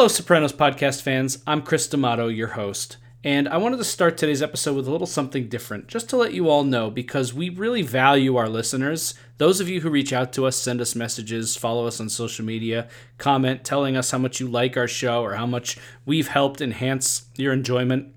[0.00, 1.42] Hello, Sopranos podcast fans.
[1.46, 5.06] I'm Chris D'Amato, your host, and I wanted to start today's episode with a little
[5.06, 9.12] something different, just to let you all know, because we really value our listeners.
[9.36, 12.46] Those of you who reach out to us, send us messages, follow us on social
[12.46, 15.76] media, comment telling us how much you like our show or how much
[16.06, 18.14] we've helped enhance your enjoyment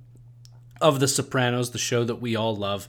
[0.80, 2.88] of The Sopranos, the show that we all love.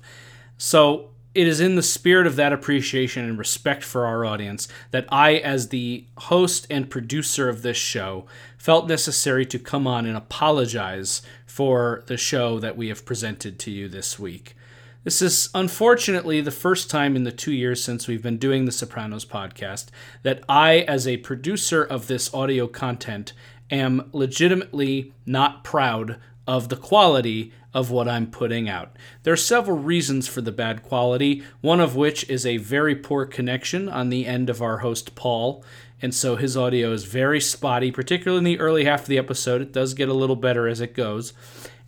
[0.57, 5.07] So, it is in the spirit of that appreciation and respect for our audience that
[5.09, 8.27] I, as the host and producer of this show,
[8.65, 13.71] felt necessary to come on and apologize for the show that we have presented to
[13.71, 14.57] you this week.
[15.03, 18.73] This is unfortunately the first time in the two years since we've been doing the
[18.73, 19.89] Sopranos podcast
[20.23, 23.35] that I, as a producer of this audio content,
[23.71, 28.97] am legitimately not proud of the quality of what I'm putting out.
[29.25, 33.27] There are several reasons for the bad quality, one of which is a very poor
[33.27, 35.63] connection on the end of our host Paul,
[36.03, 39.63] and so his audio is very spotty, particularly in the early half of the episode.
[39.63, 41.33] It does get a little better as it goes.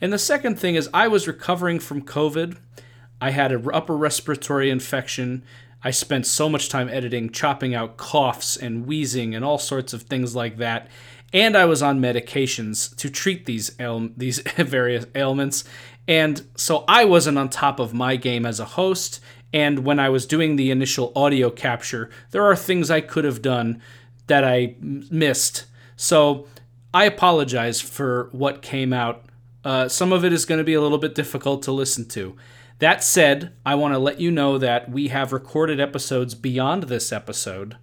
[0.01, 2.57] And the second thing is I was recovering from COVID.
[3.21, 5.43] I had an upper respiratory infection.
[5.83, 10.03] I spent so much time editing, chopping out coughs and wheezing and all sorts of
[10.03, 10.89] things like that
[11.33, 15.65] and I was on medications to treat these ail- these various ailments,
[16.09, 19.21] and so I wasn't on top of my game as a host.
[19.53, 23.43] And when I was doing the initial audio capture, there are things I could have
[23.43, 23.81] done
[24.27, 25.67] that I missed.
[25.97, 26.47] So
[26.93, 29.25] I apologize for what came out.
[29.65, 32.37] Uh, some of it is going to be a little bit difficult to listen to.
[32.79, 37.13] That said, I want to let you know that we have recorded episodes beyond this
[37.13, 37.77] episode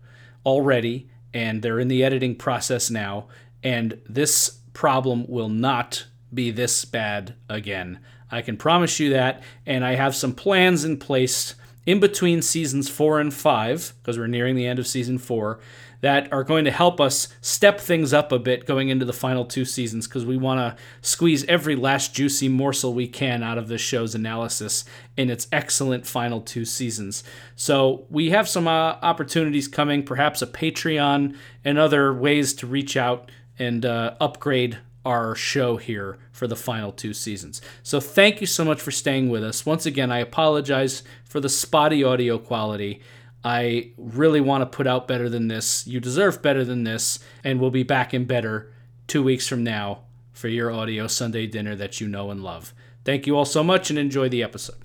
[0.45, 3.27] already and they're in the editing process now.
[3.63, 7.99] And this problem will not be this bad again.
[8.33, 9.43] I can promise you that.
[9.65, 14.27] And I have some plans in place in between seasons four and five, because we're
[14.27, 15.59] nearing the end of season four,
[16.01, 19.45] that are going to help us step things up a bit going into the final
[19.45, 23.69] two seasons because we want to squeeze every last juicy morsel we can out of
[23.69, 24.83] this show's analysis
[25.15, 27.23] in its excellent final two seasons.
[27.55, 32.97] So we have some uh, opportunities coming, perhaps a Patreon and other ways to reach
[32.97, 37.61] out and uh, upgrade our show here for the final two seasons.
[37.81, 39.65] So thank you so much for staying with us.
[39.65, 43.01] Once again, I apologize for the spotty audio quality.
[43.43, 45.85] I really want to put out better than this.
[45.85, 48.71] You deserve better than this, and we'll be back in better
[49.07, 52.73] two weeks from now for your audio Sunday dinner that you know and love.
[53.03, 54.82] Thank you all so much and enjoy the episode.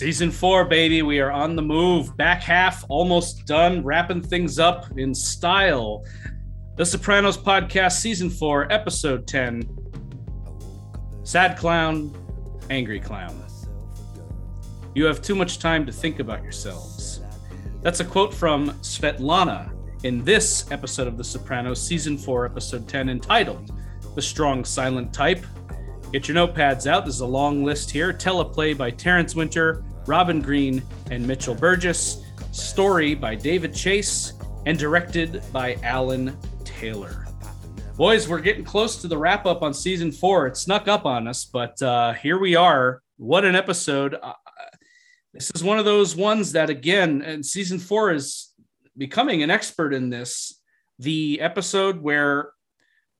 [0.00, 1.02] Season four, baby.
[1.02, 2.16] We are on the move.
[2.16, 6.06] Back half almost done, wrapping things up in style.
[6.78, 9.62] The Sopranos Podcast, Season 4, Episode 10
[11.22, 12.16] Sad Clown,
[12.70, 13.44] Angry Clown.
[14.94, 17.20] You have too much time to think about yourselves.
[17.82, 19.70] That's a quote from Svetlana
[20.04, 23.70] in this episode of The Sopranos, Season 4, Episode 10, entitled
[24.14, 25.44] The Strong Silent Type.
[26.10, 27.04] Get your notepads out.
[27.04, 28.14] This is a long list here.
[28.14, 30.82] Teleplay by Terrence Winter, Robin Green,
[31.12, 32.24] and Mitchell Burgess.
[32.50, 34.32] Story by David Chase,
[34.66, 37.28] and directed by Alan Taylor.
[37.96, 40.48] Boys, we're getting close to the wrap up on season four.
[40.48, 43.02] It snuck up on us, but uh, here we are.
[43.18, 44.16] What an episode!
[44.20, 44.32] Uh,
[45.32, 48.52] this is one of those ones that, again, and season four is
[48.98, 50.60] becoming an expert in this.
[50.98, 52.50] The episode where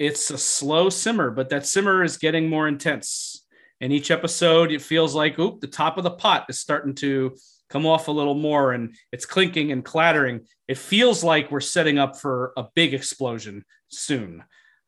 [0.01, 3.40] it's a slow simmer, but that simmer is getting more intense.
[3.81, 7.37] And each episode, it feels like, oop, the top of the pot is starting to
[7.71, 10.41] come off a little more and it's clinking and clattering.
[10.69, 14.45] It feels like we're setting up for a big explosion soon.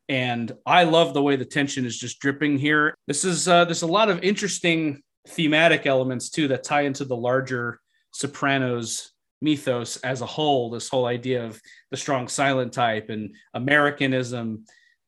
[0.09, 2.95] And I love the way the tension is just dripping here.
[3.07, 7.15] This is uh, there's a lot of interesting thematic elements too that tie into the
[7.15, 7.79] larger
[8.13, 9.11] Sopranos
[9.41, 10.69] mythos as a whole.
[10.69, 14.65] This whole idea of the strong silent type and Americanism.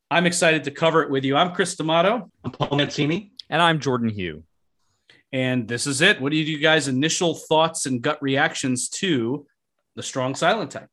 [0.09, 1.35] I'm excited to cover it with you.
[1.35, 2.31] I'm Chris D'Amato.
[2.43, 3.34] I'm Paul Mancini.
[3.49, 4.43] And I'm Jordan Hugh.
[5.31, 6.21] And this is it.
[6.21, 9.45] What are you guys' initial thoughts and gut reactions to
[9.95, 10.89] the strong silent type?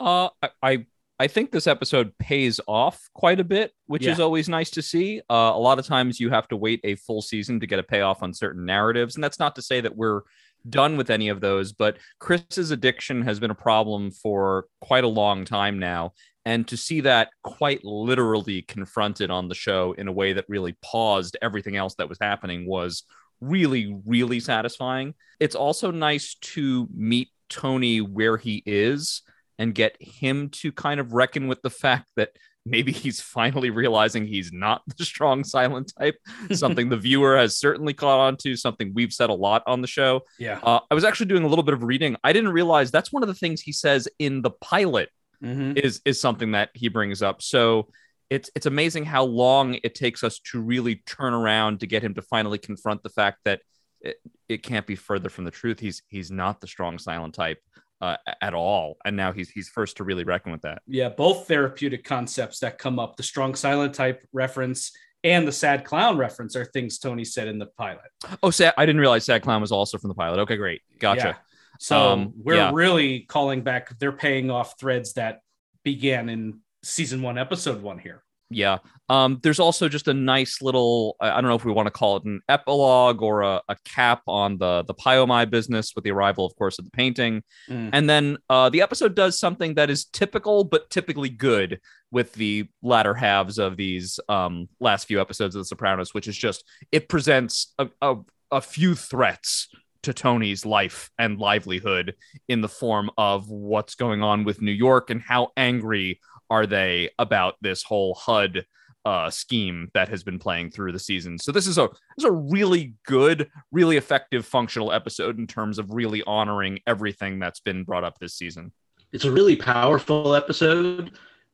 [0.00, 0.30] Uh,
[0.62, 0.86] I
[1.18, 4.12] I think this episode pays off quite a bit, which yeah.
[4.12, 5.20] is always nice to see.
[5.30, 7.82] Uh, a lot of times you have to wait a full season to get a
[7.84, 10.22] payoff on certain narratives, and that's not to say that we're
[10.68, 11.72] done with any of those.
[11.72, 16.76] But Chris's addiction has been a problem for quite a long time now, and to
[16.76, 21.76] see that quite literally confronted on the show in a way that really paused everything
[21.76, 23.04] else that was happening was
[23.40, 25.14] really, really satisfying.
[25.40, 29.22] It's also nice to meet Tony where he is
[29.58, 32.30] and get him to kind of reckon with the fact that
[32.64, 36.16] maybe he's finally realizing he's not the strong silent type.
[36.52, 39.88] something the viewer has certainly caught on to, something we've said a lot on the
[39.88, 40.22] show.
[40.38, 40.60] Yeah.
[40.62, 42.16] Uh, I was actually doing a little bit of reading.
[42.24, 45.10] I didn't realize that's one of the things he says in the pilot
[45.42, 45.76] Mhm.
[45.78, 47.42] is is something that he brings up.
[47.42, 47.88] So
[48.30, 52.14] it's it's amazing how long it takes us to really turn around to get him
[52.14, 53.60] to finally confront the fact that
[54.00, 54.16] it,
[54.48, 55.80] it can't be further from the truth.
[55.80, 57.58] He's he's not the strong silent type
[58.00, 60.82] uh, at all, and now he's he's first to really reckon with that.
[60.86, 64.92] Yeah, both therapeutic concepts that come up, the strong silent type reference
[65.24, 68.10] and the sad clown reference are things Tony said in the pilot.
[68.42, 70.40] Oh, sad, I didn't realize Sad Clown was also from the pilot.
[70.40, 71.38] Okay, great, gotcha.
[71.78, 72.70] So Um, we're yeah.
[72.72, 75.40] really calling back, they're paying off threads that
[75.84, 78.22] began in season one, episode one here.
[78.54, 78.78] Yeah.
[79.08, 81.90] Um, there's also just a nice little, I I don't know if we want to
[81.90, 86.10] call it an epilogue or a, a cap on the the Pie-O-My business with the
[86.10, 87.42] arrival, of course, of the painting.
[87.70, 87.90] Mm.
[87.94, 91.80] And then uh, the episode does something that is typical, but typically good
[92.10, 96.36] with the latter halves of these um, last few episodes of The Sopranos, which is
[96.36, 98.16] just it presents a, a,
[98.50, 99.68] a few threats
[100.02, 102.14] to Tony's life and livelihood
[102.48, 106.20] in the form of what's going on with New York and how angry
[106.50, 108.66] are they about this whole HUD
[109.04, 111.38] uh, scheme that has been playing through the season.
[111.38, 115.78] So this is a this is a really good, really effective, functional episode in terms
[115.78, 118.72] of really honoring everything that's been brought up this season.
[119.12, 121.12] It's a really powerful episode.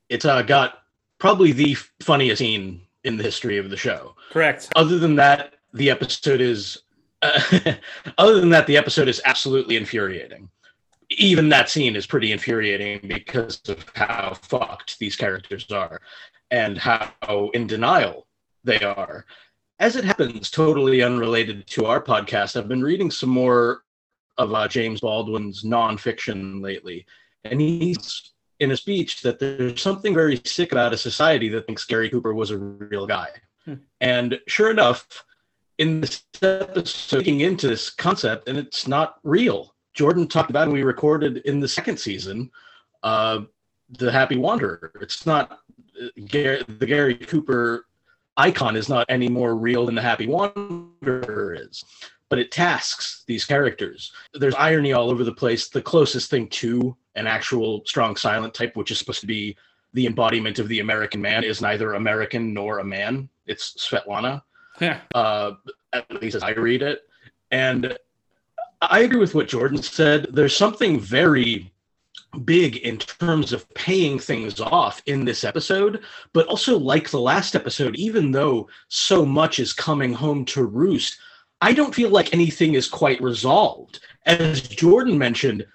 [0.09, 0.81] It's uh, got
[1.19, 4.15] probably the funniest scene in the history of the show.
[4.31, 4.69] Correct.
[4.77, 6.83] Other than that, the episode is.
[7.23, 7.75] Uh,
[8.19, 10.49] other than that, the episode is absolutely infuriating.
[11.11, 16.01] Even that scene is pretty infuriating because of how fucked these characters are
[16.51, 18.27] and how in denial
[18.65, 19.25] they are.
[19.79, 23.85] As it happens, totally unrelated to our podcast, I've been reading some more
[24.37, 27.07] of uh, James Baldwin's nonfiction lately,
[27.45, 31.85] and he's in a speech that there's something very sick about a society that thinks
[31.85, 33.29] Gary Cooper was a real guy.
[33.65, 33.75] Hmm.
[34.01, 35.25] And sure enough,
[35.79, 39.75] in this episode, looking into this concept, and it's not real.
[39.95, 42.51] Jordan talked about, and we recorded in the second season,
[43.03, 43.41] uh,
[43.91, 44.93] the Happy Wanderer.
[45.01, 45.61] It's not
[46.01, 47.87] uh, the Gary Cooper
[48.37, 51.85] icon is not any more real than the Happy Wanderer is,
[52.29, 54.13] but it tasks these characters.
[54.35, 55.69] There's irony all over the place.
[55.69, 59.57] The closest thing to an actual strong silent type, which is supposed to be
[59.95, 63.29] the embodiment of the American man, is neither American nor a man.
[63.47, 64.43] It's Svetlana
[64.81, 65.01] Yeah.
[65.15, 65.53] uh,
[65.93, 67.03] at least as I read it.
[67.51, 67.97] And
[68.81, 70.29] I agree with what Jordan said.
[70.33, 71.73] There's something very
[72.45, 76.03] big in terms of paying things off in this episode,
[76.33, 81.19] but also like the last episode, even though so much is coming home to roost,
[81.61, 84.01] I don't feel like anything is quite resolved.
[84.27, 85.67] As Jordan mentioned,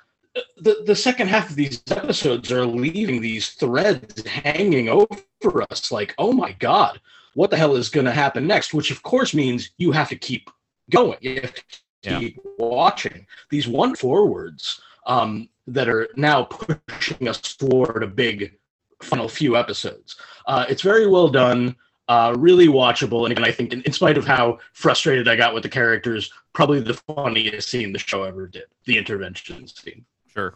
[0.57, 6.15] the, the second half of these episodes are leaving these threads hanging over us like,
[6.17, 7.01] oh my God,
[7.35, 8.73] what the hell is going to happen next?
[8.73, 10.49] Which, of course, means you have to keep
[10.89, 11.17] going.
[11.21, 11.61] You have to
[12.03, 12.19] Yeah.
[12.19, 18.57] keep watching these one forwards um, that are now pushing us toward a big
[19.01, 20.17] final few episodes.
[20.47, 21.75] Uh, it's very well done,
[22.09, 23.23] uh, really watchable.
[23.23, 26.31] And again, I think, in, in spite of how frustrated I got with the characters,
[26.53, 30.05] probably the funniest scene the show ever did the intervention scene.
[30.27, 30.55] Sure.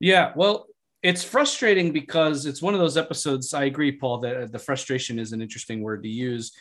[0.00, 0.66] Yeah, well,
[1.04, 3.52] it's frustrating because it's one of those episodes.
[3.52, 6.52] I agree, Paul, that uh, the frustration is an interesting word to use.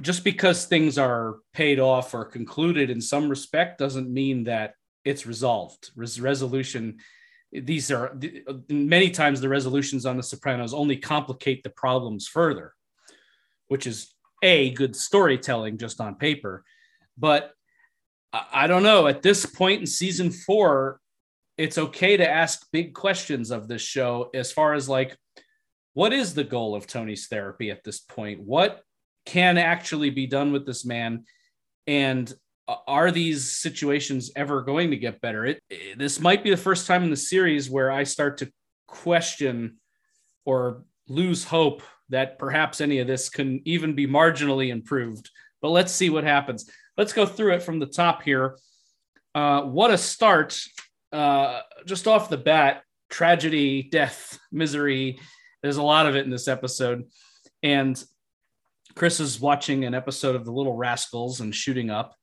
[0.00, 5.26] Just because things are paid off or concluded in some respect doesn't mean that it's
[5.26, 5.90] resolved.
[5.96, 6.98] Res- resolution.
[7.50, 8.16] These are
[8.48, 12.74] uh, many times the resolutions on The Sopranos only complicate the problems further,
[13.66, 16.62] which is a good storytelling just on paper.
[17.18, 17.50] But
[18.32, 19.08] I I don't know.
[19.08, 21.00] At this point in season four,
[21.56, 25.16] it's okay to ask big questions of this show as far as like
[25.94, 28.40] what is the goal of Tony's therapy at this point?
[28.40, 28.82] What
[29.26, 31.24] can actually be done with this man?
[31.86, 32.32] And
[32.66, 35.46] uh, are these situations ever going to get better?
[35.46, 38.50] It, it- this might be the first time in the series where I start to
[38.88, 39.76] question
[40.44, 45.30] or lose hope that perhaps any of this can even be marginally improved.
[45.62, 46.68] But let's see what happens.
[46.96, 48.58] Let's go through it from the top here.
[49.34, 50.58] Uh, what a start
[51.14, 55.18] uh, just off the bat, tragedy, death, misery.
[55.62, 57.04] There's a lot of it in this episode.
[57.62, 58.02] And
[58.96, 62.14] Chris is watching an episode of The Little Rascals and shooting up.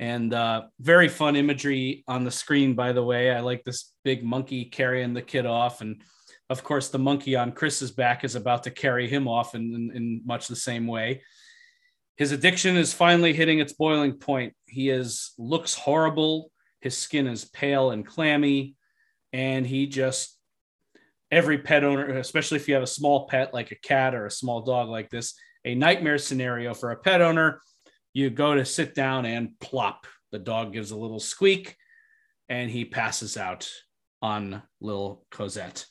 [0.00, 3.30] And uh, very fun imagery on the screen, by the way.
[3.30, 5.80] I like this big monkey carrying the kid off.
[5.80, 6.02] And
[6.50, 9.96] of course, the monkey on Chris's back is about to carry him off in, in,
[9.96, 11.22] in much the same way.
[12.16, 14.54] His addiction is finally hitting its boiling point.
[14.66, 16.50] He is looks horrible.
[16.84, 18.76] His skin is pale and clammy,
[19.32, 20.38] and he just
[21.30, 24.30] every pet owner, especially if you have a small pet like a cat or a
[24.30, 27.62] small dog like this, a nightmare scenario for a pet owner.
[28.12, 30.06] You go to sit down and plop.
[30.30, 31.74] The dog gives a little squeak
[32.50, 33.66] and he passes out
[34.20, 35.86] on little Cosette.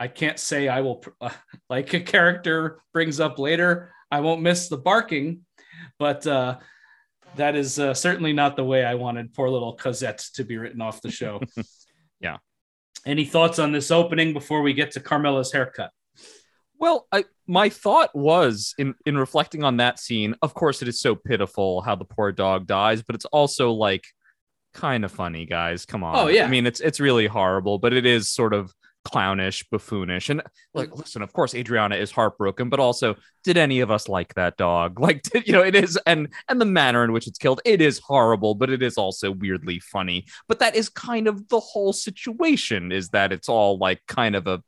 [0.00, 1.04] I can't say I will,
[1.68, 5.42] like a character brings up later, I won't miss the barking,
[5.98, 6.56] but uh,
[7.36, 10.80] that is uh, certainly not the way I wanted poor little Cosette to be written
[10.80, 11.40] off the show.
[12.20, 12.38] yeah.
[13.06, 15.90] Any thoughts on this opening before we get to Carmela's haircut?
[16.80, 20.34] Well, I, my thought was in in reflecting on that scene.
[20.42, 24.04] Of course, it is so pitiful how the poor dog dies, but it's also like
[24.74, 25.84] kind of funny, guys.
[25.84, 26.16] Come on.
[26.16, 26.44] Oh yeah.
[26.44, 28.72] I mean, it's it's really horrible, but it is sort of
[29.04, 30.42] clownish, buffoonish, and
[30.74, 31.00] like, mm-hmm.
[31.00, 31.22] listen.
[31.22, 34.98] Of course, Adriana is heartbroken, but also, did any of us like that dog?
[35.08, 37.80] Like, did, you know, it is, and and the manner in which it's killed, it
[37.80, 40.26] is horrible, but it is also weirdly funny.
[40.48, 42.92] But that is kind of the whole situation.
[42.92, 44.62] Is that it's all like kind of a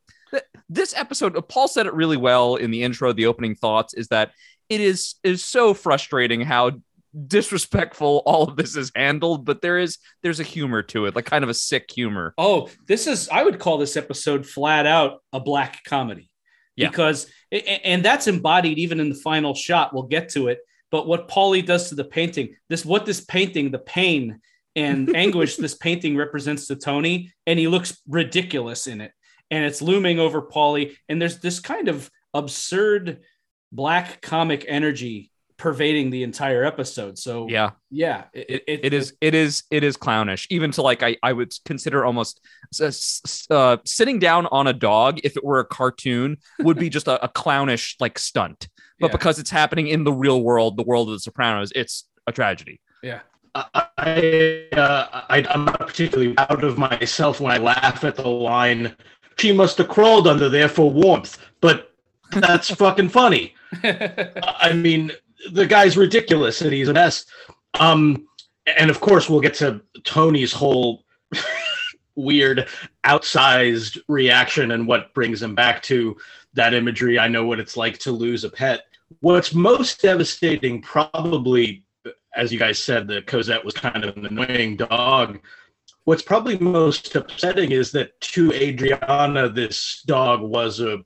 [0.69, 4.09] this episode, uh, Paul said it really well in the intro, the opening thoughts is
[4.09, 4.33] that
[4.69, 6.71] it is is so frustrating how
[7.27, 11.25] disrespectful all of this is handled but there is there's a humor to it like
[11.25, 15.23] kind of a sick humor oh this is i would call this episode flat out
[15.33, 16.31] a black comedy
[16.77, 16.89] yeah.
[16.89, 20.59] because and that's embodied even in the final shot we'll get to it
[20.91, 24.41] but what paulie does to the painting this what this painting the pain
[24.77, 29.13] and anguish this painting represents to tony and he looks ridiculous in it
[29.51, 30.97] and it's looming over Paulie.
[31.09, 33.21] And there's this kind of absurd
[33.73, 35.30] black comic energy
[35.61, 37.19] pervading the entire episode.
[37.19, 40.47] So yeah, yeah, it, it, it is it is it is clownish.
[40.51, 42.41] Even to like I I would consider almost
[43.51, 47.23] uh, sitting down on a dog if it were a cartoon would be just a,
[47.23, 48.69] a clownish like stunt.
[48.99, 49.13] But yeah.
[49.13, 52.81] because it's happening in the real world, the world of the Sopranos, it's a tragedy.
[53.03, 53.21] Yeah.
[53.53, 58.95] I, uh, I I'm not particularly proud of myself when I laugh at the line
[59.41, 61.39] she must have crawled under there for warmth.
[61.61, 61.93] But
[62.31, 63.55] that's fucking funny.
[63.83, 65.13] I mean,
[65.53, 67.27] the guy's ridiculous and he's a mess.
[67.79, 68.27] Um,
[68.79, 71.05] and of course, we'll get to Tony's whole
[72.15, 72.69] weird,
[73.05, 76.17] outsized reaction and what brings him back to
[76.55, 77.19] that imagery.
[77.19, 78.83] I know what it's like to lose a pet.
[79.21, 81.85] What's most devastating, probably,
[82.35, 85.41] as you guys said, that Cosette was kind of an annoying dog
[86.05, 91.05] what's probably most upsetting is that to Adriana, this dog was a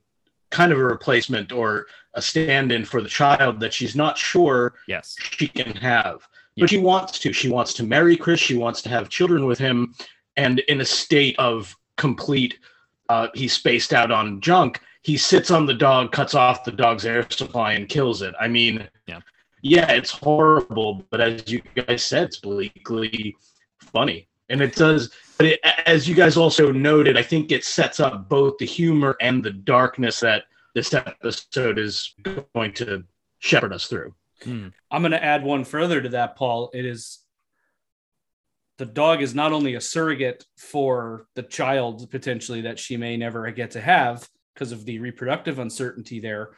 [0.54, 5.16] kind of a replacement or a stand-in for the child that she's not sure yes
[5.18, 6.26] she can have.
[6.56, 7.32] But she wants to.
[7.32, 8.38] She wants to marry Chris.
[8.38, 9.92] She wants to have children with him.
[10.36, 12.60] And in a state of complete,
[13.08, 14.80] uh, he's spaced out on junk.
[15.02, 18.34] He sits on the dog, cuts off the dog's air supply, and kills it.
[18.40, 19.18] I mean, yeah,
[19.62, 21.04] yeah, it's horrible.
[21.10, 23.36] But as you guys said, it's bleakly
[23.80, 28.00] funny and it does but it, as you guys also noted i think it sets
[28.00, 32.14] up both the humor and the darkness that this episode is
[32.54, 33.04] going to
[33.38, 34.68] shepherd us through hmm.
[34.90, 37.20] i'm going to add one further to that paul it is
[38.76, 43.48] the dog is not only a surrogate for the child potentially that she may never
[43.50, 46.50] get to have because of the reproductive uncertainty there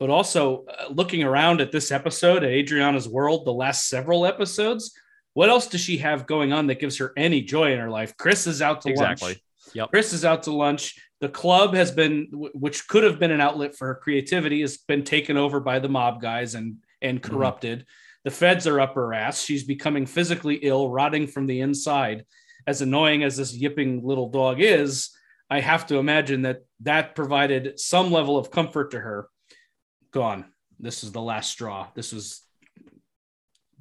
[0.00, 4.92] but also uh, looking around at this episode at adriana's world the last several episodes
[5.34, 8.16] what else does she have going on that gives her any joy in her life?
[8.16, 9.28] Chris is out to exactly.
[9.28, 9.40] lunch.
[9.74, 9.90] Yep.
[9.90, 10.94] Chris is out to lunch.
[11.20, 15.04] The club has been, which could have been an outlet for her creativity, has been
[15.04, 17.34] taken over by the mob guys and and mm-hmm.
[17.34, 17.80] corrupted.
[17.80, 17.88] Mm-hmm.
[18.24, 19.42] The feds are up her ass.
[19.42, 22.24] She's becoming physically ill, rotting from the inside.
[22.66, 25.10] As annoying as this yipping little dog is,
[25.50, 29.28] I have to imagine that that provided some level of comfort to her.
[30.10, 30.46] Gone.
[30.78, 31.88] This is the last straw.
[31.94, 32.40] This was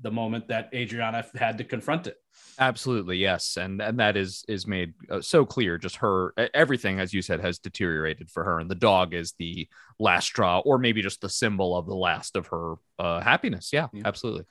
[0.04, 2.18] the moment that Adriana had to confront it.
[2.60, 5.78] Absolutely, yes, and and that is is made uh, so clear.
[5.78, 9.68] Just her everything, as you said, has deteriorated for her, and the dog is the
[10.00, 13.72] last straw, or maybe just the symbol of the last of her uh, happiness.
[13.74, 14.46] Yeah, yeah, absolutely.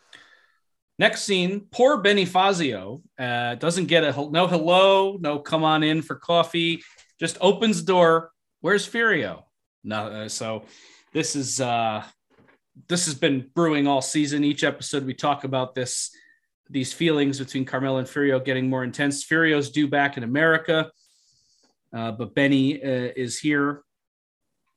[0.98, 6.02] Next scene, poor Benny Fazio uh, doesn't get a no hello, no come on in
[6.02, 6.82] for coffee,
[7.20, 8.32] just opens the door.
[8.60, 9.44] Where's Furio?
[9.84, 10.64] No, uh, so
[11.12, 12.04] this is uh
[12.88, 14.44] this has been brewing all season.
[14.44, 16.10] Each episode we talk about this,
[16.70, 19.24] these feelings between Carmela and Furio getting more intense.
[19.24, 20.90] Furio's due back in America,
[21.94, 23.82] uh, but Benny uh, is here.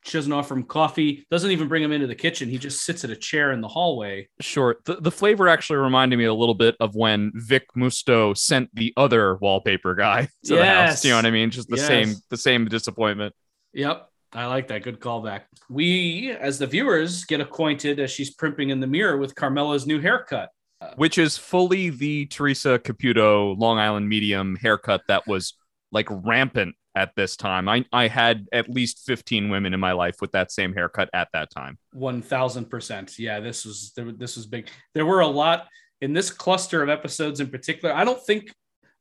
[0.03, 1.25] She doesn't offer him coffee.
[1.31, 2.47] Doesn't even bring him into the kitchen.
[2.47, 4.29] He just sits at a chair in the hallway.
[4.39, 4.75] Sure.
[4.85, 8.93] The, the flavor actually reminded me a little bit of when Vic Musto sent the
[8.97, 10.59] other wallpaper guy to yes.
[10.59, 11.05] the house.
[11.05, 11.49] You know what I mean?
[11.49, 11.87] Just the yes.
[11.87, 13.33] same, the same disappointment.
[13.73, 14.07] Yep.
[14.35, 14.83] I like that.
[14.83, 15.43] Good callback.
[15.69, 20.01] We, as the viewers, get acquainted as she's primping in the mirror with Carmela's new
[20.01, 20.49] haircut,
[20.97, 25.53] which is fully the Teresa Caputo Long Island medium haircut that was
[25.91, 27.69] like rampant at this time.
[27.69, 31.29] I I had at least 15 women in my life with that same haircut at
[31.33, 31.77] that time.
[31.95, 33.17] 1000%.
[33.17, 34.69] Yeah, this was this was big.
[34.93, 35.67] There were a lot
[36.01, 37.95] in this cluster of episodes in particular.
[37.95, 38.53] I don't think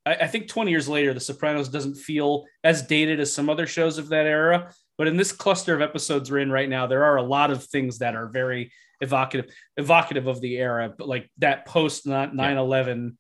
[0.07, 3.67] I, I think 20 years later The Sopranos doesn't feel as dated as some other
[3.67, 7.05] shows of that era, but in this cluster of episodes we're in right now, there
[7.05, 11.31] are a lot of things that are very evocative evocative of the era, but like
[11.39, 13.17] that post 9/11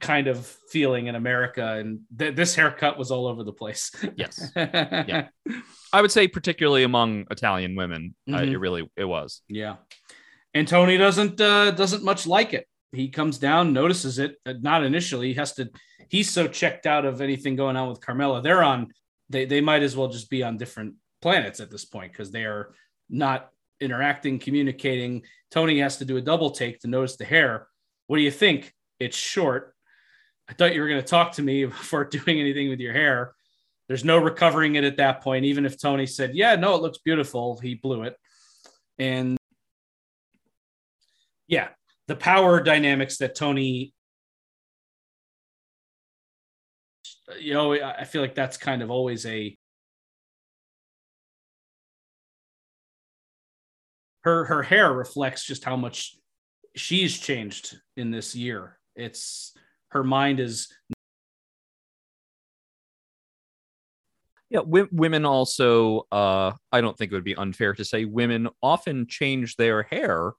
[0.00, 3.90] kind of feeling in America, and th- this haircut was all over the place.
[4.16, 5.28] Yes, yeah,
[5.92, 8.38] I would say particularly among Italian women, mm-hmm.
[8.38, 9.42] uh, it really it was.
[9.48, 9.76] Yeah,
[10.54, 12.66] and Tony doesn't uh, doesn't much like it.
[12.92, 14.36] He comes down, notices it.
[14.46, 15.28] Uh, not initially.
[15.28, 15.68] He has to.
[16.08, 18.42] He's so checked out of anything going on with Carmela.
[18.42, 18.88] They're on.
[19.30, 22.44] They they might as well just be on different planets at this point because they
[22.44, 22.72] are
[23.08, 25.22] not interacting, communicating.
[25.50, 27.68] Tony has to do a double take to notice the hair.
[28.06, 28.74] What do you think?
[28.98, 29.74] It's short.
[30.48, 33.34] I thought you were going to talk to me before doing anything with your hair.
[33.86, 35.46] There's no recovering it at that point.
[35.46, 38.16] Even if Tony said, Yeah, no, it looks beautiful, he blew it.
[38.98, 39.38] And
[41.46, 41.68] yeah,
[42.06, 43.94] the power dynamics that Tony,
[47.38, 49.56] you know, I feel like that's kind of always a
[54.22, 56.16] her her hair reflects just how much
[56.76, 58.78] she's changed in this year.
[58.96, 59.54] It's
[59.90, 60.68] her mind is
[64.50, 68.48] yeah w- women also uh, i don't think it would be unfair to say women
[68.62, 70.32] often change their hair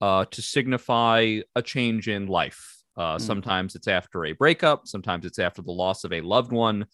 [0.00, 3.20] uh, to signify a change in life uh, mm.
[3.20, 6.86] sometimes it's after a breakup sometimes it's after the loss of a loved one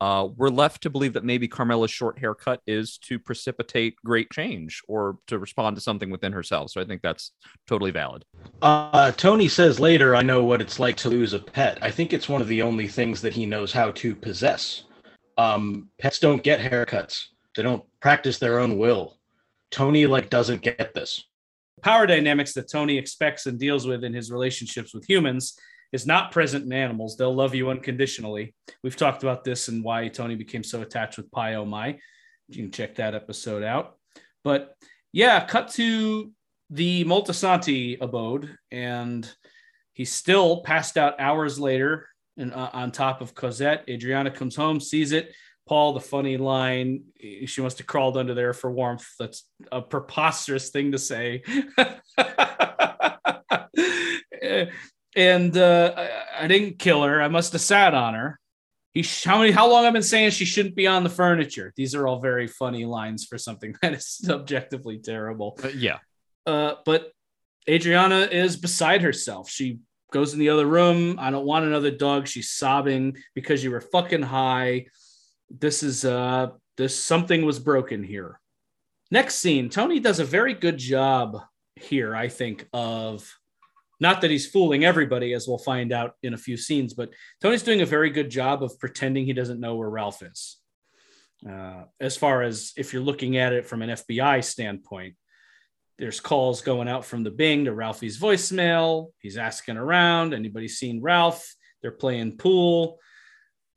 [0.00, 4.80] uh, we're left to believe that maybe Carmela's short haircut is to precipitate great change
[4.88, 6.70] or to respond to something within herself.
[6.70, 7.32] So I think that's
[7.66, 8.24] totally valid.
[8.62, 11.78] Uh, Tony says later, I know what it's like to lose a pet.
[11.82, 14.84] I think it's one of the only things that he knows how to possess.
[15.36, 19.18] Um, pets don't get haircuts, they don't practice their own will.
[19.70, 21.24] Tony like doesn't get this.
[21.82, 25.58] Power dynamics that Tony expects and deals with in his relationships with humans
[25.92, 27.16] is not present in animals.
[27.16, 28.54] They'll love you unconditionally.
[28.82, 31.98] We've talked about this and why Tony became so attached with Pai Oh My.
[32.48, 33.96] You can check that episode out.
[34.44, 34.74] But
[35.12, 36.32] yeah, cut to
[36.70, 39.28] the Moltisanti abode, and
[39.92, 43.84] he's still passed out hours later and uh, on top of Cosette.
[43.88, 45.34] Adriana comes home, sees it.
[45.70, 47.04] Paul, the funny line,
[47.46, 49.06] she must have crawled under there for warmth.
[49.20, 51.44] That's a preposterous thing to say.
[55.14, 57.22] and uh, I, I, didn't kill her.
[57.22, 58.40] I must have sat on her.
[58.94, 59.52] He, how many?
[59.52, 61.72] How long I've been saying she shouldn't be on the furniture?
[61.76, 65.56] These are all very funny lines for something that is objectively terrible.
[65.62, 65.98] Uh, yeah.
[66.46, 67.12] Uh, but
[67.68, 69.48] Adriana is beside herself.
[69.48, 69.78] She
[70.12, 71.16] goes in the other room.
[71.20, 72.26] I don't want another dog.
[72.26, 74.86] She's sobbing because you were fucking high.
[75.50, 78.40] This is uh, this something was broken here.
[79.10, 81.42] Next scene, Tony does a very good job
[81.74, 83.28] here, I think, of
[83.98, 87.10] not that he's fooling everybody, as we'll find out in a few scenes, but
[87.42, 90.56] Tony's doing a very good job of pretending he doesn't know where Ralph is.
[91.48, 95.16] Uh, as far as if you're looking at it from an FBI standpoint,
[95.98, 99.08] there's calls going out from the Bing to Ralphie's voicemail.
[99.18, 100.32] He's asking around.
[100.32, 101.54] Anybody seen Ralph?
[101.82, 102.98] They're playing pool.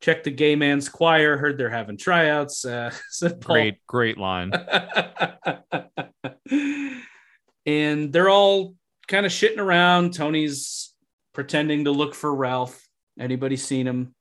[0.04, 1.38] Check the gay man's choir.
[1.38, 2.66] Heard they're having tryouts.
[2.66, 2.90] Uh,
[3.40, 4.52] great, great line.
[7.64, 8.74] and they're all
[9.08, 10.12] kind of shitting around.
[10.12, 10.92] Tony's
[11.32, 12.86] pretending to look for Ralph.
[13.18, 14.14] Anybody seen him?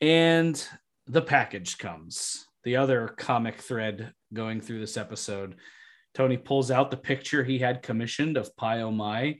[0.00, 0.60] And
[1.06, 2.48] the package comes.
[2.64, 5.54] The other comic thread going through this episode.
[6.12, 9.38] Tony pulls out the picture he had commissioned of Pai Oh My,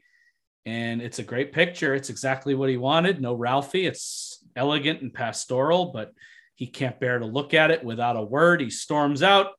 [0.67, 1.97] and it's a great picture.
[1.97, 3.21] It's exactly what he wanted.
[3.21, 3.87] No Ralphie.
[3.87, 6.13] It's elegant and pastoral, but
[6.57, 8.61] he can't bear to look at it without a word.
[8.61, 9.53] He storms out,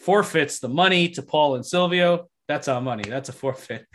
[0.00, 2.28] forfeits the money to Paul and Silvio.
[2.48, 3.04] That's our money.
[3.08, 3.86] That's a forfeit.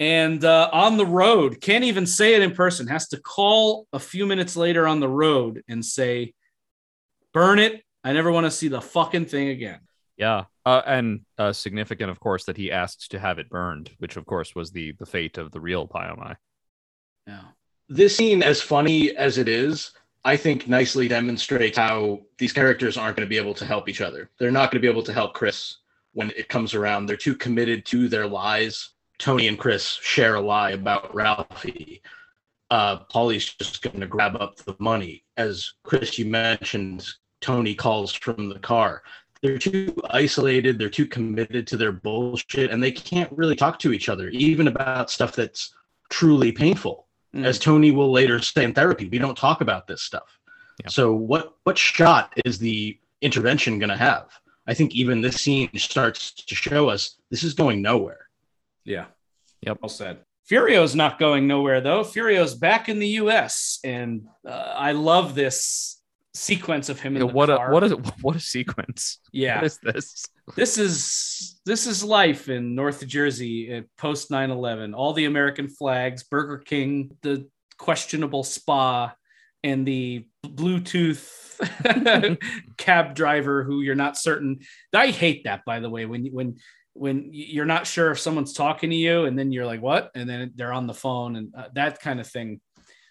[0.00, 3.98] and uh, on the road, can't even say it in person, has to call a
[3.98, 6.32] few minutes later on the road and say,
[7.34, 7.82] burn it.
[8.04, 9.80] I never want to see the fucking thing again.
[10.16, 10.44] Yeah.
[10.64, 14.26] Uh, and uh, significant, of course, that he asks to have it burned, which, of
[14.26, 16.34] course, was the, the fate of the real Oh
[17.26, 17.42] Yeah.
[17.88, 19.92] This scene, as funny as it is,
[20.24, 24.00] I think nicely demonstrates how these characters aren't going to be able to help each
[24.00, 24.30] other.
[24.38, 25.78] They're not going to be able to help Chris
[26.14, 27.06] when it comes around.
[27.06, 28.90] They're too committed to their lies.
[29.18, 32.02] Tony and Chris share a lie about Ralphie.
[32.70, 35.24] Uh, Paulie's just going to grab up the money.
[35.36, 37.06] As Chris, you mentioned,
[37.40, 39.02] Tony calls from the car.
[39.42, 40.78] They're too isolated.
[40.78, 44.68] They're too committed to their bullshit, and they can't really talk to each other, even
[44.68, 45.74] about stuff that's
[46.10, 47.08] truly painful.
[47.34, 47.44] Mm.
[47.44, 50.38] As Tony will later say in therapy, we don't talk about this stuff.
[50.82, 50.88] Yeah.
[50.88, 54.28] So what what shot is the intervention going to have?
[54.66, 58.28] I think even this scene starts to show us this is going nowhere.
[58.84, 59.06] Yeah.
[59.62, 59.78] Yep.
[59.82, 60.18] Well said.
[60.48, 62.02] Furio's not going nowhere though.
[62.02, 63.78] Furio's back in the U.S.
[63.84, 66.01] and uh, I love this
[66.34, 67.70] sequence of him in yeah, the what car.
[67.70, 69.18] A, what a what a sequence.
[69.32, 69.56] Yeah.
[69.56, 70.26] What is this?
[70.56, 74.92] This is this is life in North Jersey post 9/11.
[74.92, 79.14] All the American flags, Burger King, the questionable spa,
[79.62, 81.28] and the Bluetooth
[82.76, 84.60] cab driver who you're not certain.
[84.92, 86.06] I hate that, by the way.
[86.06, 86.56] When when
[86.94, 90.28] when you're not sure if someone's talking to you, and then you're like, "What?" and
[90.28, 92.60] then they're on the phone, and uh, that kind of thing.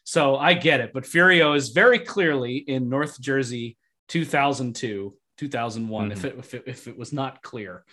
[0.03, 3.77] So I get it, but Furio is very clearly in North Jersey,
[4.09, 6.09] 2002, 2001.
[6.09, 6.11] Mm-hmm.
[6.11, 7.85] If, it, if it if it was not clear,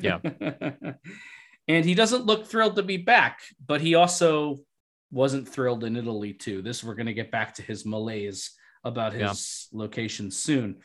[0.00, 0.18] yeah.
[1.68, 4.58] and he doesn't look thrilled to be back, but he also
[5.10, 6.62] wasn't thrilled in Italy too.
[6.62, 8.52] This we're going to get back to his malaise
[8.84, 9.78] about his yeah.
[9.78, 10.78] location soon.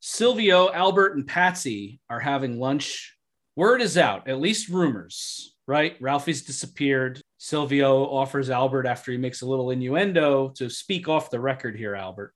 [0.00, 3.16] Silvio, Albert, and Patsy are having lunch.
[3.54, 5.96] Word is out, at least rumors, right?
[6.00, 7.20] Ralphie's disappeared.
[7.42, 11.94] Silvio offers Albert after he makes a little innuendo to speak off the record here,
[11.94, 12.34] Albert.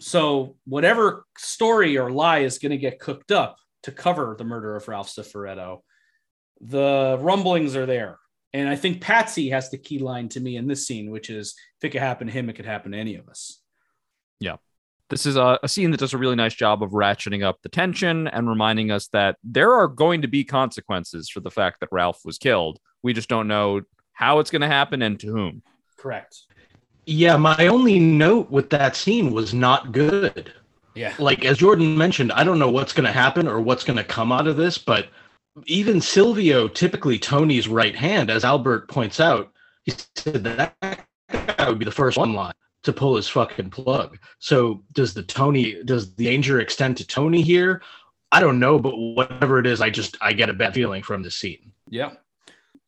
[0.00, 4.74] So, whatever story or lie is going to get cooked up to cover the murder
[4.74, 5.80] of Ralph Cifaretto,
[6.62, 8.18] the rumblings are there.
[8.54, 11.54] And I think Patsy has the key line to me in this scene, which is
[11.78, 13.60] if it could happen to him, it could happen to any of us.
[14.40, 14.56] Yeah.
[15.10, 17.68] This is a, a, scene that does a really nice job of ratcheting up the
[17.68, 21.90] tension and reminding us that there are going to be consequences for the fact that
[21.92, 22.80] Ralph was killed.
[23.02, 23.82] We just don't know
[24.16, 25.62] how it's going to happen and to whom.
[25.98, 26.40] Correct.
[27.04, 30.52] Yeah, my only note with that scene was not good.
[30.94, 31.14] Yeah.
[31.18, 34.04] Like as Jordan mentioned, I don't know what's going to happen or what's going to
[34.04, 35.08] come out of this, but
[35.66, 39.52] even Silvio, typically Tony's right hand, as Albert points out,
[39.84, 40.74] he said that
[41.30, 44.18] guy would be the first one line to pull his fucking plug.
[44.38, 47.82] So does the Tony does the danger extend to Tony here?
[48.32, 51.22] I don't know, but whatever it is, I just I get a bad feeling from
[51.22, 51.72] the scene.
[51.90, 52.12] Yeah.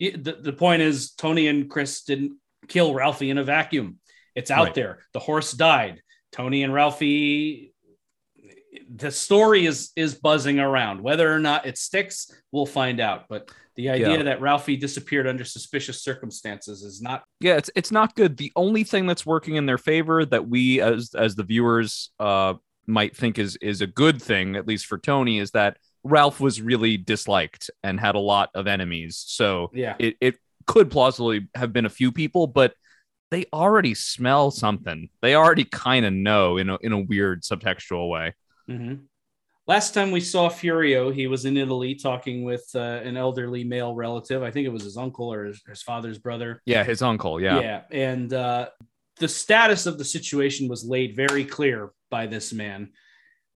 [0.00, 3.98] The, the point is Tony and Chris didn't kill Ralphie in a vacuum.
[4.34, 4.74] It's out right.
[4.74, 4.98] there.
[5.12, 6.02] The horse died.
[6.32, 7.72] Tony and Ralphie
[8.94, 11.00] the story is is buzzing around.
[11.00, 13.24] Whether or not it sticks, we'll find out.
[13.28, 14.22] But the idea yeah.
[14.24, 17.24] that Ralphie disappeared under suspicious circumstances is not.
[17.40, 18.37] Yeah, it's it's not good.
[18.37, 22.54] The only thing that's working in their favor that we as as the viewers uh,
[22.87, 25.76] might think is is a good thing, at least for Tony, is that
[26.10, 29.22] Ralph was really disliked and had a lot of enemies.
[29.26, 32.74] So yeah, it, it could plausibly have been a few people, but
[33.30, 35.10] they already smell something.
[35.20, 38.34] They already kind of know in a in a weird subtextual way.
[38.68, 39.04] Mm-hmm.
[39.66, 43.94] Last time we saw Furio, he was in Italy talking with uh, an elderly male
[43.94, 44.42] relative.
[44.42, 46.62] I think it was his uncle or his, his father's brother.
[46.64, 47.38] Yeah, his uncle.
[47.38, 47.60] Yeah.
[47.60, 47.82] Yeah.
[47.90, 48.70] And uh,
[49.20, 52.92] the status of the situation was laid very clear by this man.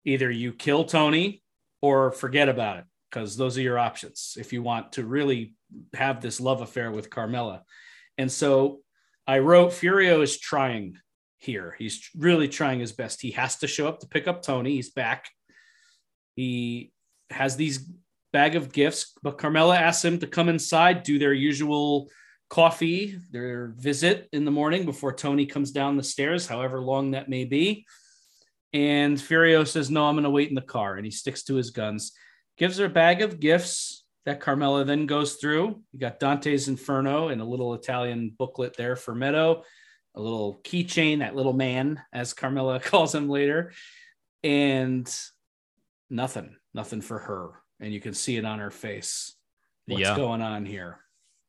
[0.05, 1.45] Either you kill Tony
[1.83, 5.55] or forget about it, because those are your options if you want to really
[5.95, 7.63] have this love affair with Carmela.
[8.19, 8.81] And so
[9.27, 10.99] I wrote Furio is trying
[11.39, 11.75] here.
[11.79, 13.23] He's really trying his best.
[13.23, 14.75] He has to show up to pick up Tony.
[14.75, 15.29] He's back
[16.41, 16.93] he
[17.29, 17.87] has these
[18.33, 22.09] bag of gifts, but Carmela asks him to come inside, do their usual
[22.49, 27.29] coffee, their visit in the morning before Tony comes down the stairs, however long that
[27.29, 27.85] may be.
[28.73, 30.97] And Furio says, No, I'm going to wait in the car.
[30.97, 32.13] And he sticks to his guns,
[32.57, 35.83] gives her a bag of gifts that Carmela then goes through.
[35.93, 39.65] You got Dante's Inferno and a little Italian booklet there for Meadow,
[40.15, 43.73] a little keychain, that little man, as Carmela calls him later.
[44.45, 45.13] And
[46.09, 47.51] nothing, nothing for her.
[47.81, 49.35] And you can see it on her face.
[49.87, 50.17] What's yeah.
[50.17, 50.99] going on here?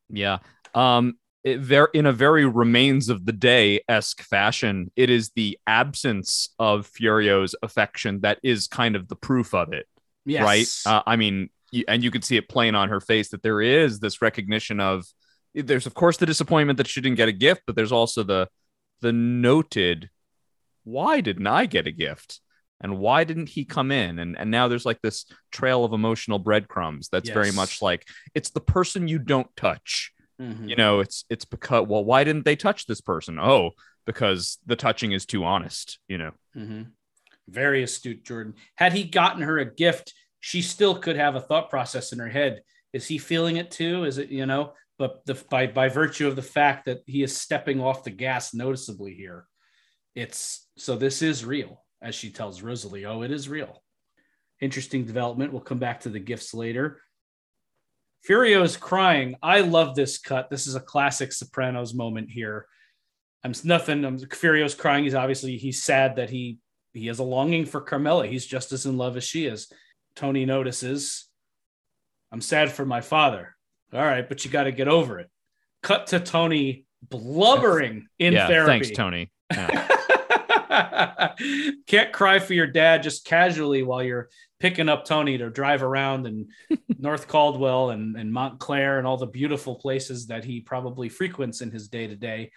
[0.10, 0.40] Yeah.
[0.74, 5.58] Um, it, there in a very remains of the day esque fashion, it is the
[5.66, 9.88] absence of Furio's affection that is kind of the proof of it.
[10.26, 10.44] Yes.
[10.44, 10.94] Right.
[10.94, 11.50] Uh, I mean,
[11.88, 15.06] and you can see it plain on her face that there is this recognition of
[15.54, 18.48] there's of course the disappointment that she didn't get a gift, but there's also the
[19.02, 20.10] the noted
[20.84, 22.40] why didn't I get a gift?
[22.82, 26.40] and why didn't he come in and and now there's like this trail of emotional
[26.40, 27.34] breadcrumbs that's yes.
[27.34, 30.68] very much like it's the person you don't touch mm-hmm.
[30.68, 33.72] you know it's it's because well why didn't they touch this person oh
[34.06, 36.84] because the touching is too honest you know mm-hmm.
[37.48, 41.70] very astute jordan had he gotten her a gift she still could have a thought
[41.70, 42.62] process in her head
[42.94, 46.36] is he feeling it too is it you know but the, by by virtue of
[46.36, 49.46] the fact that he is stepping off the gas noticeably here
[50.16, 53.84] it's so this is real as she tells Rosalie, oh, it is real.
[54.60, 55.52] Interesting development.
[55.52, 57.00] We'll come back to the gifts later.
[58.28, 59.36] Furio is crying.
[59.42, 60.50] I love this cut.
[60.50, 62.68] This is a classic Sopranos moment here.
[63.44, 64.06] I'm nothing.
[64.06, 65.04] I'm Furio's crying.
[65.04, 66.60] He's obviously he's sad that he
[66.94, 68.28] he has a longing for Carmela.
[68.28, 69.72] He's just as in love as she is.
[70.16, 71.26] Tony notices.
[72.32, 73.56] I'm sad for my father.
[73.94, 75.30] All right, but you got to get over it.
[75.82, 78.72] Cut to Tony blubbering in yeah, therapy.
[78.72, 79.32] Thanks, Tony.
[79.52, 79.88] Yeah.
[81.88, 84.30] Can't cry for your dad just casually while you're
[84.60, 86.48] picking up Tony to drive around in
[86.98, 91.72] North Caldwell and, and Montclair and all the beautiful places that he probably frequents in
[91.72, 92.52] his day to day.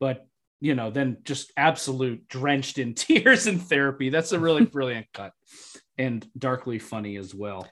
[0.00, 0.26] But,
[0.60, 4.08] you know, then just absolute drenched in tears in therapy.
[4.08, 5.32] That's a really brilliant cut
[5.98, 7.68] and darkly funny as well.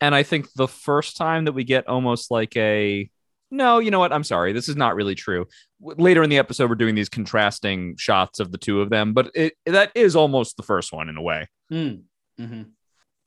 [0.00, 3.10] And I think the first time that we get almost like a
[3.54, 4.12] no, you know what?
[4.12, 4.52] I'm sorry.
[4.52, 5.46] This is not really true.
[5.80, 9.30] Later in the episode, we're doing these contrasting shots of the two of them, but
[9.34, 11.48] it, that is almost the first one in a way.
[11.72, 12.02] Mm.
[12.40, 12.62] Mm-hmm.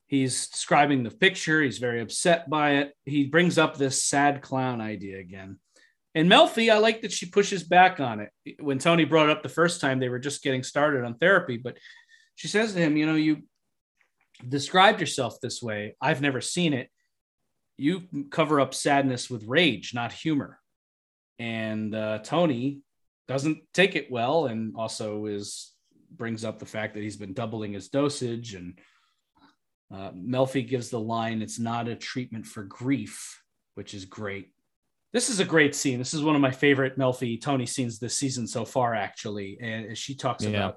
[0.08, 1.62] He's describing the picture.
[1.62, 2.94] He's very upset by it.
[3.06, 5.60] He brings up this sad clown idea again.
[6.16, 8.32] And Melfi, I like that she pushes back on it.
[8.60, 11.58] When Tony brought it up the first time, they were just getting started on therapy,
[11.58, 11.78] but
[12.36, 13.44] she says to him, You know, you
[14.48, 15.96] described yourself this way.
[16.02, 16.90] I've never seen it
[17.78, 20.60] you cover up sadness with rage, not humor.
[21.40, 22.82] And uh, Tony
[23.28, 25.74] doesn't take it well, and also is
[26.16, 28.56] brings up the fact that he's been doubling his dosage.
[28.56, 28.80] And
[29.94, 33.42] uh, Melfi gives the line, "It's not a treatment for grief,"
[33.76, 34.52] which is great.
[35.14, 36.00] This is a great scene.
[36.00, 39.58] This is one of my favorite Melfi Tony scenes this season so far, actually.
[39.62, 40.50] And she talks yeah.
[40.50, 40.76] about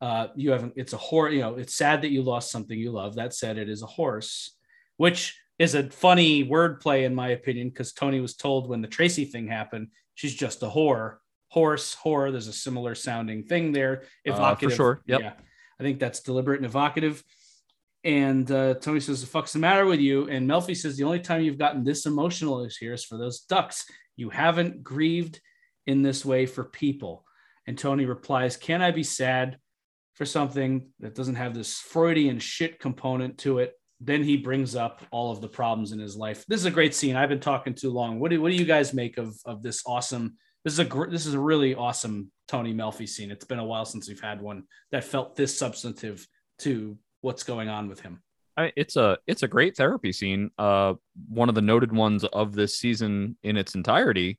[0.00, 0.74] uh, you haven't.
[0.76, 1.32] It's a horse.
[1.32, 3.14] You know, it's sad that you lost something you love.
[3.14, 4.56] That said, it is a horse,
[4.98, 9.24] which is a funny wordplay in my opinion because Tony was told when the Tracy
[9.24, 11.16] thing happened, she's just a whore.
[11.48, 12.30] Horse, whore.
[12.30, 14.04] There's a similar sounding thing there.
[14.24, 14.68] Evocative.
[14.68, 15.02] Uh, for sure.
[15.06, 15.20] Yep.
[15.20, 15.32] Yeah.
[15.78, 17.22] I think that's deliberate and evocative.
[18.04, 21.20] And uh, Tony says, "The fuck's the matter with you?" And Melfi says, "The only
[21.20, 23.84] time you've gotten this emotional is here is for those ducks.
[24.16, 25.40] You haven't grieved
[25.86, 27.24] in this way for people."
[27.66, 29.58] And Tony replies, "Can I be sad
[30.14, 33.74] for something that doesn't have this Freudian shit component to it?
[34.04, 36.44] Then he brings up all of the problems in his life.
[36.48, 37.14] This is a great scene.
[37.14, 38.18] I've been talking too long.
[38.18, 40.36] What do what do you guys make of of this awesome?
[40.64, 43.30] This is a gr- this is a really awesome Tony Melfi scene.
[43.30, 46.26] It's been a while since we've had one that felt this substantive
[46.60, 48.22] to what's going on with him.
[48.56, 50.50] I, it's a it's a great therapy scene.
[50.58, 50.94] Uh,
[51.28, 54.38] one of the noted ones of this season in its entirety.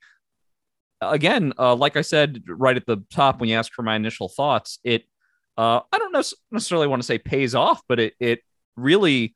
[1.02, 4.30] Again, uh, like I said right at the top when you asked for my initial
[4.30, 5.06] thoughts, it
[5.58, 8.40] uh, I don't necessarily want to say pays off, but it it
[8.76, 9.34] really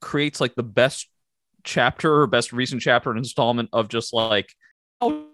[0.00, 1.08] creates like the best
[1.64, 4.54] chapter or best recent chapter and installment of just like
[5.00, 5.24] how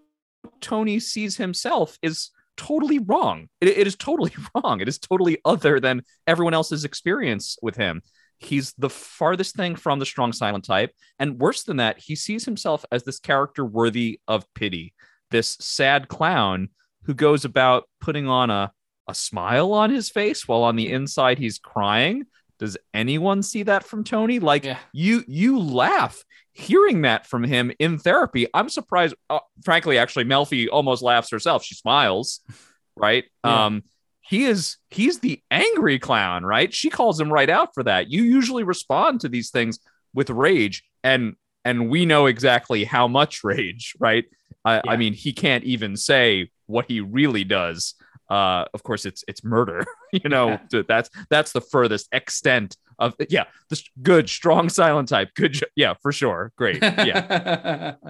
[0.61, 3.49] Tony sees himself is totally wrong.
[3.61, 4.81] It, it is totally wrong.
[4.81, 8.03] It is totally other than everyone else's experience with him.
[8.39, 10.93] He's the farthest thing from the strong silent type.
[11.19, 14.93] And worse than that, he sees himself as this character worthy of pity,
[15.31, 16.69] this sad clown
[17.05, 18.73] who goes about putting on a,
[19.09, 22.27] a smile on his face while on the inside he's crying
[22.59, 24.39] does anyone see that from Tony?
[24.39, 24.79] Like yeah.
[24.93, 28.47] you you laugh hearing that from him in therapy.
[28.55, 31.65] I'm surprised uh, frankly actually Melfi almost laughs herself.
[31.65, 32.41] She smiles,
[32.97, 33.25] right?
[33.45, 33.67] Yeah.
[33.67, 33.85] Um
[34.21, 36.73] he is he's the angry clown, right?
[36.73, 38.11] She calls him right out for that.
[38.11, 39.79] You usually respond to these things
[40.15, 44.25] with rage and and we know exactly how much rage, right?
[44.65, 44.83] I, yeah.
[44.87, 47.95] I mean, he can't even say what he really does
[48.29, 50.83] uh of course it's it's murder you know yeah.
[50.89, 55.35] that's that's the furthest extent of yeah this good strong silent type.
[55.35, 56.53] Good yeah for sure.
[56.57, 56.83] Great.
[56.83, 57.95] Yeah.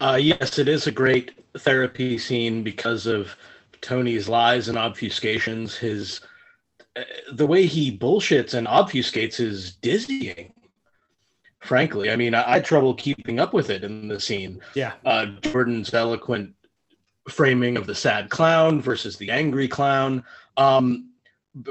[0.00, 3.34] Uh yes it is a great therapy scene because of
[3.80, 5.74] tony's lies and obfuscations.
[5.74, 6.20] His
[6.94, 10.52] uh, the way he bullshits and obfuscates is dizzying
[11.58, 12.12] frankly.
[12.12, 14.60] I mean I, I, had trouble keeping up with it in the scene.
[14.76, 14.92] Yeah.
[15.04, 16.54] Uh jordan's eloquent
[17.28, 20.24] framing of the sad clown versus the angry clown.
[20.56, 21.10] Um,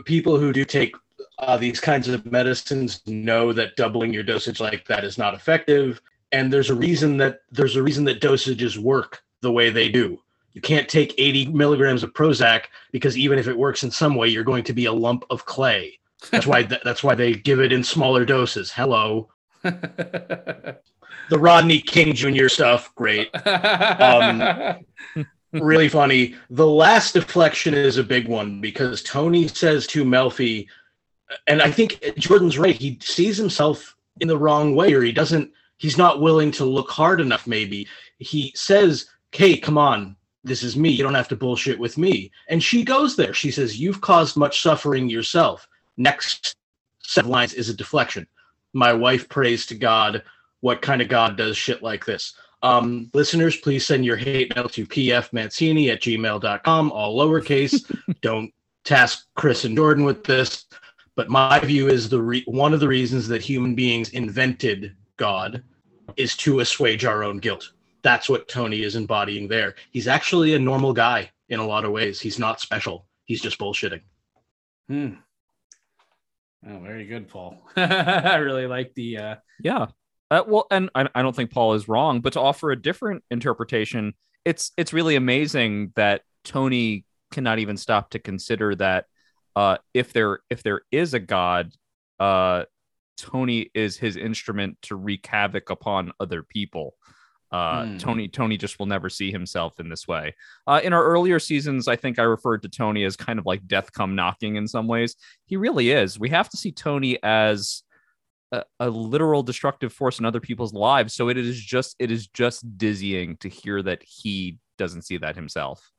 [0.05, 0.95] people who do take
[1.39, 6.01] uh, these kinds of medicines know that doubling your dosage like that is not effective,
[6.31, 10.19] and there's a reason that there's a reason that dosages work the way they do.
[10.53, 14.27] You can't take 80 milligrams of Prozac because even if it works in some way,
[14.27, 15.99] you're going to be a lump of clay.
[16.31, 18.71] That's why th- that's why they give it in smaller doses.
[18.71, 19.29] Hello.
[19.61, 20.79] the
[21.31, 22.47] Rodney King Jr.
[22.47, 23.29] stuff, great.
[23.45, 24.83] Um,
[25.61, 26.35] really funny.
[26.49, 30.67] The last deflection is a big one because Tony says to Melfi,
[31.47, 32.75] and I think Jordan's right.
[32.75, 35.51] He sees himself in the wrong way, or he doesn't.
[35.77, 37.45] He's not willing to look hard enough.
[37.47, 40.89] Maybe he says, "Hey, come on, this is me.
[40.89, 43.33] You don't have to bullshit with me." And she goes there.
[43.33, 45.67] She says, "You've caused much suffering yourself."
[45.97, 46.55] Next
[47.01, 48.27] set of lines is a deflection.
[48.73, 50.23] My wife prays to God.
[50.61, 52.33] What kind of God does shit like this?
[52.63, 57.91] Um, listeners, please send your hate mail to pfmancini at gmail.com, all lowercase.
[58.21, 60.65] Don't task Chris and Jordan with this.
[61.15, 65.63] But my view is the re- one of the reasons that human beings invented God
[66.15, 67.73] is to assuage our own guilt.
[68.03, 69.75] That's what Tony is embodying there.
[69.91, 72.21] He's actually a normal guy in a lot of ways.
[72.21, 73.07] He's not special.
[73.25, 74.01] He's just bullshitting.
[74.87, 75.13] Hmm.
[76.67, 77.61] Oh, very good, Paul.
[77.75, 79.17] I really like the.
[79.17, 79.35] Uh...
[79.61, 79.87] Yeah.
[80.29, 83.23] Uh, well, and I, I don't think Paul is wrong, but to offer a different
[83.31, 84.13] interpretation,
[84.45, 89.05] it's it's really amazing that Tony cannot even stop to consider that
[89.55, 91.71] uh, if there if there is a god,
[92.19, 92.63] uh,
[93.17, 96.95] Tony is his instrument to wreak havoc upon other people.
[97.49, 97.99] Uh, mm.
[97.99, 100.35] Tony Tony just will never see himself in this way.
[100.67, 103.65] Uh, in our earlier seasons, I think I referred to Tony as kind of like
[103.65, 105.15] death come knocking in some ways.
[105.45, 106.19] He really is.
[106.19, 107.83] We have to see Tony as
[108.51, 111.13] a, a, literal destructive force in other people's lives.
[111.13, 115.35] So it is just it is just dizzying to hear that he doesn't see that
[115.35, 115.91] himself.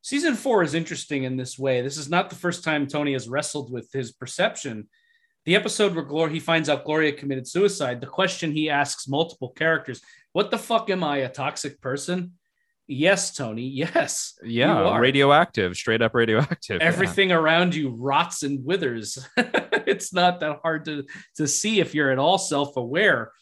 [0.00, 1.80] Season four is interesting in this way.
[1.80, 4.88] This is not the first time Tony has wrestled with his perception.
[5.44, 8.00] The episode where Gloria he finds out Gloria committed suicide.
[8.00, 10.00] The question he asks multiple characters:
[10.32, 12.34] what the fuck am I, a toxic person?
[12.92, 13.66] Yes, Tony.
[13.68, 14.38] Yes.
[14.42, 14.98] Yeah.
[14.98, 16.80] Radioactive, straight up radioactive.
[16.80, 17.36] Everything yeah.
[17.36, 19.26] around you rots and withers.
[19.36, 21.04] it's not that hard to,
[21.36, 23.32] to see if you're at all self aware.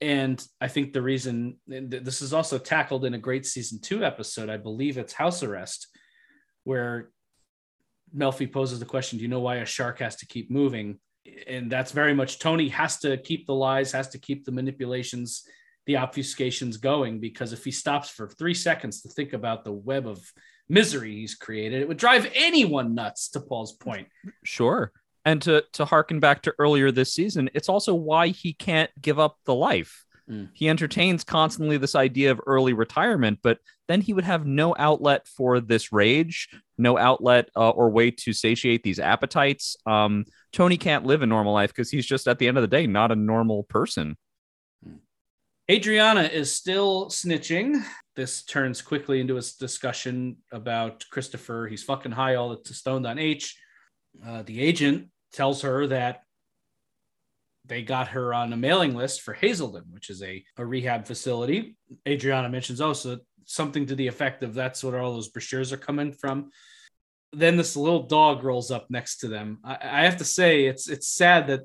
[0.00, 4.50] And I think the reason this is also tackled in a great season two episode,
[4.50, 5.88] I believe it's House Arrest,
[6.64, 7.10] where
[8.16, 10.98] Melfi poses the question Do you know why a shark has to keep moving?
[11.46, 15.42] And that's very much Tony has to keep the lies, has to keep the manipulations
[15.86, 20.06] the obfuscation's going because if he stops for three seconds to think about the web
[20.06, 20.20] of
[20.68, 23.28] misery he's created, it would drive anyone nuts.
[23.30, 24.08] To Paul's point,
[24.44, 24.92] sure.
[25.24, 29.18] And to to harken back to earlier this season, it's also why he can't give
[29.18, 30.04] up the life.
[30.30, 30.48] Mm.
[30.54, 35.26] He entertains constantly this idea of early retirement, but then he would have no outlet
[35.28, 39.76] for this rage, no outlet uh, or way to satiate these appetites.
[39.86, 42.68] Um, Tony can't live a normal life because he's just at the end of the
[42.68, 44.16] day not a normal person.
[45.70, 47.82] Adriana is still snitching.
[48.16, 51.66] This turns quickly into a discussion about Christopher.
[51.68, 53.58] He's fucking high all the stoned on H.
[54.24, 56.20] Uh, the agent tells her that
[57.64, 61.76] they got her on a mailing list for Hazelden, which is a, a rehab facility.
[62.06, 65.78] Adriana mentions, oh, so something to the effect of that's what all those brochures are
[65.78, 66.50] coming from.
[67.32, 69.60] Then this little dog rolls up next to them.
[69.64, 71.60] I, I have to say, it's it's sad that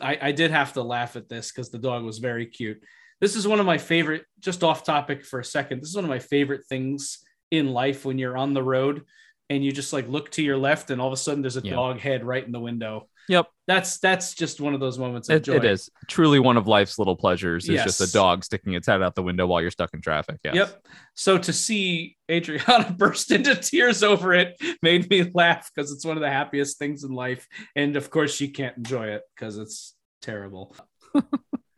[0.00, 2.82] I, I did have to laugh at this because the dog was very cute
[3.20, 6.04] this is one of my favorite just off topic for a second this is one
[6.04, 7.18] of my favorite things
[7.50, 9.02] in life when you're on the road
[9.50, 11.62] and you just like look to your left and all of a sudden there's a
[11.62, 11.72] yeah.
[11.72, 15.36] dog head right in the window yep that's that's just one of those moments of
[15.36, 15.54] it, joy.
[15.54, 17.84] it is truly one of life's little pleasures is yes.
[17.84, 20.54] just a dog sticking its head out the window while you're stuck in traffic yes.
[20.54, 26.04] yep so to see adriana burst into tears over it made me laugh because it's
[26.04, 29.58] one of the happiest things in life and of course she can't enjoy it because
[29.58, 30.74] it's terrible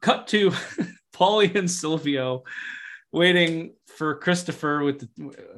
[0.00, 0.50] cut to
[1.14, 2.44] Paulie and Silvio
[3.12, 5.08] waiting for Christopher with the,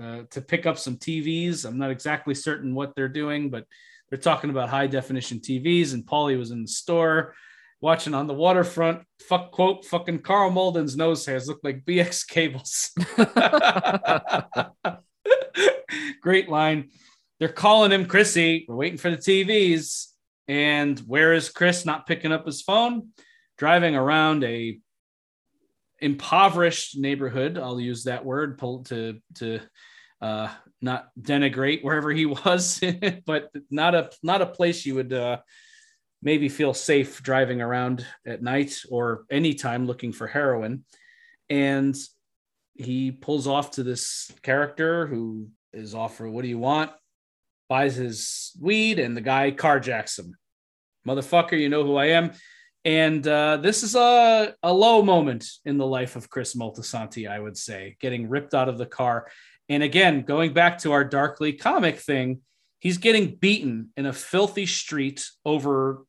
[0.00, 1.64] uh, to pick up some TVs.
[1.64, 3.66] I'm not exactly certain what they're doing, but
[4.08, 5.94] they're talking about high definition TVs.
[5.94, 7.34] And Paulie was in the store
[7.80, 9.02] watching on the waterfront.
[9.20, 12.90] Fuck quote, fucking Karl Malden's nose hairs look like BX cables.
[16.22, 16.90] Great line.
[17.38, 18.64] They're calling him Chrissy.
[18.68, 20.06] We're waiting for the TVs.
[20.48, 23.08] And where is Chris not picking up his phone?
[23.62, 24.76] Driving around a
[26.00, 27.56] impoverished neighborhood.
[27.56, 29.60] I'll use that word to to
[30.20, 30.48] uh,
[30.80, 32.80] not denigrate wherever he was,
[33.24, 35.36] but not a not a place you would uh,
[36.20, 40.84] maybe feel safe driving around at night or anytime looking for heroin.
[41.48, 41.94] And
[42.74, 46.90] he pulls off to this character who is offering, "What do you want?"
[47.68, 50.34] Buys his weed, and the guy carjacks him.
[51.06, 52.32] Motherfucker, you know who I am.
[52.84, 57.38] And uh, this is a, a low moment in the life of Chris Moltisanti, I
[57.38, 59.28] would say, getting ripped out of the car.
[59.68, 62.40] And again, going back to our darkly comic thing,
[62.80, 66.04] he's getting beaten in a filthy street over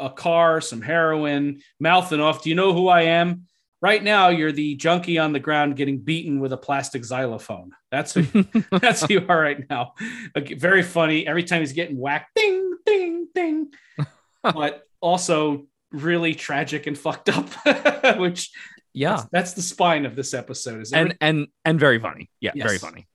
[0.00, 3.46] a car, some heroin, mouthing off, Do you know who I am?
[3.82, 7.70] Right now, you're the junkie on the ground getting beaten with a plastic xylophone.
[7.90, 8.24] That's who,
[8.72, 9.94] that's who you are right now.
[10.36, 11.26] Very funny.
[11.26, 13.72] Every time he's getting whacked, ding, ding, ding.
[14.42, 17.48] but also really tragic and fucked up,
[18.18, 18.50] which
[18.92, 20.80] yeah, that's, that's, the spine of this episode.
[20.80, 22.30] Is and and and very funny.
[22.40, 22.66] Yeah, yes.
[22.66, 23.06] very funny.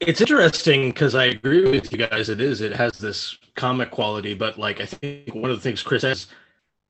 [0.00, 2.28] It's interesting because I agree with you guys.
[2.28, 2.60] It is.
[2.60, 6.26] It has this comic quality, but like I think one of the things Chris says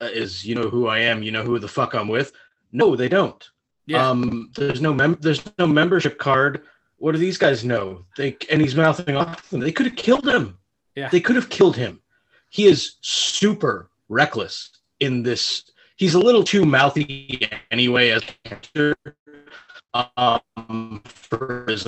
[0.01, 1.23] uh, is, "You know who I am.
[1.23, 2.33] You know who the fuck I'm with."
[2.73, 3.49] No, they don't.
[3.87, 4.09] Yeah.
[4.09, 6.65] Um, there's no mem- there's no membership card.
[6.99, 8.05] What do these guys know?
[8.17, 9.61] They and he's mouthing off them.
[9.61, 10.59] They could have killed him.
[10.97, 11.09] Yeah.
[11.09, 12.01] They could have killed him.
[12.51, 14.71] He is super reckless
[15.01, 15.65] in this.
[15.97, 18.95] He's a little too mouthy anyway as character
[19.95, 21.87] um, for his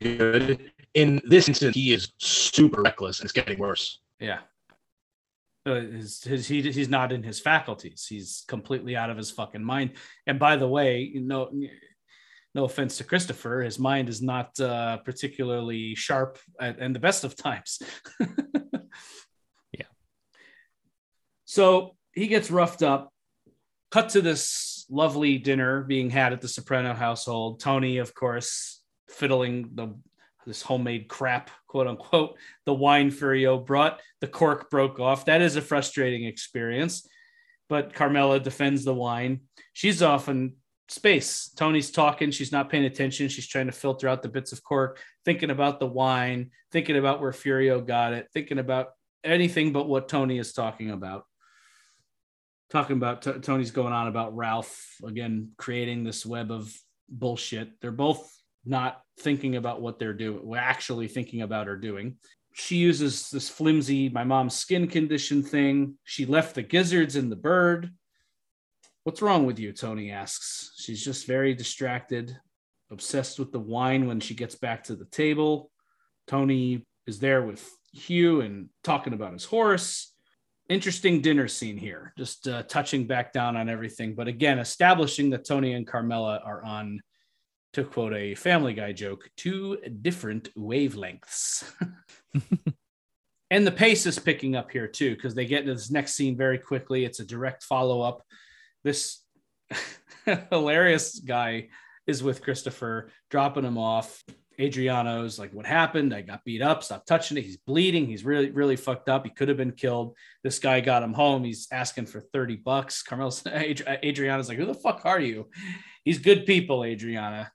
[0.00, 0.72] good.
[0.94, 4.00] In this instance, he is super reckless and it's getting worse.
[4.18, 4.40] Yeah.
[5.66, 8.06] Uh, his, his, he, he's not in his faculties.
[8.08, 9.92] He's completely out of his fucking mind.
[10.26, 11.50] And by the way, no,
[12.54, 17.24] no offense to Christopher, his mind is not uh, particularly sharp at, and the best
[17.24, 17.80] of times.
[19.72, 19.84] yeah.
[21.44, 23.12] So he gets roughed up.
[23.90, 27.60] Cut to this lovely dinner being had at the Soprano household.
[27.60, 29.94] Tony, of course, fiddling the
[30.46, 32.36] this homemade crap, quote unquote.
[32.66, 35.26] The wine Furio brought, the cork broke off.
[35.26, 37.06] That is a frustrating experience.
[37.68, 39.42] But Carmela defends the wine.
[39.72, 40.54] She's off in
[40.88, 41.50] space.
[41.56, 42.30] Tony's talking.
[42.30, 43.28] She's not paying attention.
[43.28, 47.20] She's trying to filter out the bits of cork, thinking about the wine, thinking about
[47.20, 48.88] where Furio got it, thinking about
[49.22, 51.26] anything but what Tony is talking about.
[52.70, 56.72] Talking about t- Tony's going on about Ralph again, creating this web of
[57.08, 57.80] bullshit.
[57.80, 58.32] They're both
[58.64, 62.16] not thinking about what they're doing, actually thinking about or doing.
[62.52, 65.96] She uses this flimsy, my mom's skin condition thing.
[66.04, 67.90] She left the gizzards in the bird.
[69.04, 69.72] What's wrong with you?
[69.72, 70.72] Tony asks.
[70.76, 72.36] She's just very distracted,
[72.90, 75.70] obsessed with the wine when she gets back to the table.
[76.26, 80.12] Tony is there with Hugh and talking about his horse.
[80.70, 84.14] Interesting dinner scene here, just uh, touching back down on everything.
[84.14, 87.00] But again, establishing that Tony and Carmela are on
[87.72, 91.64] to quote a Family Guy joke, two different wavelengths.
[93.50, 96.36] and the pace is picking up here too, because they get into this next scene
[96.36, 97.04] very quickly.
[97.04, 98.22] It's a direct follow up.
[98.84, 99.24] This
[100.50, 101.70] hilarious guy
[102.06, 104.22] is with Christopher, dropping him off.
[104.60, 106.14] Adriana's like, What happened?
[106.14, 106.82] I got beat up.
[106.82, 107.44] Stop touching it.
[107.44, 108.06] He's bleeding.
[108.06, 109.24] He's really, really fucked up.
[109.24, 110.16] He could have been killed.
[110.44, 111.44] This guy got him home.
[111.44, 113.02] He's asking for 30 bucks.
[113.08, 115.48] Carmel's Adriana's like, Who the fuck are you?
[116.04, 117.50] He's good people, Adriana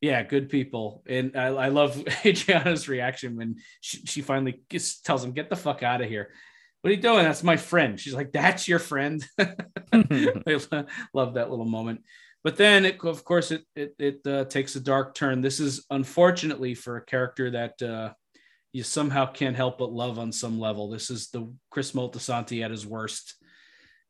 [0.00, 1.02] yeah, good people.
[1.08, 4.62] And I, I love Adriana's reaction when she, she finally
[5.04, 6.30] tells him, get the fuck out of here.
[6.80, 7.24] What are you doing?
[7.24, 7.98] That's my friend.
[7.98, 9.24] She's like, that's your friend.
[9.40, 12.02] I love that little moment.
[12.44, 15.40] But then, it, of course, it it, it uh, takes a dark turn.
[15.40, 18.12] This is unfortunately for a character that uh,
[18.72, 20.88] you somehow can't help but love on some level.
[20.88, 23.34] This is the Chris Moltisanti at his worst,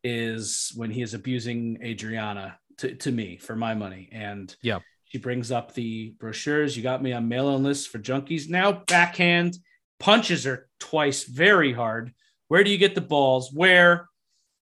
[0.05, 4.09] is when he is abusing Adriana to, to me for my money.
[4.13, 6.77] And yeah, she brings up the brochures.
[6.77, 8.49] You got me on mailing lists for junkies.
[8.49, 9.57] Now backhand
[9.99, 12.13] punches her twice very hard.
[12.49, 13.51] Where do you get the balls?
[13.53, 14.07] Where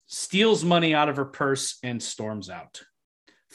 [0.06, 2.82] steals money out of her purse and storms out.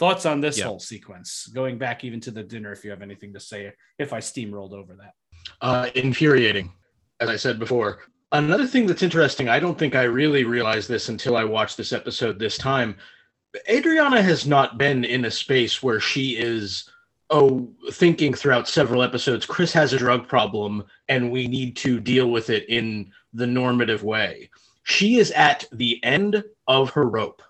[0.01, 1.45] Thoughts on this whole sequence?
[1.53, 4.73] Going back even to the dinner, if you have anything to say, if I steamrolled
[4.73, 5.13] over that.
[5.61, 6.71] Uh, infuriating,
[7.19, 7.99] as I said before.
[8.31, 11.93] Another thing that's interesting, I don't think I really realized this until I watched this
[11.93, 12.95] episode this time.
[13.69, 16.89] Adriana has not been in a space where she is
[17.29, 22.31] oh thinking throughout several episodes Chris has a drug problem and we need to deal
[22.31, 24.49] with it in the normative way.
[24.81, 27.43] She is at the end of her rope.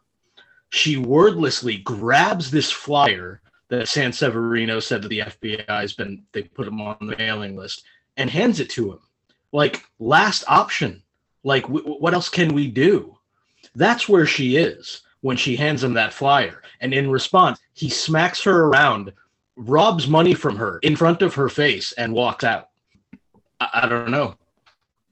[0.71, 6.67] She wordlessly grabs this flyer that Sanseverino said that the FBI has been they put
[6.67, 7.83] him on the mailing list
[8.17, 8.99] and hands it to him.
[9.51, 11.03] Like last option.
[11.43, 13.17] Like w- what else can we do?
[13.75, 16.61] That's where she is when she hands him that flyer.
[16.79, 19.11] And in response, he smacks her around,
[19.55, 22.69] robs money from her in front of her face, and walks out.
[23.59, 24.35] I, I don't know.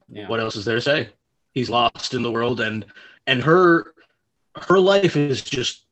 [0.08, 0.28] Yeah.
[0.28, 1.10] What else is there to say?
[1.52, 2.84] He's lost in the world, and
[3.26, 3.94] and her
[4.56, 5.86] her life is just.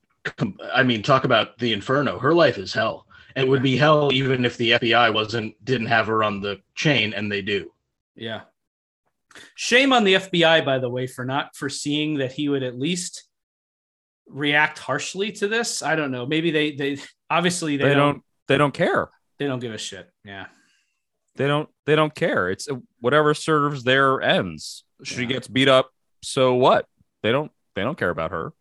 [0.73, 2.19] I mean, talk about the inferno.
[2.19, 5.87] Her life is hell, and it would be hell even if the FBI wasn't didn't
[5.87, 7.71] have her on the chain, and they do.
[8.15, 8.41] Yeah.
[9.55, 13.29] Shame on the FBI, by the way, for not foreseeing that he would at least
[14.27, 15.81] react harshly to this.
[15.81, 16.25] I don't know.
[16.25, 16.97] Maybe they they
[17.29, 19.09] obviously they, they don't, don't they don't care.
[19.37, 20.09] They don't give a shit.
[20.23, 20.47] Yeah.
[21.35, 22.49] They don't they don't care.
[22.49, 22.67] It's
[22.99, 24.83] whatever serves their ends.
[25.03, 25.27] She yeah.
[25.27, 25.91] gets beat up,
[26.21, 26.85] so what?
[27.23, 28.53] They don't they don't care about her.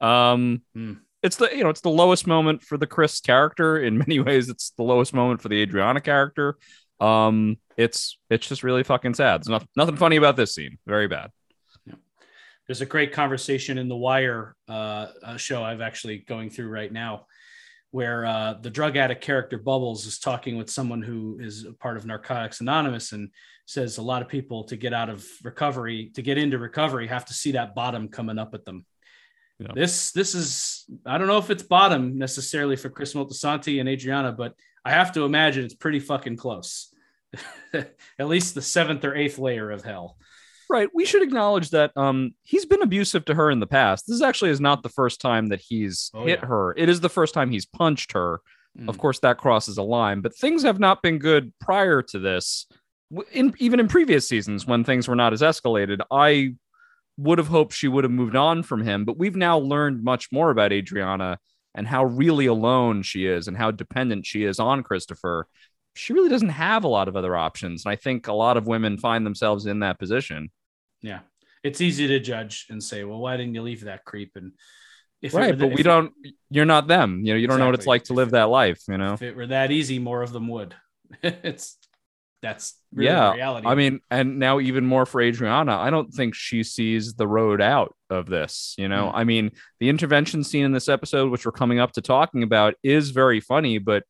[0.00, 0.98] Um mm.
[1.22, 4.48] it's the you know, it's the lowest moment for the Chris character in many ways
[4.48, 6.56] it's the lowest moment for the Adriana character.
[7.00, 9.40] Um it's it's just really fucking sad.
[9.40, 10.78] There's nothing nothing funny about this scene.
[10.86, 11.30] Very bad
[12.66, 17.26] there's a great conversation in the Wire uh, show I've actually going through right now,
[17.92, 21.96] where uh, the drug addict character Bubbles is talking with someone who is a part
[21.96, 23.30] of Narcotics Anonymous and
[23.66, 27.26] says a lot of people to get out of recovery, to get into recovery, have
[27.26, 28.86] to see that bottom coming up at them.
[29.58, 29.72] Yeah.
[29.74, 34.32] This this is I don't know if it's bottom necessarily for Chris Moltisanti and Adriana,
[34.32, 34.54] but
[34.84, 36.94] I have to imagine it's pretty fucking close.
[37.74, 40.16] At least the seventh or eighth layer of hell.
[40.68, 40.88] Right.
[40.92, 44.04] We should acknowledge that um, he's been abusive to her in the past.
[44.08, 46.46] This actually is not the first time that he's Oh, hit yeah.
[46.46, 46.74] her.
[46.76, 48.40] It is the first time he's punched her.
[48.78, 48.88] Mm.
[48.88, 52.66] Of course, that crosses a line, but things have not been good prior to this.
[53.32, 56.54] In even in previous seasons, when things were not as escalated, I
[57.16, 59.04] would have hoped she would have moved on from him.
[59.04, 61.38] But we've now learned much more about Adriana
[61.74, 65.46] and how really alone she is and how dependent she is on Christopher.
[65.94, 68.66] She really doesn't have a lot of other options, and I think a lot of
[68.66, 70.50] women find themselves in that position.
[71.00, 71.20] Yeah.
[71.62, 74.32] It's easy to judge and say, well, why didn't you leave that creep?
[74.36, 74.52] And
[75.22, 76.12] if right but we it- don't
[76.50, 78.82] you're not them you know you don't know what it's like to live that life
[78.86, 80.74] you know if it were that easy, more of them would.
[81.22, 81.78] it's
[82.46, 83.66] that's really yeah reality.
[83.66, 87.60] i mean and now even more for adriana i don't think she sees the road
[87.60, 89.12] out of this you know Mm.
[89.14, 92.74] i mean the intervention scene in this episode which we're coming up to talking about
[92.82, 94.04] is very funny but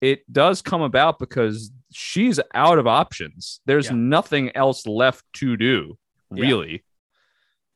[0.00, 3.96] it does come about because she's out of options there's Yeah.
[3.96, 5.96] nothing else left to do
[6.34, 6.42] Yeah.
[6.42, 6.84] really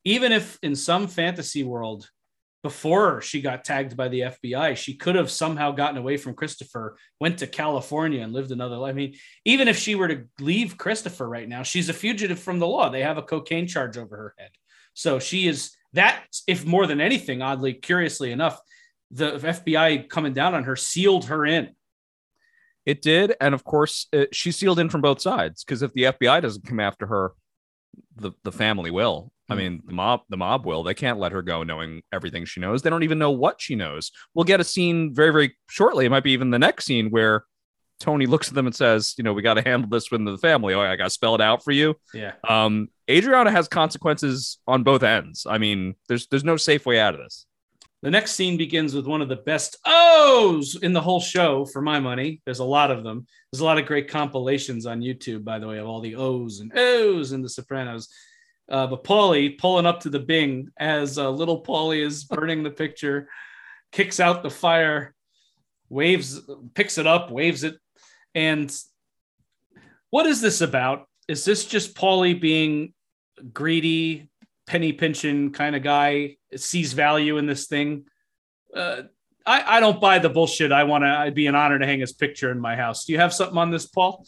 [0.04, 2.08] even if in some fantasy world
[2.62, 6.96] before she got tagged by the FBI, she could have somehow gotten away from Christopher,
[7.18, 8.90] went to California and lived another life.
[8.90, 12.58] I mean, even if she were to leave Christopher right now, she's a fugitive from
[12.58, 12.90] the law.
[12.90, 14.50] They have a cocaine charge over her head.
[14.94, 18.60] So she is that, if more than anything, oddly, curiously enough,
[19.10, 21.70] the FBI coming down on her sealed her in.
[22.86, 26.04] It did, and of course, uh, she's sealed in from both sides because if the
[26.04, 27.32] FBI doesn't come after her,
[28.16, 29.32] the the family will.
[29.48, 29.58] I Hmm.
[29.58, 30.82] mean, the mob the mob will.
[30.82, 32.82] They can't let her go knowing everything she knows.
[32.82, 34.12] They don't even know what she knows.
[34.34, 36.06] We'll get a scene very very shortly.
[36.06, 37.44] It might be even the next scene where
[37.98, 40.38] Tony looks at them and says, "You know, we got to handle this with the
[40.38, 40.72] family.
[40.72, 42.32] Oh, I got to spell it out for you." Yeah.
[42.48, 45.46] Um, Adriana has consequences on both ends.
[45.48, 47.46] I mean, there's there's no safe way out of this.
[48.02, 51.82] The next scene begins with one of the best O's in the whole show, for
[51.82, 52.40] my money.
[52.46, 53.26] There's a lot of them.
[53.52, 56.60] There's a lot of great compilations on YouTube, by the way, of all the O's
[56.60, 58.08] and O's in The Sopranos.
[58.70, 62.70] Uh, but Paulie pulling up to the Bing as uh, little Paulie is burning the
[62.70, 63.28] picture,
[63.92, 65.14] kicks out the fire,
[65.90, 66.40] waves,
[66.74, 67.76] picks it up, waves it.
[68.34, 68.74] And
[70.08, 71.06] what is this about?
[71.28, 72.94] Is this just Paulie being
[73.52, 74.29] greedy,
[74.70, 76.36] penny pinching kind of guy?
[76.54, 78.04] Sees value in this thing?
[78.74, 79.02] Uh,
[79.44, 80.70] I, I don't buy the bullshit.
[80.70, 81.08] I want to.
[81.08, 83.04] I'd be an honor to hang his picture in my house.
[83.04, 84.24] Do you have something on this, Paul?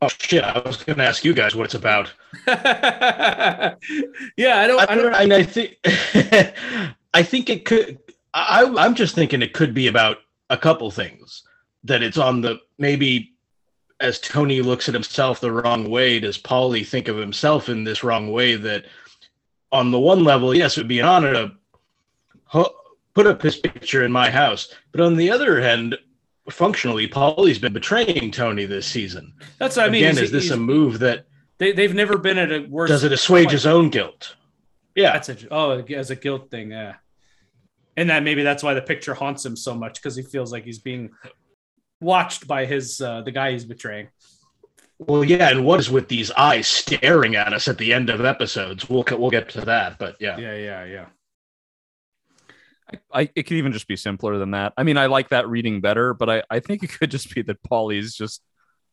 [0.00, 0.42] Oh shit!
[0.42, 2.12] I was going to ask you guys what it's about.
[2.46, 3.76] yeah,
[4.36, 4.80] I don't.
[4.80, 5.14] I I, don't.
[5.14, 5.78] and I think
[7.14, 8.00] I think it could.
[8.34, 10.16] I, I'm just thinking it could be about
[10.50, 11.44] a couple things.
[11.84, 13.34] That it's on the maybe
[14.00, 18.02] as Tony looks at himself the wrong way, does Paulie think of himself in this
[18.02, 18.56] wrong way?
[18.56, 18.86] That
[19.72, 21.52] on the one level, yes, it would be an honor to
[22.44, 22.74] ho-
[23.14, 25.96] put up his picture in my house, but on the other hand,
[26.50, 29.32] functionally, Paulie's been betraying Tony this season.
[29.58, 30.04] That's what I mean.
[30.04, 31.26] Again, He's- is this a move that
[31.58, 32.88] they, they've never been at a worse.
[32.90, 33.52] does it assuage point.
[33.52, 34.34] his own guilt?
[34.94, 36.94] Yeah, That's a oh, as a guilt thing, yeah.
[37.96, 40.64] And that maybe that's why the picture haunts him so much because he feels like
[40.64, 41.10] he's being
[42.00, 44.08] watched by his uh, the guy he's betraying.
[45.06, 48.24] Well, yeah, and what is with these eyes staring at us at the end of
[48.24, 48.88] episodes?
[48.88, 51.06] We'll we'll get to that, but yeah, Yeah, yeah, yeah.
[53.12, 54.74] I, it could even just be simpler than that.
[54.76, 57.42] I mean, I like that reading better, but I, I think it could just be
[57.42, 58.42] that Paulie's just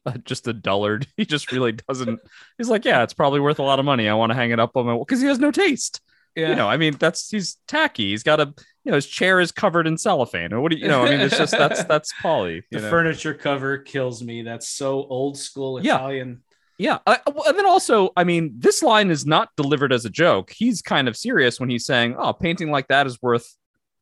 [0.05, 1.07] uh, just a dullard.
[1.17, 2.19] He just really doesn't.
[2.57, 4.07] He's like, yeah, it's probably worth a lot of money.
[4.07, 6.01] I want to hang it up on my because he has no taste.
[6.35, 6.49] Yeah.
[6.49, 8.11] You know, I mean, that's he's tacky.
[8.11, 8.53] He's got a
[8.83, 11.05] you know his chair is covered in cellophane or what do you, you know?
[11.05, 12.61] I mean, it's just that's that's Paulie.
[12.71, 12.89] the know?
[12.89, 14.41] furniture cover kills me.
[14.41, 16.43] That's so old school Italian.
[16.77, 20.09] Yeah, I, well, and then also, I mean, this line is not delivered as a
[20.09, 20.49] joke.
[20.55, 23.53] He's kind of serious when he's saying, "Oh, painting like that is worth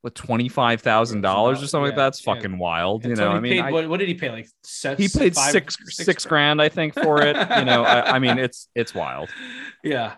[0.02, 2.36] what twenty five thousand dollars or something like Yeah, that." That's yeah.
[2.36, 3.04] fucking wild.
[3.04, 4.30] And You know, I mean, paid, I- what, what did he pay?
[4.30, 7.36] Like sets, he paid five- six six grand, I think, for it.
[7.36, 9.30] You know, I, I mean, it's it's wild.
[9.84, 10.14] Yeah.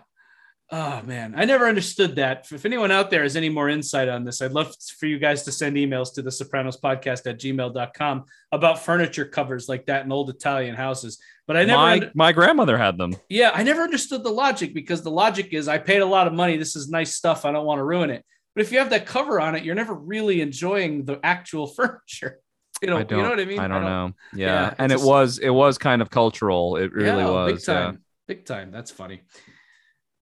[0.72, 2.46] Oh man, I never understood that.
[2.52, 5.42] If anyone out there has any more insight on this, I'd love for you guys
[5.44, 10.12] to send emails to the Sopranos podcast at gmail.com about furniture covers like that in
[10.12, 11.20] old Italian houses.
[11.48, 13.16] But I never, my under- my grandmother had them.
[13.28, 16.32] yeah, I never understood the logic because the logic is I paid a lot of
[16.34, 16.56] money.
[16.56, 17.44] This is nice stuff.
[17.44, 18.24] I don't want to ruin it.
[18.54, 22.38] But if you have that cover on it, you're never really enjoying the actual furniture.
[22.80, 23.18] You know, I don't.
[23.18, 23.58] you know what I mean?
[23.58, 24.12] I don't know.
[24.34, 26.76] Yeah, Yeah, and it was it was kind of cultural.
[26.76, 27.52] It really Yeah, was.
[27.54, 28.70] big time, big time.
[28.70, 29.22] That's funny.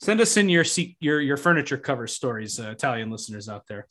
[0.05, 0.63] Send us in your
[0.99, 3.87] your your furniture cover stories, uh, Italian listeners out there.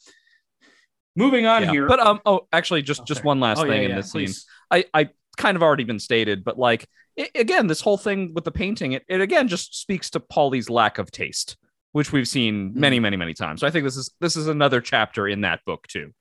[1.17, 1.71] Moving on Yeah.
[1.73, 3.27] here, But um, oh, actually, just Oh, just sorry.
[3.27, 4.31] one last Oh, thing yeah, in yeah, this scene.
[4.71, 6.87] I, I kind of already been stated, but like
[7.19, 10.71] i again, this whole thing with the painting, it, it again just speaks to Paulie's
[10.71, 11.57] lack of taste.
[11.91, 12.81] which we've seen Mm-hmm.
[12.81, 13.61] many, many, many times.
[13.61, 16.13] So I think this is this is another chapter in that book too.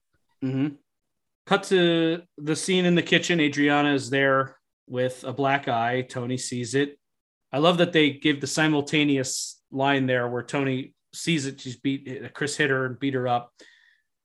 [0.44, 0.70] Mm-hmm.
[1.46, 3.40] Cut to the scene in the kitchen.
[3.40, 6.02] Adriana is there with a black eye.
[6.02, 6.98] Tony sees it.
[7.52, 11.60] I love that they give the simultaneous line there where Tony sees it.
[11.60, 13.52] She's beat Chris hit her and beat her up,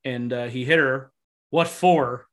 [0.04, 1.12] and uh, he hit her.
[1.50, 2.26] What for?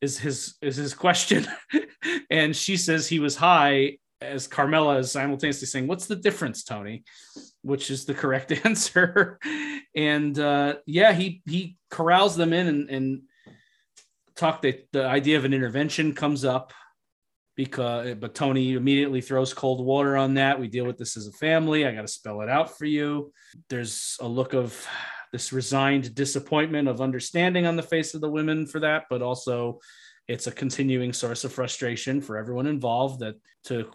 [0.00, 1.46] Is his is his question,
[2.30, 3.98] and she says he was high.
[4.20, 7.04] As Carmela is simultaneously saying, "What's the difference, Tony?"
[7.62, 9.38] Which is the correct answer.
[9.94, 13.22] and uh, yeah, he he corrals them in and, and
[14.34, 16.72] talk the, the idea of an intervention comes up
[17.56, 20.58] because eh, but Tony immediately throws cold water on that.
[20.58, 21.86] We deal with this as a family.
[21.86, 23.32] I got to spell it out for you.
[23.68, 24.86] There's a look of
[25.32, 29.80] this resigned disappointment of understanding on the face of the women for that, but also
[30.28, 33.90] it's a continuing source of frustration for everyone involved that to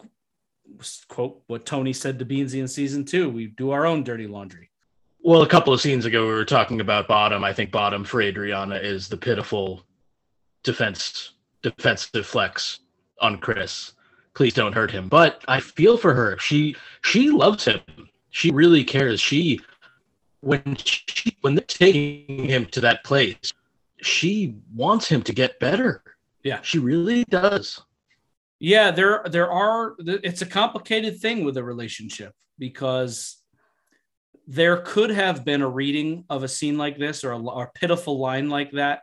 [1.08, 4.70] quote what Tony said to Beansie in season two, we do our own dirty laundry.
[5.22, 7.43] Well, a couple of scenes ago, we were talking about bottom.
[7.43, 9.84] I think bottom for Adriana is the pitiful
[10.64, 12.80] defense, defensive flex
[13.22, 13.93] on Chris.
[14.34, 15.09] Please don't hurt him.
[15.09, 16.38] But I feel for her.
[16.39, 17.82] She she loves him.
[18.30, 19.20] She really cares.
[19.20, 19.61] She
[20.41, 23.53] when she when they're taking him to that place,
[24.01, 26.03] she wants him to get better.
[26.43, 26.59] Yeah.
[26.61, 27.82] She really does.
[28.59, 33.38] Yeah, there there are it's a complicated thing with a relationship because
[34.47, 37.72] there could have been a reading of a scene like this or a, or a
[37.80, 39.01] pitiful line like that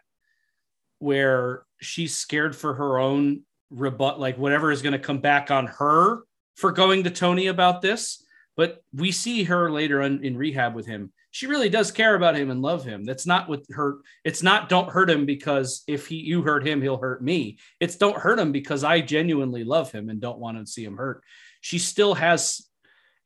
[0.99, 5.67] where she's scared for her own rebut like whatever is going to come back on
[5.67, 6.23] her
[6.57, 8.25] for going to Tony about this.
[8.57, 11.13] But we see her later on in rehab with him.
[11.33, 13.05] She really does care about him and love him.
[13.05, 16.81] That's not what her it's not don't hurt him because if he you hurt him
[16.81, 17.59] he'll hurt me.
[17.81, 20.97] It's don't hurt him because i genuinely love him and don't want to see him
[20.97, 21.25] hurt.
[21.61, 22.65] She still has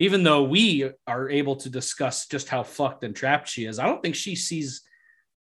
[0.00, 3.86] even though we are able to discuss just how fucked and trapped she is i
[3.86, 4.82] don't think she sees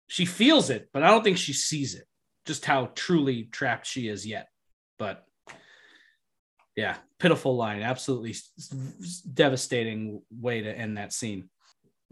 [0.07, 2.07] she feels it but i don't think she sees it
[2.45, 4.47] just how truly trapped she is yet
[5.03, 5.25] but
[6.75, 8.33] yeah pitiful line absolutely
[9.33, 11.49] devastating way to end that scene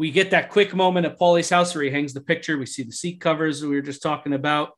[0.01, 2.57] we get that quick moment at Paulie's house where he hangs the picture.
[2.57, 4.71] We see the seat covers we were just talking about.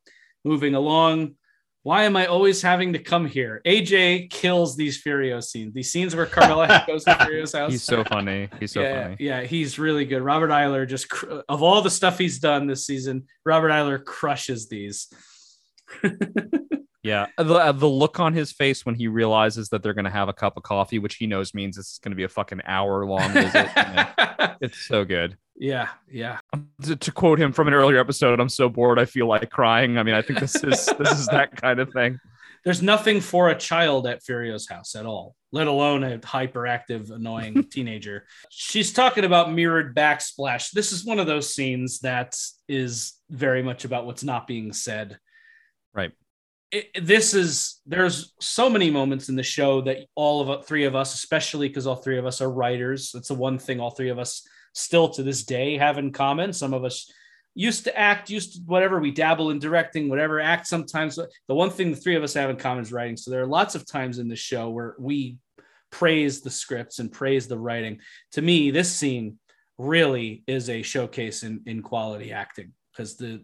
[0.43, 1.36] Moving along.
[1.84, 3.61] Why am I always having to come here?
[3.66, 5.74] AJ kills these Furio scenes.
[5.74, 7.72] These scenes where Carmela goes to Furio's house.
[7.72, 8.49] He's so funny.
[8.59, 9.16] He's so yeah, funny.
[9.20, 10.22] Yeah, he's really good.
[10.22, 11.07] Robert Iler just
[11.47, 15.07] of all the stuff he's done this season, Robert Iler crushes these.
[17.04, 20.30] Yeah, the uh, the look on his face when he realizes that they're gonna have
[20.30, 23.30] a cup of coffee, which he knows means it's gonna be a fucking hour long
[23.32, 23.70] visit.
[24.62, 25.36] It's so good.
[25.58, 26.40] yeah, yeah.
[26.84, 29.98] To, to quote him from an earlier episode, "I'm so bored, I feel like crying."
[29.98, 32.18] I mean, I think this is this is that kind of thing.
[32.64, 37.66] There's nothing for a child at Furio's house at all, let alone a hyperactive, annoying
[37.70, 38.26] teenager.
[38.50, 40.72] She's talking about mirrored backsplash.
[40.72, 42.38] This is one of those scenes that
[42.70, 45.18] is very much about what's not being said.
[45.94, 46.12] Right.
[46.72, 50.96] It, this is there's so many moments in the show that all of three of
[50.96, 53.12] us, especially because all three of us are writers.
[53.14, 56.52] That's the one thing all three of us still to this day have in common.
[56.52, 57.12] Some of us
[57.56, 61.16] used to act, used to whatever we dabble in directing, whatever act sometimes.
[61.16, 63.18] The one thing the three of us have in common is writing.
[63.18, 65.38] So there are lots of times in the show where we
[65.91, 68.00] praise the scripts and praise the writing.
[68.32, 69.38] To me, this scene
[69.78, 73.44] really is a showcase in, in quality acting because the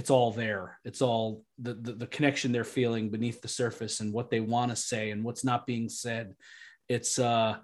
[0.00, 0.78] it's all there.
[0.82, 4.70] It's all the, the the connection they're feeling beneath the surface and what they want
[4.70, 6.34] to say and what's not being said.
[6.88, 7.58] It's uh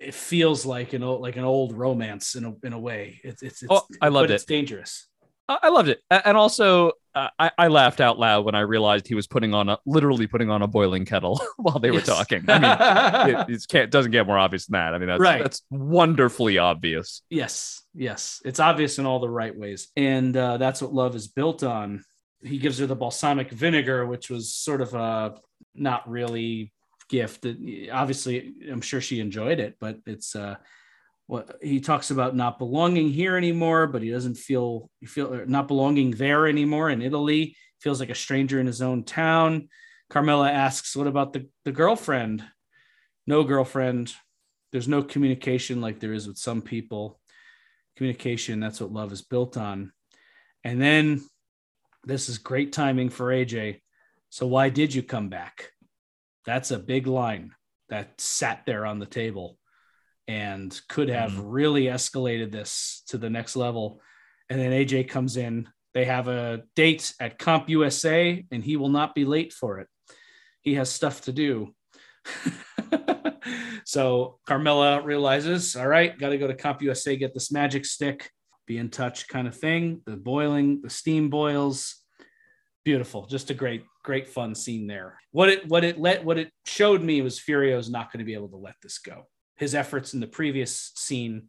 [0.00, 3.20] it feels like an old like an old romance in a in a way.
[3.22, 5.06] It's it's, it's Oh, I loved but It's dangerous.
[5.48, 9.14] I loved it, and also uh, I, I laughed out loud when I realized he
[9.14, 12.06] was putting on a literally putting on a boiling kettle while they were Yes.
[12.06, 12.44] talking.
[12.48, 14.94] I mean, it, it can't doesn't get more obvious than that.
[14.94, 15.42] I mean, that's Right.
[15.42, 17.22] that's wonderfully obvious.
[17.30, 21.28] Yes, yes, it's obvious in all the right ways, and uh, that's what love is
[21.28, 22.04] built on.
[22.42, 25.34] He gives her the balsamic vinegar, which was sort of a
[25.74, 26.72] not really
[27.08, 27.46] gift.
[27.90, 30.56] Obviously, I'm sure she enjoyed it, but it's uh,
[31.28, 35.68] what he talks about not belonging here anymore, but he doesn't feel feel uh, not
[35.68, 37.56] belonging there anymore in Italy.
[37.80, 39.68] Feels like a stranger in his own town.
[40.10, 42.42] Carmela asks, "What about the the girlfriend?"
[43.26, 44.12] No girlfriend.
[44.72, 47.20] There's no communication like there is with some people
[47.98, 49.92] communication that's what love is built on
[50.62, 51.20] and then
[52.04, 53.80] this is great timing for aj
[54.30, 55.72] so why did you come back
[56.46, 57.50] that's a big line
[57.88, 59.57] that sat there on the table
[60.28, 61.48] and could have mm-hmm.
[61.48, 64.00] really escalated this to the next level
[64.50, 69.14] and then aj comes in they have a date at CompUSA and he will not
[69.14, 69.88] be late for it
[70.62, 71.74] he has stuff to do
[73.84, 78.30] so Carmela realizes, all right, got to go to CompUSA, get this magic stick,
[78.66, 80.02] be in touch kind of thing.
[80.06, 81.96] The boiling, the steam boils.
[82.84, 83.26] Beautiful.
[83.26, 85.18] Just a great, great fun scene there.
[85.32, 88.34] What it what it let what it showed me was Furio's not going to be
[88.34, 89.26] able to let this go.
[89.58, 91.48] His efforts in the previous scene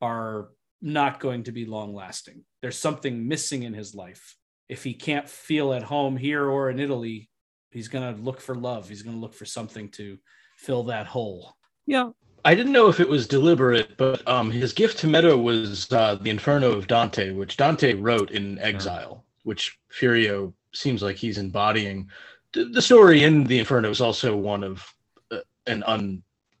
[0.00, 0.48] are
[0.82, 2.44] not going to be long lasting.
[2.60, 4.36] There's something missing in his life.
[4.68, 7.30] If he can't feel at home here or in Italy,
[7.70, 8.88] he's going to look for love.
[8.88, 10.18] He's going to look for something to
[10.58, 11.56] fill that hole.
[11.86, 12.10] Yeah.
[12.44, 16.16] I didn't know if it was deliberate, but um, his gift to Meadow was uh,
[16.16, 22.08] the Inferno of Dante, which Dante wrote in exile, which Furio seems like he's embodying.
[22.52, 24.84] The story in the Inferno is also one of
[25.32, 25.82] uh, an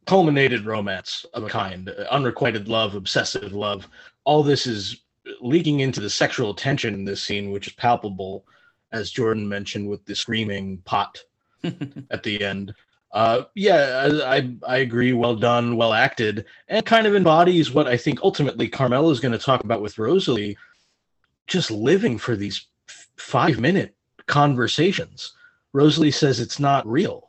[0.06, 3.88] unculminated romance of a kind, unrequited love, obsessive love.
[4.24, 5.02] All this is
[5.40, 8.44] leaking into the sexual tension in this scene, which is palpable,
[8.92, 11.18] as Jordan mentioned, with the screaming pot
[11.64, 12.72] at the end.
[13.12, 15.12] Uh, yeah, I, I agree.
[15.12, 19.32] Well done, well acted, and kind of embodies what I think ultimately Carmela is going
[19.32, 20.56] to talk about with Rosalie.
[21.46, 23.94] Just living for these f- five minute
[24.26, 25.32] conversations.
[25.72, 27.25] Rosalie says it's not real,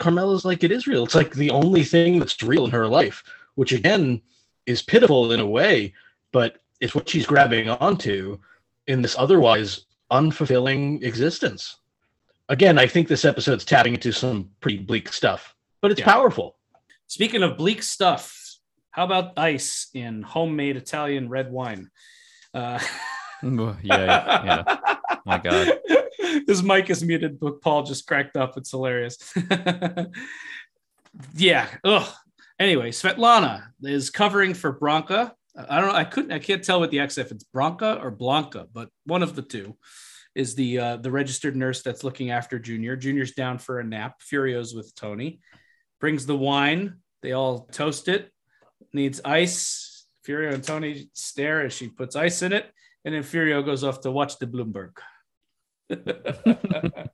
[0.00, 1.04] but Carmela's like it is real.
[1.04, 3.22] It's like the only thing that's real in her life,
[3.54, 4.22] which again
[4.66, 5.92] is pitiful in a way,
[6.32, 8.38] but it's what she's grabbing onto
[8.86, 11.76] in this otherwise unfulfilling existence.
[12.48, 16.06] Again, I think this episode's tapping into some pretty bleak stuff, but it's yeah.
[16.06, 16.56] powerful.
[17.06, 18.58] Speaking of bleak stuff,
[18.90, 21.90] how about ice in homemade Italian red wine?
[22.54, 22.80] Uh,
[23.42, 24.76] yeah, yeah.
[25.24, 25.78] My God.
[26.46, 28.56] His mic is muted, but Paul just cracked up.
[28.56, 29.18] It's hilarious.
[31.34, 31.66] yeah.
[31.84, 32.08] Ugh.
[32.58, 35.32] Anyway, Svetlana is covering for Branka.
[35.56, 35.94] I don't know.
[35.94, 36.32] I couldn't.
[36.32, 39.42] I can't tell with the X if it's Branka or Blanca, but one of the
[39.42, 39.76] two
[40.34, 42.96] is the uh, the registered nurse that's looking after Junior.
[42.96, 44.20] Junior's down for a nap.
[44.20, 45.40] Furio's with Tony.
[46.00, 46.98] Brings the wine.
[47.22, 48.30] They all toast it.
[48.92, 49.90] Needs ice.
[50.26, 52.70] Furio and Tony stare as she puts ice in it,
[53.04, 54.92] and then Furio goes off to watch the Bloomberg.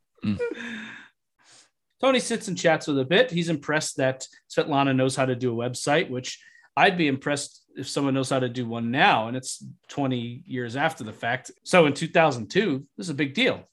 [1.99, 3.31] Tony sits and chats with a bit.
[3.31, 6.39] He's impressed that Svetlana knows how to do a website, which
[6.75, 10.75] I'd be impressed if someone knows how to do one now, and it's 20 years
[10.75, 11.49] after the fact.
[11.63, 13.63] So in 2002, this is a big deal.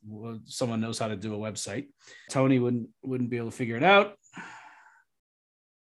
[0.46, 1.88] Someone knows how to do a website.
[2.30, 4.14] Tony wouldn't wouldn't be able to figure it out.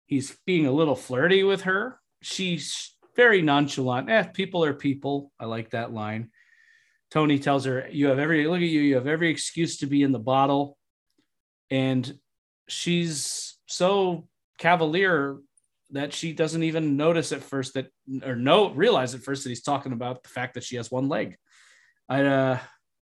[0.06, 1.98] He's being a little flirty with her.
[2.22, 4.10] She's very nonchalant.
[4.10, 5.32] Eh, people are people.
[5.40, 6.30] I like that line.
[7.10, 8.80] Tony tells her, "You have every look at you.
[8.80, 10.76] You have every excuse to be in the bottle,"
[11.70, 12.18] and
[12.68, 15.38] she's so cavalier
[15.90, 17.88] that she doesn't even notice at first that
[18.24, 21.08] or no realize at first that he's talking about the fact that she has one
[21.08, 21.36] leg.
[22.08, 22.58] I uh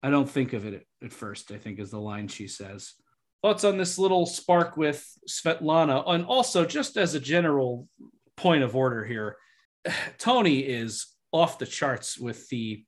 [0.03, 2.93] I don't think of it at, first, I think is the line she says.
[3.41, 7.88] Thoughts on this little spark with Svetlana and also just as a general
[8.36, 9.38] point of order here,
[10.18, 12.84] Tony is off the charts with the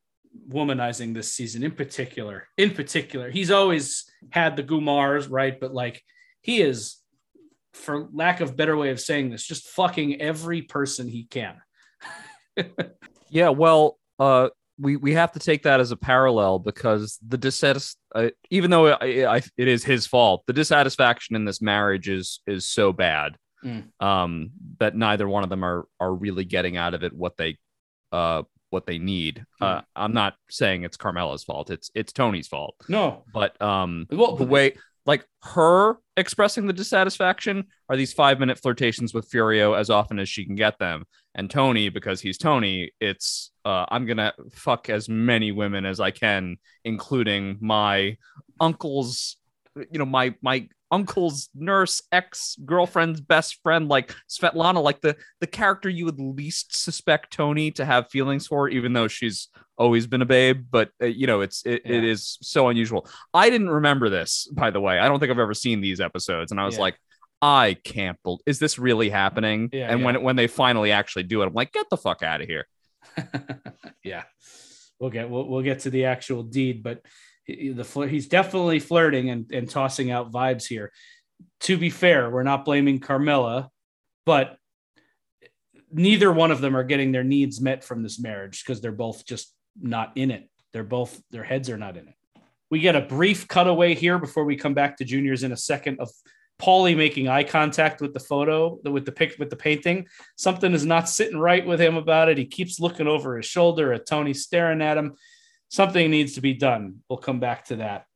[0.50, 2.48] womanizing this season in particular.
[2.58, 5.60] In particular, he's always had the Goomars, right?
[5.60, 6.02] But like
[6.42, 6.98] he is
[7.74, 11.62] for lack of better way of saying this, just fucking every person he can.
[13.30, 17.96] yeah, well, uh, we we have to take that as a parallel because the dissatis-
[18.14, 22.42] uh, even though it, I, it is his fault, the dissatisfaction in this marriage is
[22.46, 23.84] is so bad mm.
[24.00, 27.58] um, that neither one of them are are really getting out of it what they
[28.12, 29.46] uh, what they need.
[29.62, 29.68] Mm.
[29.68, 31.70] Uh, I'm not saying it's Carmela's fault.
[31.70, 32.76] It's it's Tony's fault.
[32.88, 34.76] No, but um, well, the way
[35.08, 40.28] like her expressing the dissatisfaction are these five minute flirtations with Furio as often as
[40.28, 41.06] she can get them.
[41.34, 46.12] And Tony, because he's Tony, it's uh, I'm gonna fuck as many women as I
[46.12, 48.18] can, including my
[48.60, 49.38] uncle's,
[49.90, 55.48] you know, my my uncle's nurse, ex girlfriend's best friend, like Svetlana, like the the
[55.48, 60.22] character you would least suspect Tony to have feelings for, even though she's always been
[60.22, 60.66] a babe.
[60.70, 61.98] But uh, you know, it's it, yeah.
[61.98, 63.08] it is so unusual.
[63.34, 65.00] I didn't remember this, by the way.
[65.00, 66.82] I don't think I've ever seen these episodes, and I was yeah.
[66.82, 67.00] like.
[67.40, 69.70] I can't believe is this really happening?
[69.72, 72.42] Yeah, and when when they finally actually do it, I'm like, get the fuck out
[72.42, 72.66] of here.
[74.04, 74.24] yeah,
[75.00, 77.04] we'll get we'll, we'll get to the actual deed, but
[77.48, 80.92] the he's definitely flirting and, and tossing out vibes here.
[81.62, 83.70] To be fair, we're not blaming Carmela,
[84.26, 84.58] but
[85.92, 89.26] neither one of them are getting their needs met from this marriage because they're both
[89.26, 90.50] just not in it.
[90.74, 92.16] They're both their heads are not in it.
[92.70, 96.00] We get a brief cutaway here before we come back to juniors in a second
[96.00, 96.10] of
[96.60, 100.08] Paulie making eye contact with the photo, with the pic, with the painting.
[100.36, 102.38] Something is not sitting right with him about it.
[102.38, 105.16] He keeps looking over his shoulder at Tony, staring at him
[105.70, 107.02] something needs to be done.
[107.10, 108.08] We'll come back to that.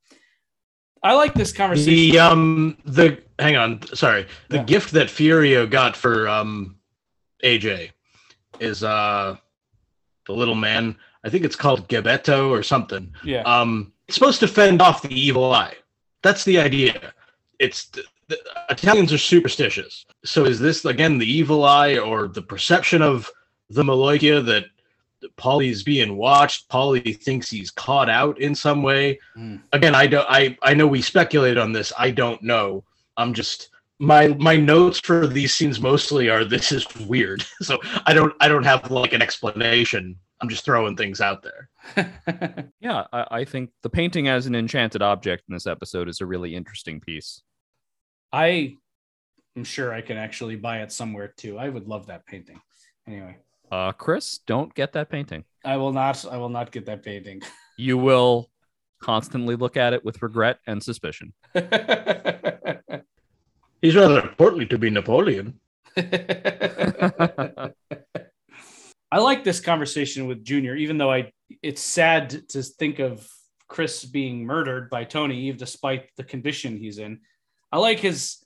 [1.04, 1.94] I like this conversation.
[2.14, 3.82] The um the hang on.
[3.96, 4.28] Sorry.
[4.50, 4.64] The Yeah.
[4.64, 6.78] gift that Furio got for um
[7.44, 7.92] AJ
[8.60, 9.36] is uh
[10.28, 10.96] the little man.
[11.24, 13.14] I think it's called Gebetto or something.
[13.24, 13.42] Yeah.
[13.42, 15.76] Um, it's supposed to fend off the evil eye.
[16.24, 17.14] That's the idea.
[17.60, 18.40] It's the, the
[18.70, 20.06] Italians are superstitious.
[20.24, 23.30] So is this again the evil eye or the perception of
[23.70, 24.66] the malocchio that
[25.38, 26.70] Paulie's being watched?
[26.70, 29.20] Polly thinks he's caught out in some way.
[29.34, 29.58] Hmm.
[29.72, 30.28] Again, I don't.
[30.30, 31.94] I I know we speculate on this.
[31.98, 32.84] I don't know.
[33.18, 33.70] I'm just
[34.00, 37.46] my my notes for these scenes mostly are this is weird.
[37.62, 40.18] So I don't I don't have like an explanation.
[40.42, 41.70] I'm just throwing things out there.
[42.80, 46.26] Yeah, I, I think the painting as an enchanted object in this episode is a
[46.26, 47.44] really interesting piece.
[48.34, 48.78] I
[49.56, 51.60] am sure I can actually buy it somewhere too.
[51.60, 52.60] I would love that painting.
[53.08, 53.38] Anyway,
[53.72, 55.46] Uh, Chris, don't get that painting.
[55.64, 56.26] I will not.
[56.30, 57.42] I will not get that painting.
[57.78, 58.50] You will
[59.02, 61.34] constantly look at it with regret and suspicion.
[63.82, 65.60] He's rather portly to be Napoleon.
[69.12, 73.28] I like this conversation with Junior, even though I it's sad to think of
[73.68, 77.22] Chris being murdered by Tony, Eve, despite the condition he's in.
[77.72, 78.41] I like his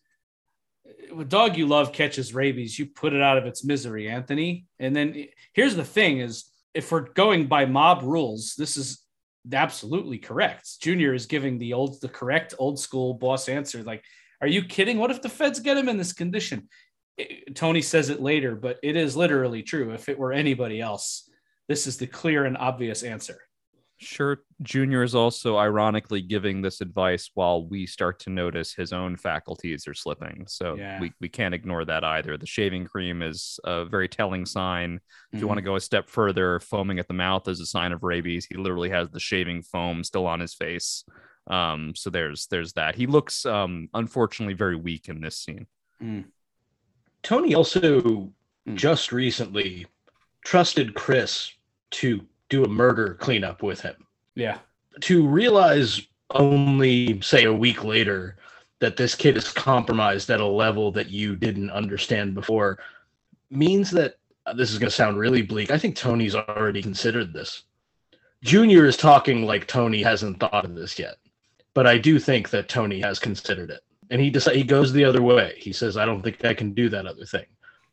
[1.13, 4.65] with dog you love catches rabies, you put it out of its misery, Anthony.
[4.79, 9.01] And then here's the thing is if we're going by mob rules, this is
[9.51, 10.79] absolutely correct.
[10.81, 13.83] Junior is giving the old the correct old school boss answer.
[13.83, 14.03] Like,
[14.41, 14.97] are you kidding?
[14.97, 16.67] What if the feds get him in this condition?
[17.17, 19.91] It- Tony says it later, but it is literally true.
[19.93, 21.29] If it were anybody else,
[21.67, 23.39] this is the clear and obvious answer.
[23.97, 29.15] Sure, Junior is also ironically giving this advice while we start to notice his own
[29.15, 30.45] faculties are slipping.
[30.47, 30.99] So Yeah.
[30.99, 32.37] we, we can't ignore that either.
[32.37, 34.99] The shaving cream is a very telling sign.
[35.31, 35.67] If you want to Mm-hmm.
[35.71, 38.45] go a step further, foaming at the mouth is a sign of rabies.
[38.45, 41.05] He literally has the shaving foam still on his face.
[41.47, 42.95] Um, so there's there's that.
[42.95, 45.67] He looks um unfortunately very weak in this scene.
[47.23, 48.33] Tony also
[48.67, 48.75] Hmm.
[48.75, 49.85] just recently
[50.43, 51.51] trusted Chris
[51.91, 53.95] to do a murder cleanup with him.
[54.35, 54.59] yeah,
[55.01, 58.37] To realize only, say, a week later
[58.79, 62.79] that this kid is compromised at a level that you didn't understand before
[63.49, 64.15] means that
[64.45, 65.71] uh, this is going to sound really bleak.
[65.71, 67.63] I think Tony's already considered this.
[68.43, 71.15] Junior is talking like Tony hasn't thought of this yet,
[71.73, 73.81] but I do think that Tony has considered it,
[74.11, 75.55] and he decides he goes the other way.
[75.57, 77.45] He says, "I don't think I can do that other thing,"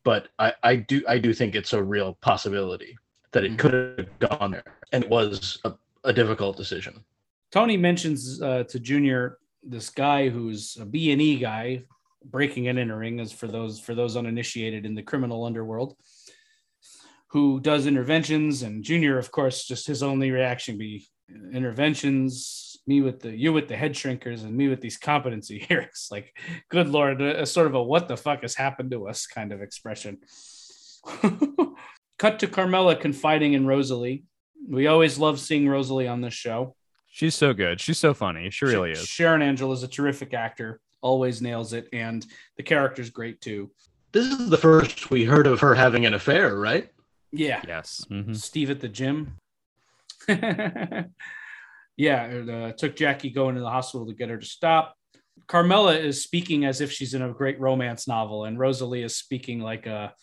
[0.05, 2.99] but I, I do I do think it's a real possibility
[3.33, 3.59] that it Mhm.
[3.59, 5.73] could have gone there, and it was a,
[6.05, 7.05] a difficult decision.
[7.51, 11.85] Tony mentions uh, to Junior this guy who's a B and E guy,
[12.25, 15.97] breaking and entering, as for those for those uninitiated in the criminal underworld,
[17.29, 18.63] who does interventions.
[18.63, 21.07] And Junior, of course, just his only reaction be
[21.53, 22.59] interventions.
[22.87, 26.09] Me with the you with the head shrinkers, and me with these competency hearings.
[26.11, 26.37] Like,
[26.69, 29.53] good lord, a, a sort of a what the fuck has happened to us kind
[29.53, 30.19] of expression.
[32.23, 34.23] Cut to Carmela confiding in Rosalie.
[34.69, 36.77] We always love seeing Rosalie on this show.
[37.09, 37.81] She's so good.
[37.81, 38.49] She's so funny.
[38.51, 39.05] She really is.
[39.09, 42.25] Sharon Angela is a terrific actor, always nails it, and
[42.57, 43.73] the character's great too.
[44.13, 46.89] This is the first we heard of her having an affair, right?
[47.33, 48.07] Yeah, Yes.
[48.09, 48.37] Mhm.
[48.37, 49.37] Steve at the gym.
[50.29, 51.07] yeah,
[51.97, 54.95] it uh, took Jackie going to the hospital to get her to stop.
[55.49, 59.59] Carmela is speaking as if she's in a great romance novel, and Rosalie is speaking
[59.59, 60.15] like a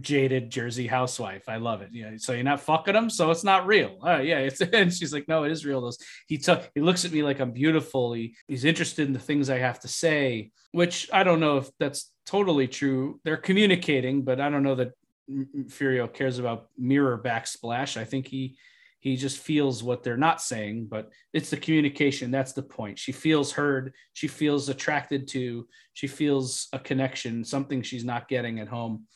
[0.00, 1.48] jaded Jersey housewife.
[1.48, 1.90] I love it.
[1.92, 3.98] Yeah, so you're not fucking him, so it's not real.
[4.02, 5.80] Oh yeah, it's and she's like, no, it is real.
[5.80, 8.12] Those he took he looks at me like I'm beautiful.
[8.12, 11.70] He he's interested in the things I have to say, which I don't know if
[11.78, 13.20] that's totally true.
[13.24, 14.92] They're communicating, but I don't know that
[15.30, 17.96] Furio cares about mirror backsplash.
[17.96, 18.56] I think he
[19.00, 22.32] he just feels what they're not saying, but it's the communication.
[22.32, 22.98] That's the point.
[22.98, 23.92] She feels heard.
[24.14, 25.68] She feels attracted to.
[25.92, 29.06] She feels a connection, something she's not getting at home.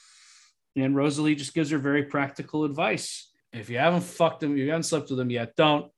[0.76, 3.30] And Rosalie just gives her very practical advice.
[3.52, 5.90] If you haven't fucked him, you haven't slept with him yet, don't.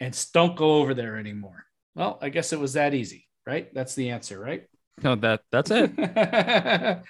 [0.00, 1.64] And don't go over there anymore.
[1.94, 3.72] Well, I guess it was that easy, right?
[3.72, 4.66] That's the answer, right?
[5.02, 5.92] No, that that's it.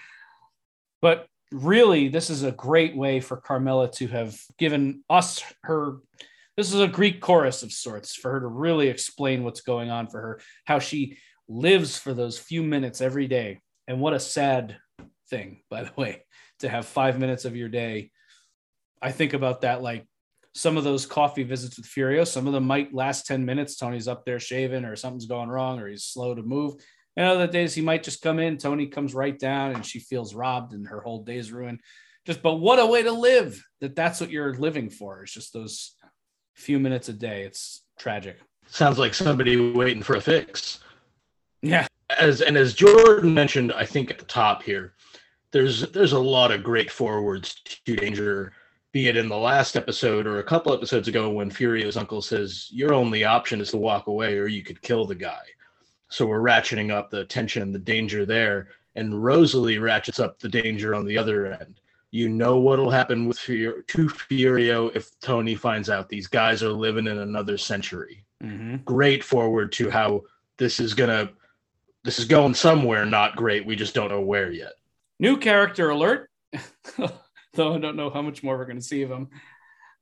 [1.03, 5.97] but really, this is a great way for Carmela to have given us her.
[6.57, 10.07] This is a Greek chorus of sorts for her to really explain what's going on
[10.07, 11.19] for her, how she
[11.49, 13.61] lives for those few minutes every day.
[13.89, 14.77] And what a sad
[15.29, 16.25] thing, by the way,
[16.61, 18.11] to have five minutes of your day.
[19.03, 20.07] I think about that like
[20.55, 23.77] some of those coffee visits with Furio, some of them might last 10 minutes.
[23.77, 26.75] Tony's up there shaving or something's going wrong or he's slow to move.
[27.17, 30.35] And other days he might just come in, Tony comes right down and she feels
[30.35, 31.81] robbed and her whole day's ruined.
[32.25, 35.23] Just, but what a way to live that that's what you're living for.
[35.23, 35.95] It's just those
[36.55, 37.43] few minutes a day.
[37.43, 38.39] It's tragic.
[38.67, 40.81] Sounds like somebody waiting for a fix.
[41.63, 41.87] Yeah.
[42.19, 44.95] as and as Jordan mentioned, I think at the top here,
[45.57, 48.53] there's there's a lot of great forwards to danger,
[48.93, 52.69] be it in the last episode or a couple episodes ago when Furio's uncle says
[52.71, 55.41] your only option is to walk away or you could kill the guy.
[56.11, 60.49] So we're ratcheting up the tension, and the danger there, and Rosalie ratchets up the
[60.49, 61.81] danger on the other end.
[62.11, 66.69] You know what'll happen with Fur- to Furio if Tony finds out these guys are
[66.69, 68.25] living in another century.
[68.45, 68.77] Mm-hmm.
[68.85, 70.21] Great forward to how
[70.59, 71.31] this is gonna
[72.05, 73.65] this is going somewhere not great.
[73.65, 74.75] We just don't know where yet.
[75.19, 76.31] New character alert.
[77.55, 79.29] Though I don't know how much more we're going to see of him.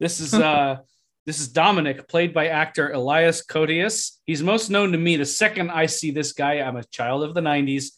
[0.01, 0.79] This is uh
[1.27, 4.19] this is Dominic, played by actor Elias Koteas.
[4.27, 6.55] He's most known to me the second I see this guy.
[6.61, 7.93] I'm a child of the 90s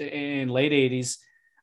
[0.00, 1.18] in late 80s.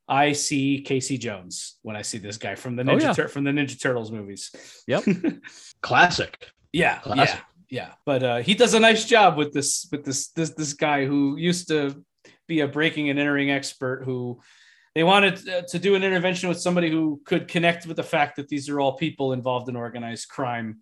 [0.07, 3.13] I see Casey Jones when I see this guy from the Oh, Ninja yeah.
[3.13, 4.51] Tur- from the Ninja Turtles movies.
[4.87, 5.03] Yep.
[5.81, 6.37] Classic.
[6.71, 7.39] Yeah, Classic.
[7.69, 7.93] yeah, yeah.
[8.05, 11.35] But uh, he does a nice job with this with this this this guy who
[11.37, 12.01] used to
[12.47, 14.39] be a breaking and entering expert who
[14.95, 18.35] they wanted uh, to do an intervention with somebody who could connect with the fact
[18.35, 20.79] that these are all people involved in organized crime.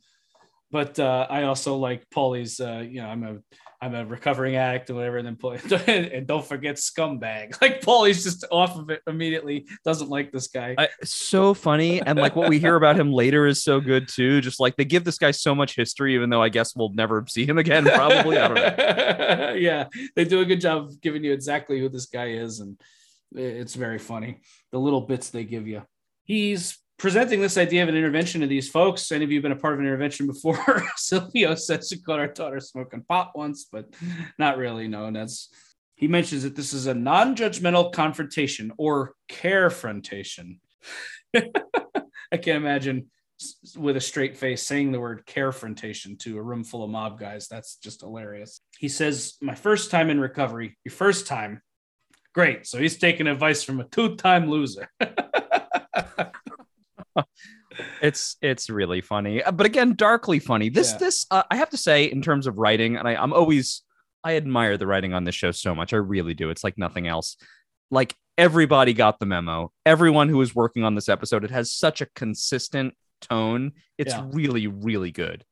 [0.70, 2.60] But uh, I also like Paulie's.
[2.60, 3.38] Uh, you know, I'm a
[3.84, 7.58] I'm a recovering addict or whatever, and then Paulie, and don't forget scumbag.
[7.62, 9.66] Like Paulie's just off of it immediately.
[9.84, 10.76] Doesn't like this guy.
[10.78, 14.40] I, so funny and like what we hear about him later is so good too
[14.42, 17.26] just like they give this guy so much history even though i guess we'll never
[17.28, 19.22] see him again probably i don't know
[19.58, 22.80] yeah, they do a good job of giving you exactly who this guy is, and
[23.34, 24.42] it's very funny.
[24.72, 25.84] The little bits they give you.
[26.24, 29.12] He's presenting this idea of an intervention to these folks.
[29.12, 30.84] Any of you been a part of an intervention before?
[30.96, 33.86] Silvio says she caught our daughter smoking pot once, but
[34.38, 34.88] not really.
[34.88, 35.50] No, and that's
[35.96, 40.58] he mentions that this is a non-judgmental confrontation or carefrontation.
[41.36, 43.12] I can't imagine
[43.76, 47.48] with a straight face saying the word carefrontation to a room full of mob guys.
[47.48, 48.62] That's just hilarious.
[48.80, 51.62] He says, My first time in recovery, your first time.
[52.34, 52.66] Great.
[52.66, 54.90] So he's taking advice from a two time loser.
[58.02, 60.98] it's it's really funny Uh, but again darkly funny this Yeah.
[60.98, 63.82] this uh, i have to say in terms of writing and I, i'm always
[64.24, 67.08] i admire the writing on this show so much i really do it's like nothing
[67.08, 67.38] else
[67.90, 72.02] like everybody got the memo everyone who was working on this episode it has such
[72.02, 74.28] a consistent tone it's Yeah.
[74.32, 75.44] really really good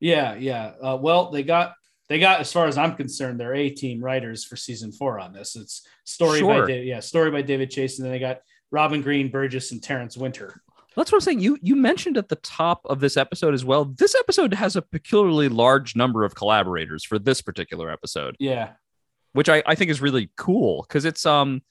[0.00, 0.72] yeah, yeah.
[0.82, 1.74] Uh, well, they got
[2.08, 5.32] they got as far as I'm concerned, their A team writers for season four on
[5.32, 5.56] this.
[5.56, 6.66] It's story by Sure.
[6.66, 8.40] David, yeah, story by David Chase, and then they got
[8.70, 10.60] Robin Green, Burgess, and Terence Winter.
[10.96, 11.40] That's what I'm saying.
[11.40, 13.84] You you mentioned at the top of this episode as well.
[13.86, 18.72] This episode has a peculiarly large number of collaborators for this particular episode, Yeah,
[19.32, 21.62] which I, I think is really cool because it's um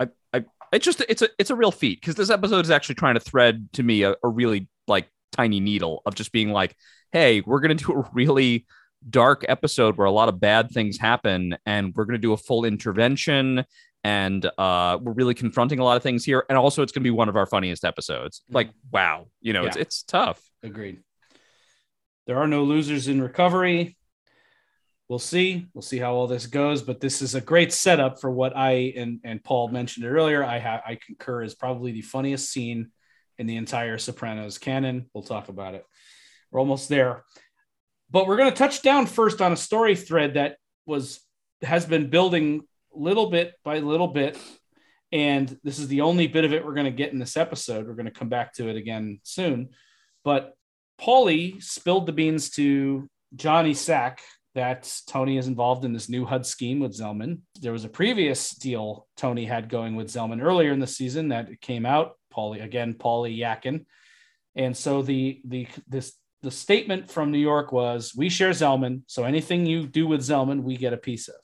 [0.00, 2.96] I, I it's just it's a it's a real feat because this episode is actually
[2.96, 6.74] trying to thread to me a, a really like tiny needle of just being like,
[7.12, 8.66] hey, we're gonna do a really
[9.10, 12.64] dark episode where a lot of bad things happen and we're gonna do a full
[12.64, 13.64] intervention
[14.02, 17.10] and uh we're really confronting a lot of things here and also it's gonna be
[17.10, 18.42] one of our funniest episodes.
[18.50, 19.82] Like, wow, you know, it's Yeah.
[19.82, 20.40] it's tough.
[20.62, 21.00] Agreed.
[22.26, 23.96] There are no losers in recovery.
[25.08, 25.66] We'll see.
[25.74, 28.94] We'll see how all this goes, but this is a great setup for what I
[28.96, 30.42] and, and Paul mentioned earlier.
[30.42, 32.90] I have I concur is probably the funniest scene
[33.38, 35.10] in the entire Sopranos canon.
[35.12, 35.84] We'll talk about it.
[36.50, 37.24] We're almost there.
[38.14, 41.20] But we're going to touch down first on a story thread that was
[41.62, 42.62] has been building
[42.94, 44.38] little bit by little bit
[45.10, 47.88] and this is the only bit of it we're going to get in this episode.
[47.88, 49.70] We're going to come back to it again soon.
[50.24, 50.54] But
[51.00, 54.22] Paulie spilled the beans to Johnny Sack
[54.54, 57.40] that Tony is involved in this new HUD scheme with Zellman.
[57.60, 61.60] There was a previous deal Tony had going with Zellman earlier in the season that
[61.60, 62.12] came out.
[62.32, 63.86] Paulie again, Paulie Yakin.
[64.54, 66.12] And so the the this
[66.44, 70.62] the statement from New York was we share Zellman, So anything you do with Zellman,
[70.62, 71.34] we get a piece of.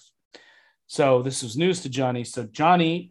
[0.89, 2.23] So this was news to Johnny.
[2.23, 3.11] So Johnny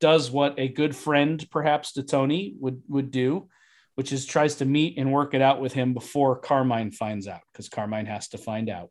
[0.00, 3.48] does what a good friend perhaps to Tony would would do,
[3.94, 7.42] which is tries to meet and work it out with him before Carmine finds out
[7.52, 8.90] because Carmine has to find out.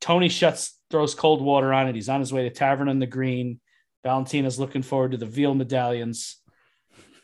[0.00, 1.96] Tony shuts throws cold water on it.
[1.96, 3.60] He's on his way to Tavern on the Green.
[4.04, 6.36] Valentina's looking forward to the veal medallions.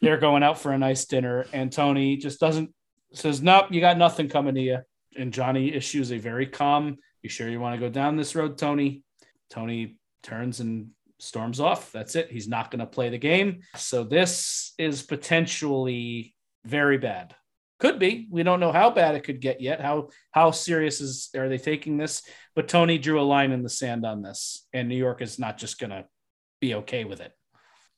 [0.03, 2.75] They're going out for a nice dinner, and Tony just doesn't
[3.13, 4.79] says, "Nope, you got nothing coming to you."
[5.17, 8.59] And Johnny issues a very calm, "You sure you want to go down this road,
[8.59, 9.03] Tony?"
[9.51, 11.93] Tony turns and storms off.
[11.93, 12.31] That's it.
[12.31, 13.61] He's not going to play the game.
[13.77, 16.35] So this is potentially
[16.65, 17.35] very bad.
[17.79, 18.29] Could be.
[18.31, 19.81] We don't know how bad it could get yet.
[19.81, 22.23] How how serious is are they taking this?
[22.55, 25.57] But Tony drew a line in the sand on this, and New York is not
[25.57, 26.05] just going to
[26.61, 27.33] be okay with it.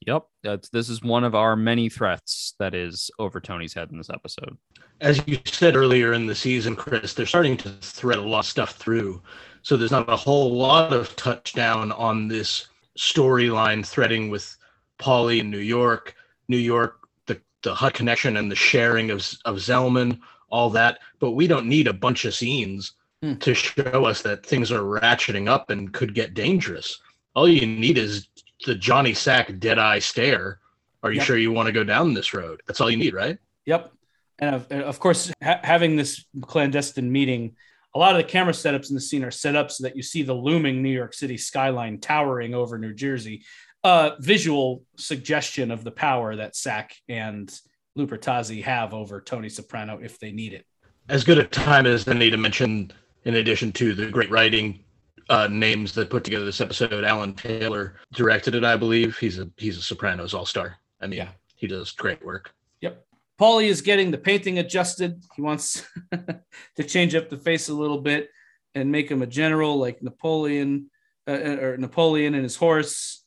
[0.07, 3.99] Yep, that's this is one of our many threats that is over Tony's head in
[3.99, 4.57] this episode.
[5.01, 8.47] As you said earlier in the season, Chris, they're starting to thread a lot of
[8.47, 9.23] stuff through.
[9.63, 14.57] So there's not a whole lot of touchdown on this storyline threading with
[14.99, 16.15] Paulie in New York,
[16.49, 20.99] New York, the the HUD connection and the sharing of of Zellman, all that.
[21.21, 23.35] But we don't need a bunch of scenes Hmm.
[23.35, 26.99] to show us that things are ratcheting up and could get dangerous.
[27.37, 28.27] All you need is
[28.65, 30.59] the Johnny Sack dead eye stare.
[31.03, 31.27] Are you Yep.
[31.27, 32.63] sure you want to go down this road?
[32.67, 33.39] That's all you need, right?
[33.67, 33.93] Yep.
[34.39, 37.57] And of, of course, ha- having this clandestine meeting,
[37.95, 40.03] a lot of the camera setups in the scene are set up so that you
[40.03, 43.43] see the looming New York City skyline towering over New Jersey.
[43.85, 47.53] Uh, visual suggestion of the power that Sack and
[47.99, 50.65] Lupertazzi have over Tony Soprano if they need it.
[51.09, 52.93] as good a time as any to mention,
[53.25, 54.83] in addition to the great writing
[55.29, 59.17] uh, names that put together this episode, Alan Taylor directed it, I believe.
[59.19, 60.77] He's a he's a Sopranos all star.
[61.01, 61.29] I mean, Yeah.
[61.57, 62.55] he does great work.
[62.81, 63.05] Yep.
[63.41, 65.23] Paulie is getting the painting adjusted.
[65.35, 65.85] He wants
[66.77, 68.31] to change up the face a little bit
[68.75, 70.91] and make him a general like Napoleon
[71.29, 73.25] uh, or Napoleon and his horse.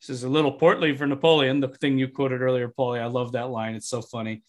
[0.00, 3.00] This is a little portly for Napoleon, the thing you quoted earlier, Paulie.
[3.00, 3.76] I love that line.
[3.76, 4.42] It's so funny.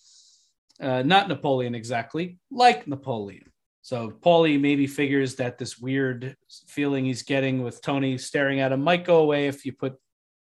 [0.82, 3.52] Uh, not Napoleon exactly, like Napoleon.
[3.84, 8.82] So Paulie maybe figures that this weird feeling he's getting with Tony staring at him
[8.82, 9.96] might go away if you put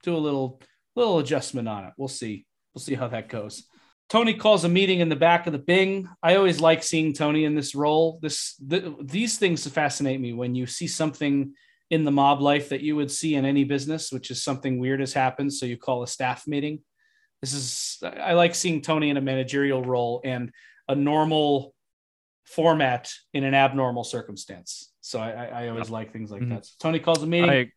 [0.02, 0.60] do a little
[0.94, 1.92] little adjustment on it.
[1.96, 2.46] We'll see.
[2.74, 3.64] We'll see how that goes.
[4.10, 6.06] Tony calls a meeting in the back of the Bing.
[6.22, 8.18] I always like seeing Tony in this role.
[8.20, 11.54] This th- these things fascinate me when you see something
[11.90, 15.00] in the mob life that you would see in any business, which is something weird
[15.00, 15.52] has happened.
[15.52, 16.80] So you call a staff meeting.
[17.40, 20.52] This is I like seeing Tony in a managerial role and
[20.88, 21.72] a normal
[22.44, 24.92] format in an abnormal circumstance.
[25.00, 26.50] So I, I, I always like things like Mhm.
[26.50, 26.66] that.
[26.66, 27.70] So Tony calls a meeting I,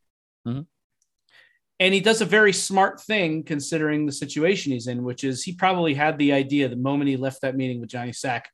[1.80, 5.54] and he does a very smart thing considering the situation he's in, which is he
[5.54, 8.50] probably had the idea the moment he left that meeting with Johnny Sack.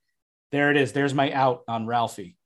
[0.51, 0.93] There it is.
[0.93, 2.37] There's my out on Ralphie.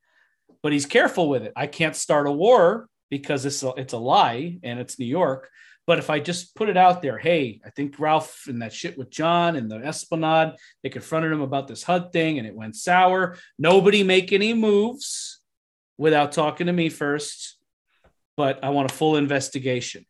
[0.62, 1.52] But he's careful with it.
[1.56, 5.48] I can't start a war because it's a, it's a lie and it's New York.
[5.86, 8.96] But if I just put it out there, hey, I think Ralph and that shit
[8.96, 12.76] with John and the Esplanade, they confronted him about this HUD thing and it went
[12.76, 13.36] sour.
[13.58, 15.40] Nobody make any moves
[15.98, 17.58] without talking to me first.
[18.36, 20.06] But I want a full investigation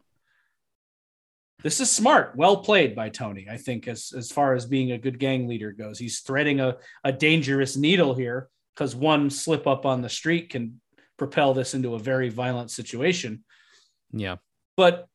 [1.63, 4.99] this is smart well played by tony i think as as far as being a
[4.99, 9.87] good gang leader goes he's threading a, a dangerous needle here because one slip up
[9.87, 10.79] on the street can
[11.17, 13.43] propel this into a very violent situation
[14.17, 14.37] yeah,
[14.77, 15.09] but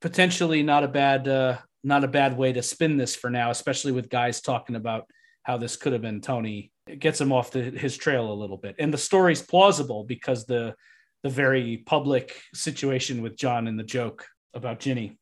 [0.00, 3.92] potentially not a bad uh, not a bad way to spin this for now especially
[3.92, 5.06] with guys talking about
[5.42, 8.56] how this could have been tony it gets him off the, his trail a little
[8.56, 10.74] bit and the story's plausible because the
[11.22, 15.18] the very public situation with john and the joke about ginny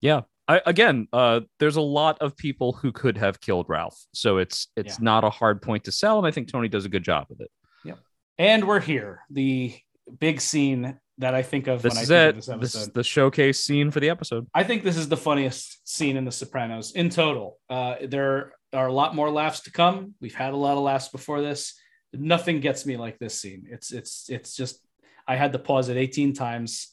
[0.00, 0.22] yeah.
[0.48, 4.66] I, again, uh, there's a lot of people who could have killed Ralph, so it's
[4.74, 5.04] it's Yeah.
[5.04, 7.40] not a hard point to sell, and I think Tony does a good job with
[7.40, 7.50] it.
[8.40, 9.20] And we're here.
[9.28, 9.76] The
[10.18, 12.18] big scene that I think of This when I is think
[12.48, 12.52] it.
[12.52, 14.46] of this This, is the showcase scene for the episode.
[14.54, 17.58] I think this is the funniest scene in The Sopranos in total.
[17.68, 20.14] Uh, there are a lot more laughs to come.
[20.20, 21.74] We've had a lot of laughs before this.
[22.12, 23.66] Nothing gets me like this scene.
[23.70, 24.84] It's it's it's just
[25.28, 26.88] I had to pause it 18 times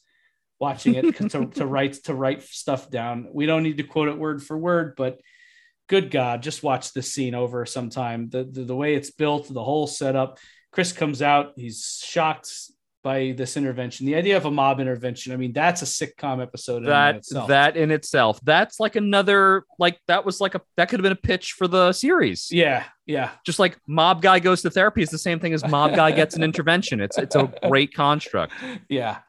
[0.60, 3.28] watching it to, to write to write stuff down.
[3.34, 5.20] We don't need to quote it word for word, but
[5.88, 8.30] good God, just watch this scene over sometime.
[8.30, 10.38] The, the the way it's built, the whole setup.
[10.72, 12.52] Chris comes out, he's shocked
[13.08, 14.06] by this intervention.
[14.06, 17.48] The idea of a mob intervention, I mean, that's a sitcom episode in That itself.
[17.48, 21.14] that in itself, that's like another like that was like a that could have been
[21.14, 22.50] a pitch for the series.
[22.52, 23.30] yeah, yeah.
[23.46, 26.36] Just like mob guy goes to therapy is the same thing as mob guy gets
[26.36, 27.00] an intervention.
[27.00, 28.52] It's it's a great construct.
[28.90, 29.20] yeah.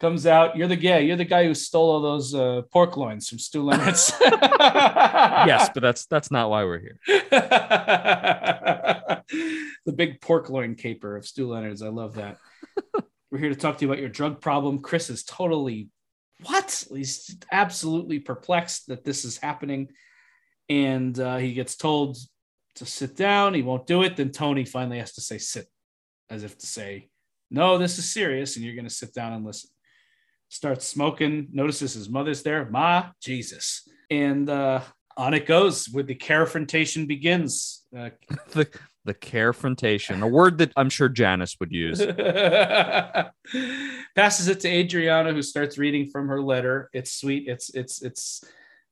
[0.00, 3.28] Comes out, you're the guy, you're the guy who stole all those uh, pork loins
[3.28, 4.12] from Stew Leonard's.
[5.50, 6.98] Yes, but that's that's not why we're here.
[9.84, 11.82] the big pork loin caper of Stew Leonard's.
[11.82, 12.36] I love that.
[13.30, 14.80] We're here to talk to you about your drug problem.
[14.80, 15.88] Chris is totally
[16.42, 16.84] what?
[16.92, 19.88] He's absolutely perplexed that this is happening.
[20.68, 22.16] And uh, he gets told
[22.76, 23.54] to sit down.
[23.54, 24.16] He won't do it.
[24.16, 25.66] Then Tony finally has to say, sit,
[26.28, 27.08] as if to say,
[27.50, 28.56] no, this is serious.
[28.56, 29.70] And you're going to sit down and listen.
[30.48, 32.68] Starts smoking, notices his mother's there.
[32.68, 33.88] Ma, Jesus.
[34.10, 34.80] And uh,
[35.16, 37.84] on it goes with the confrontation begins.
[37.96, 38.10] Uh,
[38.50, 38.68] The
[39.04, 42.00] the carefrontation, a word that I'm sure Janice would use.
[44.14, 46.90] passes it to Adriana, who starts reading from her letter.
[46.92, 47.48] It's sweet.
[47.48, 48.44] It's it's it's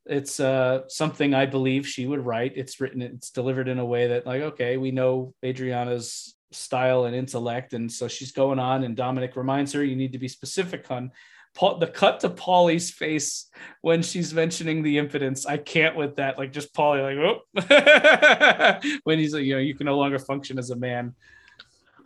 [0.07, 2.55] it's uh, something I believe she would write.
[2.57, 3.03] It's written.
[3.03, 7.93] It's delivered in a way that, like, okay, we know Adriana's style and intellect, and
[7.93, 8.85] so she's going on.
[8.85, 11.11] And Dominic reminds her, "You need to be specific, hon."
[11.55, 13.49] Paul, the cut to Paulie's face
[13.83, 15.47] when she's mentioning the impotence.
[15.47, 16.39] I can't with that.
[16.39, 20.59] Like just Polly, like, oh, when he's like, you know, you can no longer function
[20.59, 21.15] as a man.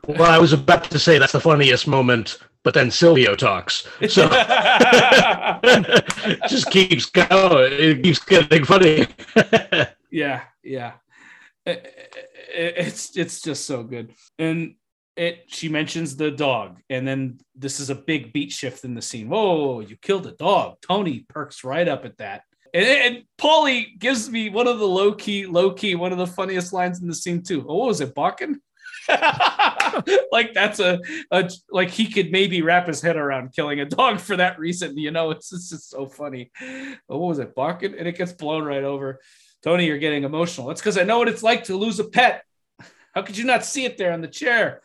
[0.06, 4.28] Well, I was about to say that's the funniest moment, but then Silvio talks, so
[6.48, 7.72] just keeps going.
[7.72, 9.06] It keeps getting funny.
[10.10, 10.92] yeah, yeah.
[11.64, 11.86] It-
[12.54, 14.74] it- it's it's just so good, and
[15.16, 19.02] it she mentions the dog, and then this is a big beat shift in the
[19.02, 19.28] scene.
[19.28, 20.76] Whoa, you killed a dog!
[20.86, 22.42] Tony perks right up at that.
[22.74, 26.26] And, and Paulie gives me one of the low key, low key, one of the
[26.26, 27.64] funniest lines in the scene too.
[27.68, 28.60] Oh, what was it, barking?
[30.32, 30.98] like that's a,
[31.30, 34.96] a like he could maybe wrap his head around killing a dog for that reason.
[34.96, 36.50] You know, it's, it's just so funny.
[37.08, 37.94] Oh, what was it, barking?
[37.98, 39.20] And it gets blown right over.
[39.62, 40.68] Tony, you're getting emotional.
[40.68, 42.44] That's because I know what it's like to lose a pet.
[43.14, 44.80] How could you not see it there on the chair?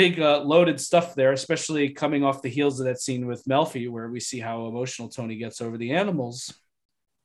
[0.00, 3.90] Big uh, loaded stuff there, especially coming off the heels of that scene with Melfi,
[3.90, 6.54] where we see how emotional Tony gets over the animals.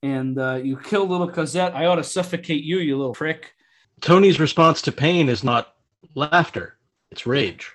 [0.04, 1.74] And uh, you kill little Cosette.
[1.74, 3.54] I ought to suffocate you, you little prick.
[4.02, 5.74] Tony's response to pain is not
[6.16, 6.78] laughter;
[7.12, 7.72] it's rage.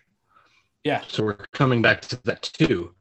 [0.85, 1.01] Yeah.
[1.09, 2.95] So we're coming back to that too.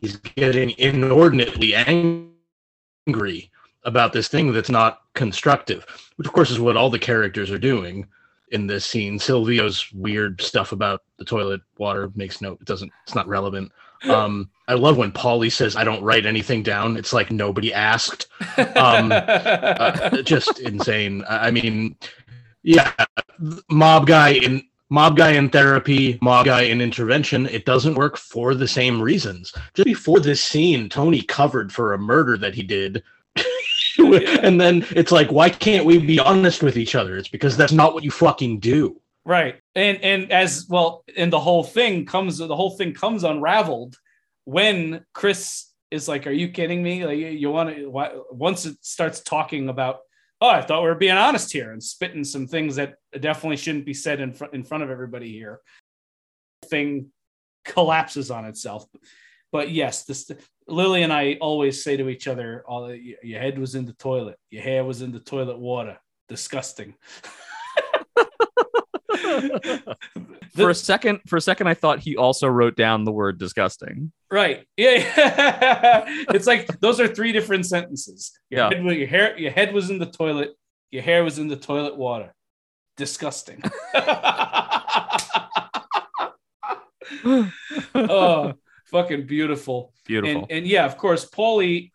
[0.00, 3.50] He's getting inordinately angry
[3.82, 5.84] about this thing that's not constructive,
[6.16, 8.06] which of course is what all the characters are doing
[8.52, 9.18] in this scene.
[9.18, 13.72] Silvio's weird stuff about the toilet water makes no it doesn't it's not relevant.
[14.08, 16.96] Um I love when Paulie says I don't write anything down.
[16.96, 18.28] It's like nobody asked.
[18.76, 21.24] Um, Uh, just insane.
[21.28, 21.96] I I mean,
[22.62, 22.92] yeah,
[23.70, 27.46] mob guy in mob guy in therapy, mob guy in intervention.
[27.46, 29.52] It doesn't work for the same reasons.
[29.74, 33.02] Just before this scene, Tony covered for a murder that he did.
[34.42, 37.16] and then it's like, why can't we be honest with each other?
[37.16, 39.00] It's because that's not what you fucking do.
[39.24, 39.60] Right.
[39.74, 43.96] And and as well, and the whole thing comes the whole thing comes unraveled
[44.44, 47.04] when Chris is like, Are you kidding me?
[47.04, 49.98] Like you, you want to once it starts talking about
[50.40, 53.84] Oh, I thought we were being honest here and spitting some things that definitely shouldn't
[53.84, 55.60] be said in front in front of everybody here.
[56.66, 57.10] Thing
[57.64, 58.86] collapses on itself.
[59.50, 60.30] But yes, this
[60.68, 63.94] Lily and I always say to each other, oh, "All your head was in the
[63.94, 65.98] toilet, your hair was in the toilet water.
[66.28, 66.94] Disgusting."
[70.54, 74.12] for a second, for a second, I thought he also wrote down the word disgusting.
[74.30, 74.66] Right.
[74.76, 76.04] Yeah.
[76.34, 78.38] it's like those are three different sentences.
[78.50, 78.74] Your, Yeah.
[78.76, 80.54] head, your hair, your head was in the toilet.
[80.90, 82.34] Your hair was in the toilet water.
[82.96, 83.62] Disgusting.
[87.94, 88.54] oh,
[88.90, 89.92] fucking beautiful.
[90.06, 90.42] Beautiful.
[90.42, 91.90] And, and yeah, of course, Paulie,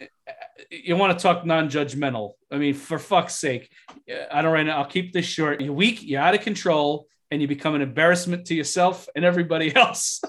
[0.70, 2.34] you want to talk non-judgmental.
[2.52, 3.70] I mean, for fuck's sake,
[4.32, 4.78] I don't right now.
[4.78, 5.62] I'll keep this short.
[5.62, 6.04] You're weak.
[6.04, 7.08] You're out of control.
[7.32, 10.22] And you become an embarrassment to yourself and everybody else,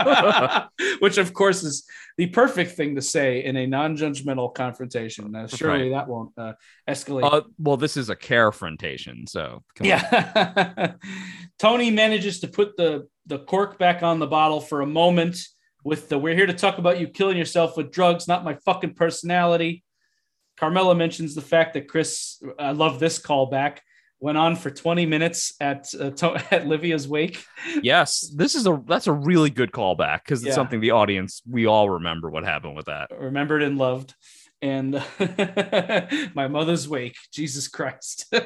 [1.00, 1.84] which of course is
[2.16, 5.36] the perfect thing to say in a non-judgmental confrontation.
[5.36, 6.54] Uh, surely that won't uh,
[6.88, 7.30] escalate.
[7.30, 9.88] Uh, well, this is a carefrontation, so come on.
[9.88, 10.92] Yeah.
[11.58, 15.36] Tony manages to put the, the cork back on the bottle for a moment
[15.84, 18.94] with the we're here to talk about you killing yourself with drugs, not my fucking
[18.94, 19.82] personality.
[20.56, 23.78] Carmela mentions the fact that Chris, I love this callback,
[24.20, 27.44] went on for 20 minutes at uh, to- at Livia's wake.
[27.82, 30.48] Yes, this is a that's a really good callback because Yeah.
[30.48, 33.10] it's something the audience we all remember what happened with that.
[33.18, 34.14] remembered and loved.
[34.60, 34.92] And
[36.34, 38.32] my mother's wake, Jesus Christ.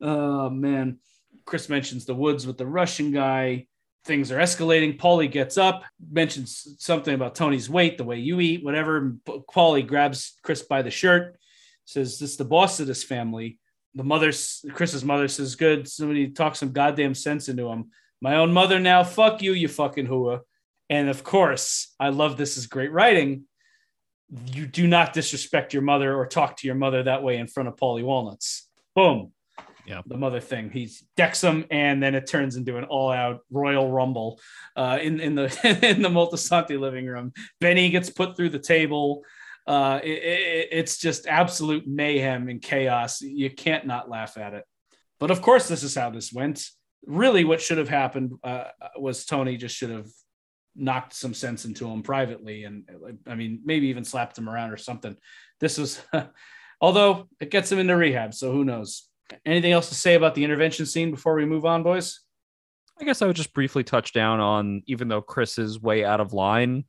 [0.00, 0.98] oh man.
[1.44, 3.66] Chris mentions the woods with the Russian guy.
[4.04, 4.98] Things are escalating.
[4.98, 9.16] Paulie gets up, mentions something about Tony's weight, the way you eat, whatever.
[9.26, 11.36] Paulie grabs Chris by the shirt,
[11.84, 13.58] says, This is the boss of this family.
[13.94, 14.32] The mother,
[14.72, 15.88] Chris's mother says, Good.
[15.88, 17.90] Somebody talk some goddamn sense into him.
[18.20, 19.04] My own mother now.
[19.04, 20.40] Fuck you, you fucking hua.
[20.90, 23.44] And of course, I love this is great writing.
[24.52, 27.68] You do not disrespect your mother or talk to your mother that way in front
[27.68, 28.68] of Paulie Walnuts.
[28.94, 29.32] Boom.
[29.88, 30.02] Yeah.
[30.06, 30.70] The mother thing.
[30.70, 34.38] He decks him, and then it turns into an all-out Royal Rumble
[34.76, 35.44] uh, in in the
[35.82, 37.32] in the Moltisanti living room.
[37.60, 39.22] Benny gets put through the table.
[39.66, 43.20] Uh, it- it- it's just absolute mayhem and chaos.
[43.22, 44.64] You can't not laugh at it.
[45.18, 46.68] But of course, this is how this went.
[47.06, 48.64] Really, what should have happened uh,
[48.98, 50.08] was Tony just should have
[50.76, 52.88] knocked some sense into him privately, and
[53.26, 55.16] I mean, maybe even slapped him around or something.
[55.60, 56.00] This was,
[56.80, 59.07] although it gets him into rehab, so who knows?
[59.44, 62.20] Anything else to say about the intervention scene before we move on, boys?
[63.00, 66.20] I guess I would just briefly touch down on even though Chris is way out
[66.20, 66.84] of line,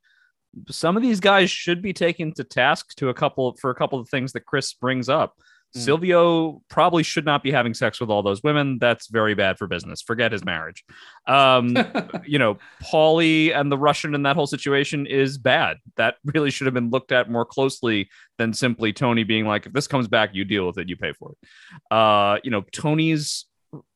[0.68, 4.00] some of these guys should be taken to task to a couple for a couple
[4.00, 5.36] of things that Chris brings up.
[5.76, 5.80] Mm.
[5.80, 8.78] Silvio probably should not be having sex with all those women.
[8.78, 10.02] That's very bad for business.
[10.02, 10.84] Forget his marriage.
[11.26, 11.76] Um,
[12.26, 15.76] you know, Paulie and the Russian in that whole situation is bad.
[15.96, 19.72] That really should have been looked at more closely than simply Tony being like, if
[19.72, 21.94] this comes back, you deal with it, you pay for it.
[21.94, 23.46] Uh, you know, Tony's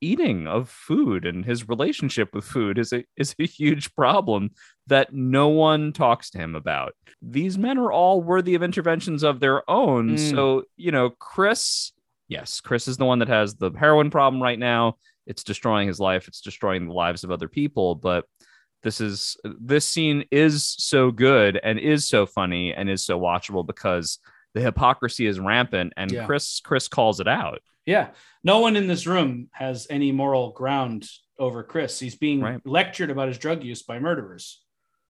[0.01, 4.51] eating of food and his relationship with food is a is a huge problem
[4.86, 6.94] that no one talks to him about.
[7.20, 10.16] These men are all worthy of interventions of their own.
[10.16, 10.30] Mm.
[10.30, 11.92] So, you know, Chris,
[12.28, 14.96] yes, Chris is the one that has the heroin problem right now.
[15.26, 18.26] It's destroying his life, it's destroying the lives of other people, but
[18.82, 23.66] this is this scene is so good and is so funny and is so watchable
[23.66, 24.18] because
[24.52, 26.26] the hypocrisy is rampant and yeah.
[26.26, 27.60] Chris Chris calls it out.
[27.86, 28.11] Yeah.
[28.43, 31.09] No one in this room has any moral ground
[31.39, 31.98] over Chris.
[31.98, 32.61] He's being right.
[32.65, 34.62] lectured about his drug use by murderers.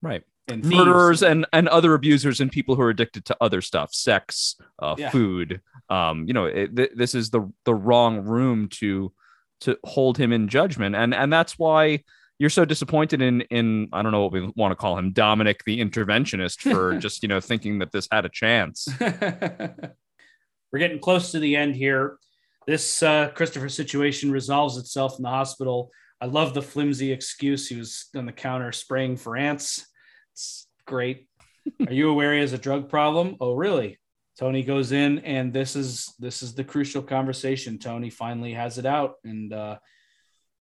[0.01, 0.23] Right.
[0.47, 4.55] And murderers and, and other abusers and people who are addicted to other stuff, sex,
[4.79, 5.09] uh, yeah.
[5.09, 5.61] food.
[5.89, 9.13] Um, you know, it, th- this is the the wrong room to
[9.61, 12.03] to hold him in judgment, and and that's why
[12.39, 15.63] you're so disappointed in in I don't know what we want to call him, Dominic
[15.65, 18.87] the interventionist, for just you know thinking that this had a chance.
[18.99, 22.17] We're getting close to the end here.
[22.65, 25.91] This uh, Christopher situation resolves itself in the hospital.
[26.21, 27.67] I love the flimsy excuse.
[27.67, 29.85] He was on the counter spraying for ants.
[30.31, 31.27] It's great.
[31.87, 33.35] Are you aware he has a drug problem?
[33.41, 33.99] Oh, really?
[34.39, 37.77] Tony goes in, and this is this is the crucial conversation.
[37.77, 39.77] Tony finally has it out, and uh,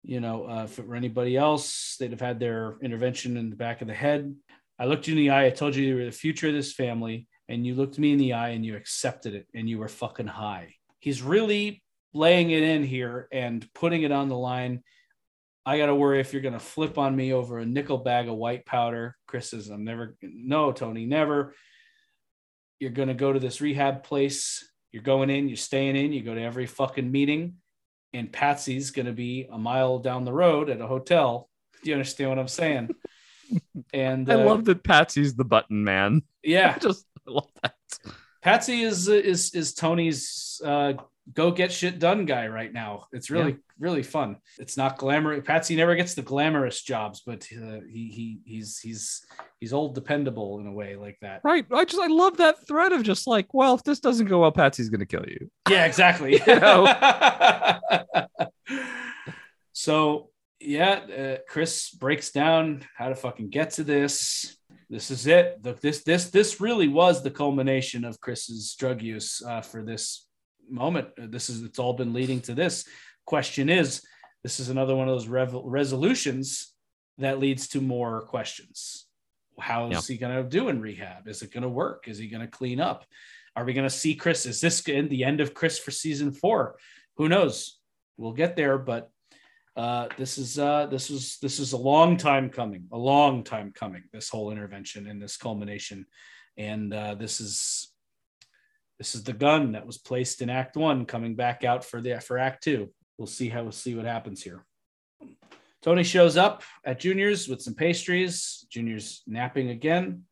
[0.03, 3.87] you know, uh, were anybody else, they'd have had their intervention in the back of
[3.87, 4.35] the head.
[4.79, 5.45] I looked you in the eye.
[5.45, 8.17] I told you you were the future of this family, and you looked me in
[8.17, 10.73] the eye and you accepted it, and you were fucking high.
[10.99, 11.83] He's really
[12.13, 14.83] laying it in here and putting it on the line.
[15.65, 18.27] I got to worry if you're going to flip on me over a nickel bag
[18.27, 19.15] of white powder.
[19.27, 21.53] Chris says, I'm never, no, Tony, never.
[22.79, 24.67] You're going to go to this rehab place.
[24.91, 27.55] You're going in, you're staying in, you go to every fucking meeting.
[28.13, 31.47] And Patsy's going to be a mile down the road at a hotel.
[31.83, 32.89] Do you understand what I'm saying?
[33.93, 36.23] And uh, I love that Patsy's the button man.
[36.41, 36.73] Yeah.
[36.77, 37.75] I just love that.
[38.41, 40.93] Patsy is is is Tony's uh,
[41.33, 43.05] go get shit done guy right now.
[43.11, 43.57] It's really yeah.
[43.79, 44.37] really fun.
[44.57, 45.45] It's not glamorous.
[45.45, 49.25] Patsy never gets the glamorous jobs, but uh, he he he's he's
[49.59, 51.41] he's old dependable in a way like that.
[51.43, 51.65] Right.
[51.71, 54.51] I just I love that thread of just like, well, if this doesn't go well,
[54.51, 55.49] Patsy's gonna kill you.
[55.69, 56.39] Yeah, exactly.
[59.73, 60.29] so
[60.59, 64.57] yeah, uh, Chris breaks down how to fucking get to this.
[64.89, 65.63] This is it.
[65.63, 70.27] The, this this this really was the culmination of Chris's drug use uh, for this
[70.71, 71.09] moment.
[71.17, 72.85] This is it's all been leading to this.
[73.25, 74.01] Question is,
[74.43, 76.73] this is another one of those rev- resolutions
[77.17, 79.05] that leads to more questions.
[79.59, 80.13] How is yeah.
[80.13, 81.27] he going to do in rehab?
[81.27, 82.07] Is it going to work?
[82.07, 83.05] Is he going to clean up?
[83.55, 84.45] Are we going to see Chris?
[84.45, 86.77] Is this the end of Chris for season four?
[87.17, 87.79] Who knows?
[88.17, 89.11] We'll get there, but
[89.75, 93.71] uh, this is uh, this is this is a long time coming, a long time
[93.71, 94.03] coming.
[94.11, 96.05] This whole intervention and this culmination,
[96.57, 97.90] and uh, this is
[99.01, 102.21] this is the gun that was placed in Act One, coming back out for the
[102.21, 102.93] for Act Two.
[103.17, 104.63] We'll see how we'll see what happens here.
[105.81, 108.63] Tony shows up at Junior's with some pastries.
[108.69, 110.25] Junior's napping again.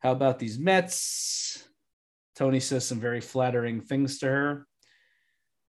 [0.00, 1.62] How about these Mets?
[2.34, 4.66] Tony says some very flattering things to her.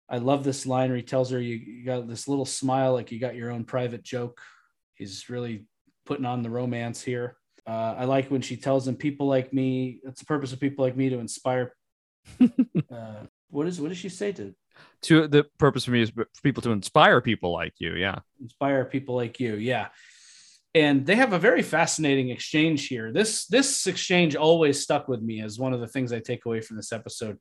[0.09, 3.11] I love this line where he tells her, you, you got this little smile like
[3.11, 4.41] you got your own private joke.
[4.95, 5.67] He's really
[6.05, 7.37] putting on the romance here.
[7.67, 10.01] Uh, I like when she tells him people like me.
[10.05, 11.75] It's the purpose of people like me to inspire.
[12.41, 14.55] uh, what is what does she say to?
[15.03, 17.95] To the purpose for me is for people to inspire people like you.
[17.95, 19.57] Yeah, inspire people like you.
[19.57, 19.89] Yeah,
[20.77, 23.11] and they have a very fascinating exchange here.
[23.11, 26.61] This this exchange always stuck with me as one of the things I take away
[26.61, 27.39] from this episode,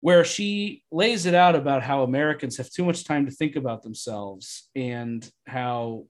[0.00, 3.82] where she lays it out about how Americans have too much time to think about
[3.82, 6.06] themselves and how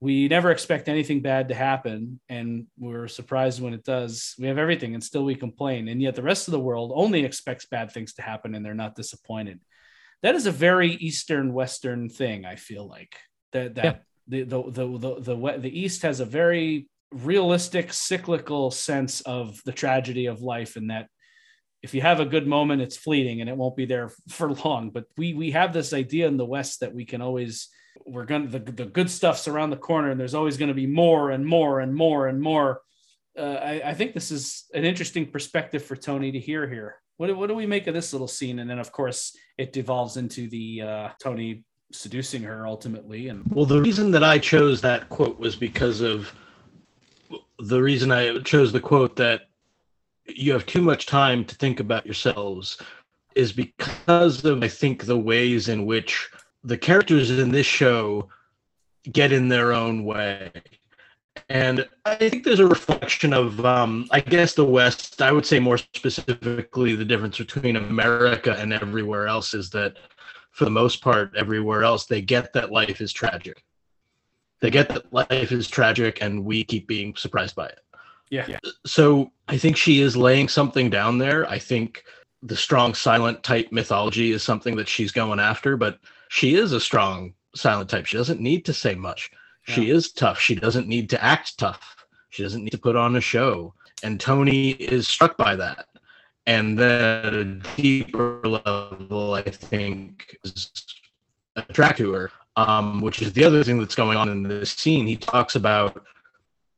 [0.00, 4.34] we never expect anything bad to happen and we're surprised when it does.
[4.38, 5.88] We have everything and still we complain.
[5.88, 8.74] And yet the rest of the world only expects bad things to happen and they're
[8.74, 9.60] not disappointed.
[10.22, 13.16] That is a very eastern western thing i feel like.
[13.52, 13.96] That that yeah.
[14.28, 19.72] the, the, the the the the east has a very realistic cyclical sense of the
[19.72, 21.08] tragedy of life and that
[21.82, 24.90] if you have a good moment it's fleeting and it won't be there for long.
[24.90, 27.68] But we we have this idea in the west that we can always
[28.06, 30.86] we're gonna the, the good stuff's around the corner and there's always going to be
[30.86, 32.80] more and more and more and more.
[33.36, 36.96] Uh, I, I, think this is an interesting perspective for tony to hear here.
[37.18, 38.58] What, what do we make of this little scene?
[38.58, 43.64] And then of course it devolves into the uh, tony seducing her ultimately and well
[43.64, 46.30] the reason that i chose that quote was because of
[47.60, 49.48] the reason i chose the quote that
[50.26, 52.78] you have too much time to think about yourselves
[53.34, 56.28] is because of I think the ways in which
[56.64, 58.28] the characters in this show
[59.10, 60.50] get in their own way.
[61.48, 65.22] And I think there's a reflection of, um, I guess, the West.
[65.22, 69.96] I would say more specifically, the difference between America and everywhere else is that,
[70.50, 73.64] for the most part, everywhere else, they get that life is tragic.
[74.60, 77.80] They get that life is tragic, and we keep being surprised by it.
[78.30, 78.58] Yeah.
[78.84, 81.48] So I think she is laying something down there.
[81.48, 82.04] I think
[82.42, 85.98] the strong silent type mythology is something that she's going after, but
[86.28, 88.06] she is a strong silent type.
[88.06, 89.30] She doesn't need to say much.
[89.66, 89.74] Yeah.
[89.74, 90.38] She is tough.
[90.38, 91.96] She doesn't need to act tough.
[92.30, 93.74] She doesn't need to put on a show.
[94.02, 95.86] And Tony is struck by that.
[96.46, 97.44] And then at a
[97.76, 100.70] deeper level, I think, is
[101.56, 105.06] attracted to her, um, which is the other thing that's going on in this scene.
[105.06, 106.02] He talks about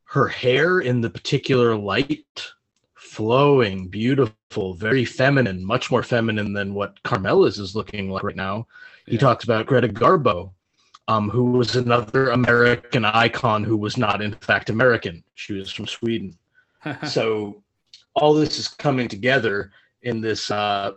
[0.05, 2.53] her hair in the particular light
[2.95, 8.67] flowing, beautiful, very feminine, much more feminine than what Carmela's is looking like right now.
[9.11, 9.17] Yeah.
[9.17, 10.53] He talks about Greta Garbo,
[11.09, 15.25] um, who was another American icon who was not, in fact, American.
[15.35, 16.39] She was from Sweden.
[17.07, 17.63] so
[18.15, 19.73] all this is coming together
[20.03, 20.93] in this, uh,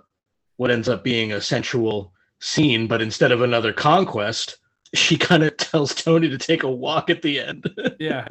[0.58, 4.58] what ends up being a sensual scene, but instead of another conquest,
[4.94, 7.68] she kind of tells Tony to take a walk at the end.
[8.00, 8.28] yeah.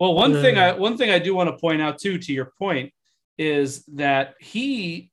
[0.00, 2.52] Well, one thing I one thing I do want to point out too, to your
[2.58, 2.92] point,
[3.38, 5.10] is that he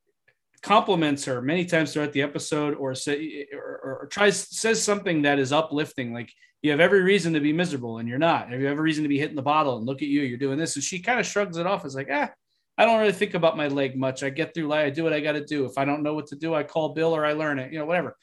[0.64, 5.38] compliments her many times throughout the episode, or say, or, or, tries says something that
[5.38, 6.32] is uplifting, like
[6.62, 8.50] you have every reason to be miserable and you're not.
[8.50, 10.58] Have you every reason to be hitting the bottle and look at you, you're doing
[10.58, 12.32] this, and she kind of shrugs it off as like, ah.
[12.76, 14.24] I don't really think about my leg much.
[14.24, 14.88] I get through life.
[14.88, 15.66] I do what I got to do.
[15.66, 17.72] If I don't know what to do, I call Bill or I learn it.
[17.72, 18.18] You know, whatever.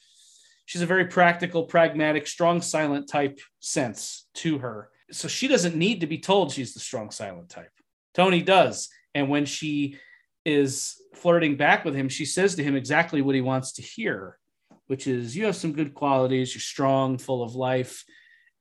[0.67, 6.01] She's a very practical, pragmatic, strong, silent type sense to her so she doesn't need
[6.01, 7.71] to be told she's the strong silent type.
[8.15, 8.89] Tony does.
[9.15, 9.99] And when she
[10.45, 14.39] is flirting back with him, she says to him exactly what he wants to hear,
[14.87, 16.55] which is, You have some good qualities.
[16.55, 18.05] You're strong, full of life.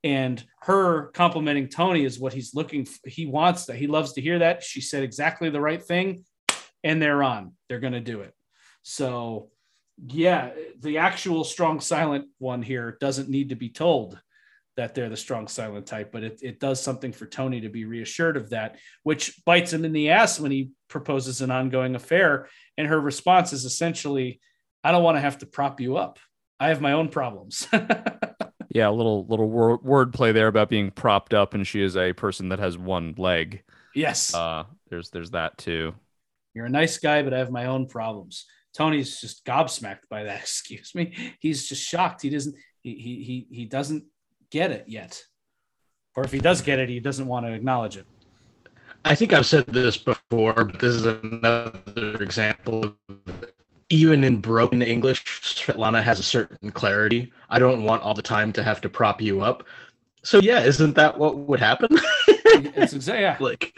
[0.02, 3.08] And her complimenting Tony is what he's looking for.
[3.08, 3.76] He wants that.
[3.76, 4.62] He loves to hear that.
[4.62, 6.24] She said exactly the right thing.
[6.82, 7.52] And they're on.
[7.68, 8.34] They're going to do it.
[8.82, 9.50] So,
[10.06, 14.18] yeah, the actual strong silent one here doesn't need to be told
[14.76, 17.84] that they're the strong silent type, but it, it does something for Tony to be
[17.84, 22.48] reassured of that, which bites him in the ass when he proposes an ongoing affair.
[22.78, 24.40] And her response is essentially,
[24.82, 26.18] I don't want to have to prop you up.
[26.58, 27.66] I have my own problems.
[28.70, 32.12] yeah, a little little word wordplay there about being propped up, and she is a
[32.12, 33.62] person that has one leg.
[33.94, 34.34] Yes.
[34.34, 35.94] Uh, there's there's that too.
[36.54, 38.46] You're a nice guy, but I have my own problems.
[38.74, 40.40] Tony's just gobsmacked by that.
[40.42, 41.14] Excuse me.
[41.40, 42.22] He's just shocked.
[42.22, 42.54] He doesn't.
[42.82, 44.04] He he he doesn't
[44.50, 45.22] get it yet.
[46.16, 48.06] Or if he does get it, he doesn't want to acknowledge it.
[49.04, 52.94] I think I've said this before, but this is another example.
[53.88, 57.32] Even in broken English, Svetlana has a certain clarity.
[57.48, 59.64] I don't want all the time to have to prop you up.
[60.22, 61.88] So yeah, isn't that what would happen?
[62.28, 63.36] it's exactly yeah.
[63.40, 63.74] like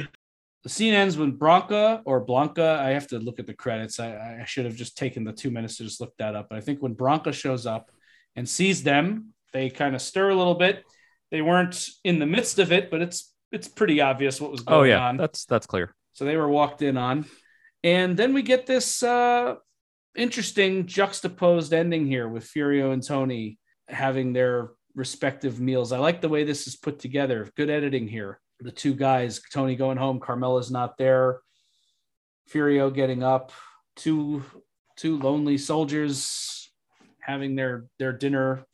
[0.65, 2.81] the scene ends when Bronca or Blanca.
[2.83, 4.01] I have to look at the credits.
[4.01, 6.49] I, I should have just taken the two minutes to just look that up.
[6.49, 7.91] But I think when Bronca shows up
[8.35, 10.85] and sees them they kind of stir a little bit.
[11.31, 14.65] They weren't in the midst of it, but it's it's pretty obvious what was oh,
[14.65, 15.09] going oh, yeah.
[15.09, 15.17] on.
[15.17, 15.95] That's that's clear.
[16.13, 17.27] So they were walked in on.
[17.85, 19.57] And then we get this uh,
[20.17, 23.59] interesting juxtaposed ending here with Furio and Tony
[23.89, 25.93] having their respective meals.
[25.93, 27.51] I like the way this is put together.
[27.57, 28.41] Good editing here.
[28.61, 31.41] The two guys, Tony going home, Carmela's not there.
[32.53, 33.53] Furio getting up,
[33.97, 34.45] two
[34.97, 36.71] two lonely soldiers
[37.21, 38.65] having their their dinner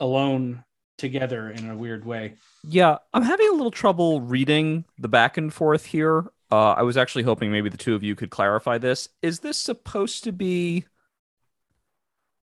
[0.00, 0.64] alone
[0.96, 2.34] together in a weird way.
[2.62, 6.24] Yeah, I'm having a little trouble reading the back and forth here.
[6.50, 9.08] Uh, I was actually hoping maybe the two of you could clarify this.
[9.22, 10.84] Is this supposed to be?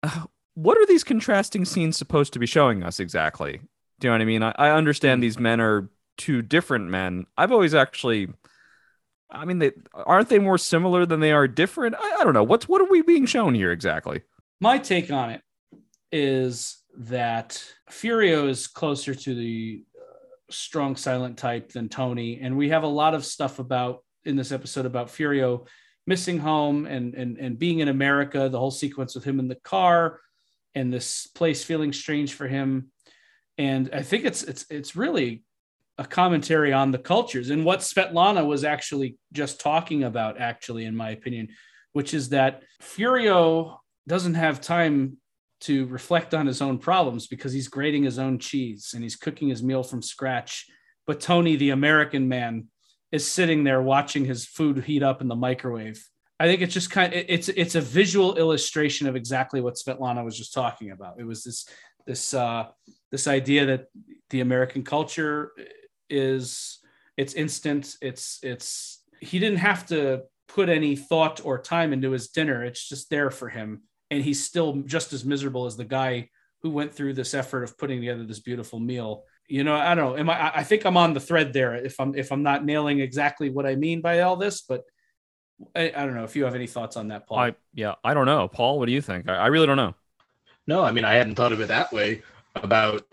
[0.01, 3.61] Uh, what are these contrasting scenes supposed to be showing us exactly?
[3.99, 4.43] Do you know what I mean?
[4.43, 7.25] I, I understand these men are two different men.
[7.37, 8.29] I've always actually,
[9.29, 11.95] I mean, they aren't they more similar than they are different?
[11.97, 12.43] I, I don't know.
[12.43, 14.23] What's what are we being shown here exactly?
[14.59, 15.41] My take on it
[16.11, 20.03] is that Furio is closer to the uh,
[20.49, 24.51] strong silent type than Tony, and we have a lot of stuff about in this
[24.51, 25.67] episode about Furio
[26.07, 28.49] missing home and and and being in America.
[28.49, 30.19] The whole sequence with him in the car
[30.75, 32.91] and this place feeling strange for him,
[33.57, 35.43] and I think it's it's it's really
[35.97, 40.95] a commentary on the cultures and what Svetlana was actually just talking about, actually, in
[40.95, 41.49] my opinion,
[41.93, 43.77] which is that Furio
[44.07, 45.17] doesn't have time
[45.61, 49.49] to reflect on his own problems because he's grating his own cheese and he's cooking
[49.49, 50.67] his meal from scratch.
[51.07, 52.67] But Tony, the American man,
[53.11, 56.03] is sitting there watching his food heat up in the microwave.
[56.39, 60.25] I think it's just kind of it's it's a visual illustration of exactly what Svetlana
[60.25, 61.19] was just talking about.
[61.19, 61.67] It was this
[62.07, 62.67] this uh,
[63.11, 63.87] this idea that
[64.31, 65.51] the American culture
[66.09, 66.79] is
[67.17, 67.95] it's instant.
[68.01, 72.65] It's it's he didn't have to put any thought or time into his dinner.
[72.65, 76.29] It's just there for him, and he's still just as miserable as the guy
[76.61, 79.23] who went through this effort of putting together this beautiful meal.
[79.47, 80.17] You know, I don't know.
[80.17, 80.57] Am I?
[80.57, 81.73] I think I'm on the thread there.
[81.73, 84.83] If I'm if I'm not nailing exactly what I mean by all this, but
[85.75, 87.39] I, I, don't know if you have any thoughts on that, Paul.
[87.39, 88.47] I, yeah, I don't know.
[88.47, 89.29] Paul, what do you think?
[89.29, 89.95] I, I, really don't know.
[90.67, 92.21] No, I mean, I hadn't thought of it that way
[92.55, 93.05] about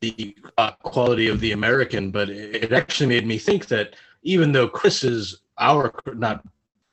[0.00, 4.52] the uh, quality of the American, but it, it, actually made me think that even
[4.52, 6.44] though Chris is our, not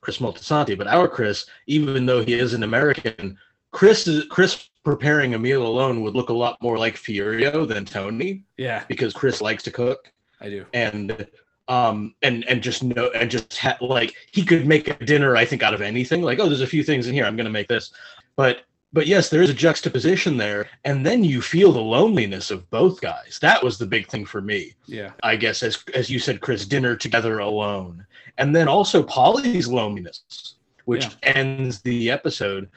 [0.02, 3.38] Chris Moltisanti, but our Chris, even though he is an American,
[3.72, 7.86] Chris is Chris preparing a meal alone would look a lot more like Furio than
[7.86, 8.44] Tony.
[8.58, 8.84] Yeah.
[8.88, 10.12] Because Chris likes to cook.
[10.42, 10.66] I do.
[10.74, 11.28] And
[11.70, 15.46] um and and just know and just ha- like he could make a dinner i
[15.46, 17.52] think out of anything like oh there's a few things in here i'm going to
[17.52, 17.92] make this
[18.36, 22.68] but but yes there is a juxtaposition there and then you feel the loneliness of
[22.72, 26.18] both guys that was the big thing for me yeah i guess as as you
[26.18, 28.04] said chris dinner together alone
[28.40, 30.56] and then also Paulie's loneliness
[30.86, 31.34] which yeah.
[31.34, 32.70] ends the episode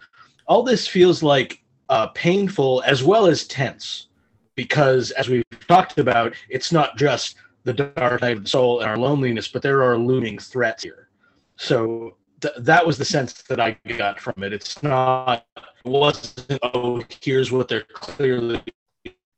[0.47, 4.09] all this feels like uh painful as well as tense
[4.55, 8.89] because as we've talked about it's not just the dark night of the soul and
[8.89, 11.09] our loneliness, but there are looming threats here.
[11.57, 14.53] So th- that was the sense that I got from it.
[14.53, 18.63] It's not, it wasn't, oh, here's what they're clearly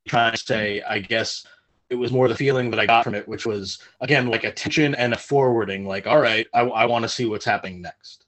[0.09, 0.83] trying to say.
[0.83, 1.47] I guess
[1.95, 4.53] it was more the feeling that I got from it, which was, again, like a
[4.53, 8.27] tension and a forwarding, like, all right, I, I want to see what's happening next.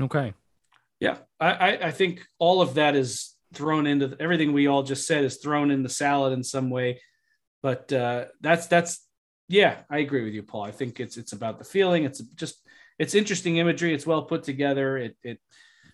[0.00, 0.34] Okay.
[0.98, 1.18] Yeah.
[1.38, 5.24] I, I think all of that is thrown into the, everything we all just said
[5.24, 7.00] is thrown in the salad in some way
[7.66, 9.04] but uh, that's that's
[9.48, 10.62] yeah, I agree with you, Paul.
[10.62, 12.04] I think it's it's about the feeling.
[12.04, 12.62] It's just
[12.96, 13.92] it's interesting imagery.
[13.92, 14.96] It's well put together.
[14.98, 15.40] It it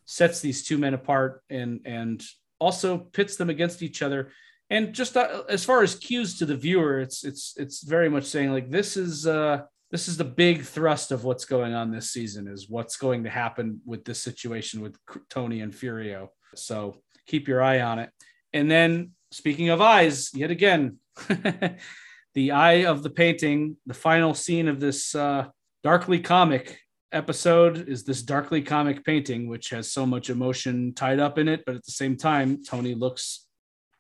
[0.05, 2.23] sets these two men apart and and
[2.59, 4.33] also pits them against each other.
[4.73, 8.25] And just uh, as far as cues to the viewer, it's it's it's very much
[8.25, 12.11] saying like this is uh this is the big thrust of what's going on this
[12.11, 14.97] season is what's going to happen with this situation with
[15.29, 16.29] Tony and Furio.
[16.55, 16.97] So
[17.27, 18.09] keep your eye on it.
[18.55, 20.97] And then speaking of eyes, yet again,
[22.35, 25.49] the eye of the painting, the final scene of this uh,
[25.83, 26.79] darkly comic
[27.13, 31.65] episode is this darkly comic painting, which has so much emotion tied up in it.
[31.67, 33.47] But at the same time, Tony looks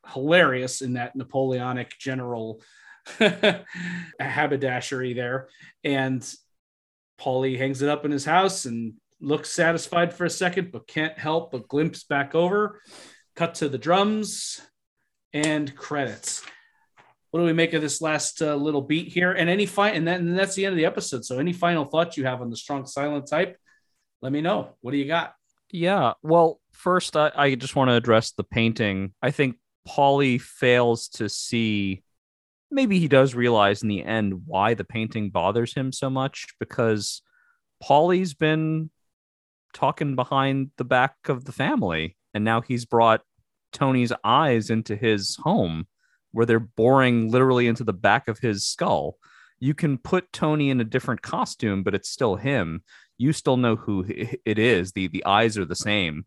[0.06, 2.62] hilarious in that Napoleonic general
[4.20, 5.48] haberdashery there.
[5.84, 6.22] And
[7.20, 11.18] Paulie hangs it up in his house and looks satisfied for a second, but can't
[11.18, 12.80] help but glimpse back over.
[13.36, 14.60] Cut to the drums
[15.32, 16.44] and credits
[17.32, 19.32] what do we make of this last uh, little beat here?
[19.32, 21.24] And any fine, and then and that's the end of the episode.
[21.24, 23.56] So, any final thoughts you have on the strong silent type?
[24.20, 24.76] Let me know.
[24.82, 25.34] What do you got?
[25.70, 26.12] Yeah.
[26.22, 29.14] Well, first, I, I just want to address the painting.
[29.22, 29.56] I think
[29.88, 32.02] Paulie fails to see.
[32.70, 37.22] Maybe he does realize in the end why the painting bothers him so much because
[37.82, 38.90] Paulie's been
[39.74, 43.22] talking behind the back of the family, and now he's brought
[43.72, 45.86] Tony's eyes into his home
[46.32, 49.16] where they're boring literally into the back of his skull.
[49.60, 52.82] You can put Tony in a different costume, but it's still him.
[53.18, 54.92] You still know who it is.
[54.92, 56.26] The the eyes are the same.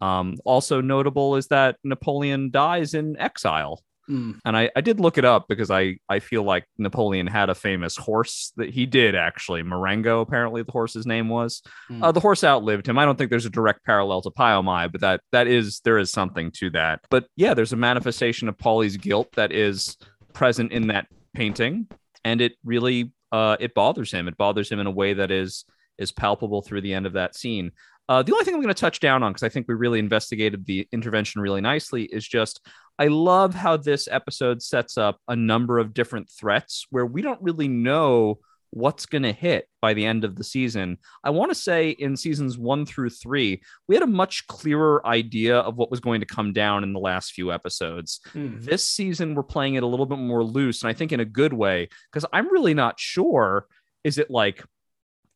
[0.00, 3.82] Um, also notable is that Napoleon dies in exile.
[4.08, 4.40] Mm.
[4.44, 7.54] And I, I did look it up because I, I feel like Napoleon had a
[7.54, 9.62] famous horse that he did actually.
[9.62, 11.62] Marengo, apparently the horse's name was.
[11.90, 12.02] Mm.
[12.02, 12.98] Uh, the horse outlived him.
[12.98, 16.10] I don't think there's a direct parallel to Pie-O-My, but that that is there is
[16.10, 17.00] something to that.
[17.08, 19.96] But yeah, there's a manifestation of Paulie's guilt that is
[20.32, 21.86] present in that painting,
[22.24, 24.26] and it really uh, it bothers him.
[24.26, 25.64] It bothers him in a way that is
[25.98, 27.70] is palpable through the end of that scene.
[28.10, 30.00] Uh, the only thing I'm going to touch down on, because I think we really
[30.00, 32.60] investigated the intervention really nicely, is just
[32.98, 37.40] I love how this episode sets up a number of different threats where we don't
[37.40, 40.98] really know what's going to hit by the end of the season.
[41.22, 45.58] I want to say in seasons one through three, we had a much clearer idea
[45.58, 48.20] of what was going to come down in the last few episodes.
[48.34, 48.64] Mm.
[48.64, 51.24] This season, we're playing it a little bit more loose, and I think in a
[51.24, 53.66] good way, because I'm really not sure.
[54.02, 54.64] Is it like,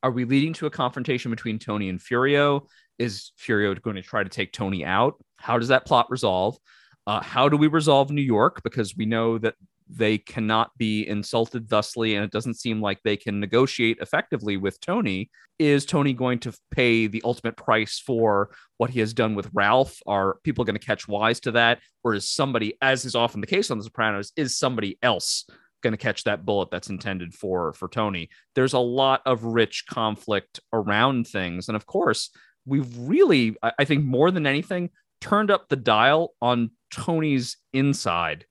[0.04, 2.66] are we leading to a confrontation between Tony and Furio?
[2.98, 5.14] Is Furio going to try to take Tony out?
[5.38, 6.58] How does that plot resolve?
[7.06, 8.62] Uh, how do we resolve New York?
[8.62, 9.54] Because we know that
[9.88, 14.78] they cannot be insulted thusly, and it doesn't seem like they can negotiate effectively with
[14.80, 15.30] Tony.
[15.58, 19.98] Is Tony going to pay the ultimate price for what he has done with Ralph?
[20.06, 21.80] Are people going to catch wise to that?
[22.02, 25.46] Or is somebody, as is often the case on The Sopranos, is somebody else
[25.84, 28.30] going to catch that bullet that's intended for for Tony.
[28.56, 32.30] There's a lot of rich conflict around things, and of course,
[32.66, 34.90] we've really, I think, more than anything,
[35.20, 38.46] turned up the dial on Tony's inside.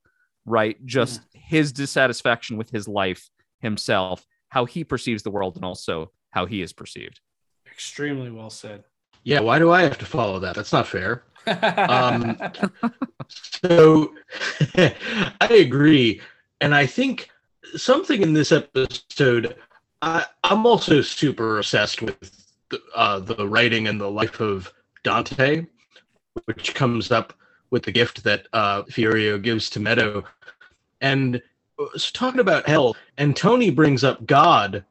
[0.46, 1.24] Right, just mm.
[1.32, 3.28] his dissatisfaction with his life
[3.60, 7.20] himself, how he perceives the world, and also how he is perceived.
[7.66, 8.84] Extremely well said.
[9.24, 10.54] Yeah, why do I have to follow that?
[10.54, 11.24] That's not fair.
[11.46, 12.38] um,
[13.28, 14.12] so
[14.76, 16.20] I agree.
[16.60, 17.30] And I think
[17.76, 19.56] something in this episode,
[20.02, 24.72] I, am also super obsessed with the, uh, the writing and the life of
[25.02, 25.66] Dante,
[26.44, 27.32] which comes up
[27.70, 30.24] with the gift that uh, Furio gives to Meadow.
[31.00, 31.42] And
[31.78, 34.84] uh, so talking about hell, and Tony brings up God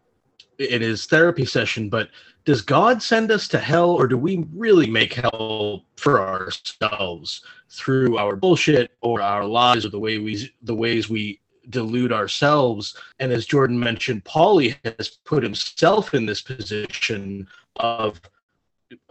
[0.59, 2.09] in his therapy session, but
[2.45, 8.17] does God send us to hell or do we really make hell for ourselves through
[8.17, 12.95] our bullshit or our lies or the way we the ways we delude ourselves?
[13.19, 18.21] And as Jordan mentioned, Paulie has put himself in this position of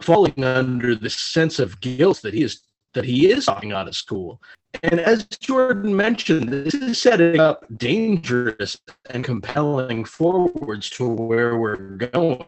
[0.01, 2.61] falling under this sense of guilt that he is
[2.93, 4.39] that he is talking out of school.
[4.83, 11.75] And as Jordan mentioned, this is setting up dangerous and compelling forwards to where we're
[11.75, 12.45] going.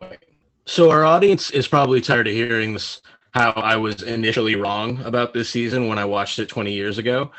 [0.68, 3.02] So our audience is probably tired of hearing this
[3.36, 7.32] how I was initially wrong about this season when I watched it 20 years ago.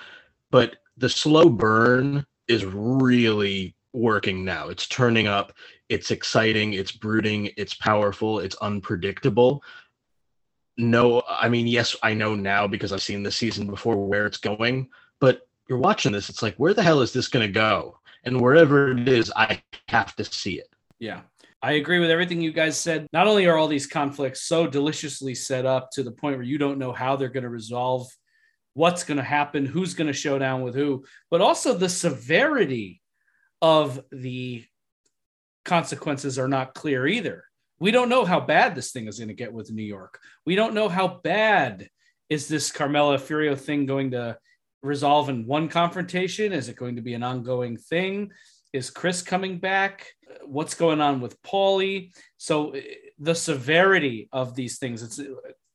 [0.51, 4.69] But the slow burn is really working now.
[4.69, 5.53] It's turning up,
[5.89, 9.63] it's exciting, it's brooding, it's powerful, it's unpredictable.
[10.77, 14.37] No, I mean, yes, I know now because I've seen the season before where it's
[14.37, 14.89] going,
[15.21, 17.99] but you're watching this, it's like, where the hell is this going to go?
[18.25, 20.69] And wherever it is, I have to see it.
[20.99, 21.23] Yeah.
[21.63, 23.07] I agree with everything you guys said.
[23.13, 26.59] Not only are all these conflicts so deliciously set up to the point where you
[26.59, 28.07] don't know how they're going to resolve,
[28.77, 33.01] what's going to happen, who's going to show down with who, but also the severity
[33.63, 34.65] of the
[35.65, 37.45] consequences are not clear either.
[37.79, 40.21] We don't know how bad this thing is going to get with New York.
[40.45, 41.89] We don't know how bad
[42.29, 44.39] is this Carmela Furio thing going to
[44.83, 46.53] resolve in one confrontation?
[46.53, 48.31] Is it going to be an ongoing thing?
[48.73, 50.07] Is Chris coming back?
[50.45, 52.13] what's going on with Paulie.
[52.37, 52.83] So eh,
[53.19, 55.21] the severity of these things, it's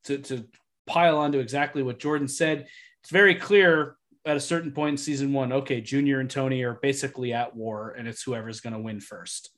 [0.05, 0.45] to, to
[0.87, 2.67] pile onto exactly what Jordan said.
[3.03, 3.95] It's very clear
[4.25, 7.95] at a certain point in season one, okay, Junior and Tony are basically at war,
[7.97, 9.49] and it's whoever's going to win first.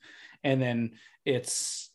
[0.43, 0.91] And then
[1.25, 1.91] it's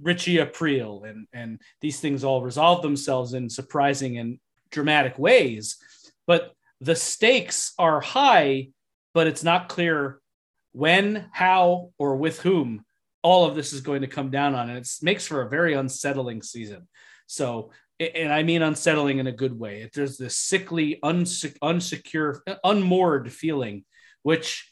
[0.00, 4.38] Richie Aprile, and and these things all resolve themselves in surprising and
[4.70, 5.76] dramatic ways.
[6.26, 8.68] But the stakes are high,
[9.14, 10.20] but it's not clear
[10.72, 12.84] when, how, or with whom
[13.22, 14.68] all of this is going to come down on.
[14.68, 16.88] And it makes for a very unsettling season.
[17.26, 17.70] So,
[18.00, 19.88] and I mean unsettling in a good way.
[19.94, 23.84] There's this sickly, unse- unsecure, unmoored feeling,
[24.22, 24.70] which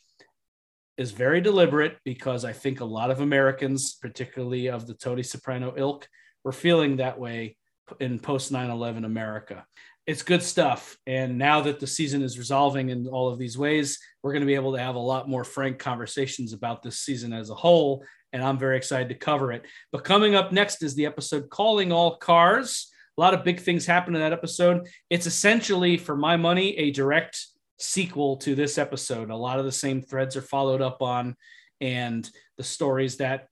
[0.97, 5.75] is very deliberate because I think a lot of Americans, particularly of the Tony Soprano
[5.77, 6.09] ilk,
[6.45, 7.57] were feeling that way
[8.01, 9.65] in post 9 11 America
[10.07, 10.97] it's good stuff.
[11.07, 14.47] And now that the season is resolving in all of these ways, we're going to
[14.47, 18.05] be able to have a lot more frank conversations about this season as a whole.
[18.33, 19.65] And I'm very excited to cover it.
[19.93, 22.92] But coming up next is the episode Calling All Cars.
[23.19, 24.89] A lot of big things happen in that episode.
[25.11, 27.47] It's essentially, for my money, a direct
[27.79, 29.31] sequel to this episode.
[29.31, 31.37] A lot of the same threads are followed up on,
[31.81, 33.49] and the stories that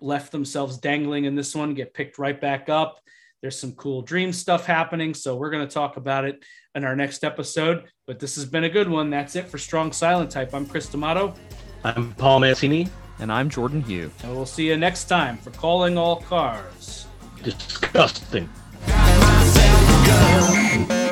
[0.00, 3.00] left themselves dangling in this one get picked right back up.
[3.42, 5.12] There's some cool dream stuff happening.
[5.12, 6.42] So we're going to talk about it
[6.74, 7.84] in our next episode.
[8.06, 9.10] But this has been a good one.
[9.10, 10.54] That's it for Strong Silent Type.
[10.54, 11.34] I'm Chris D'Amato.
[11.84, 12.88] I'm Paul Mancini.
[13.18, 14.10] And I'm Jordan Hugh.
[14.22, 17.06] And we'll see you next time for Calling All Cars.
[17.42, 18.48] Disgusting
[20.04, 21.03] girl.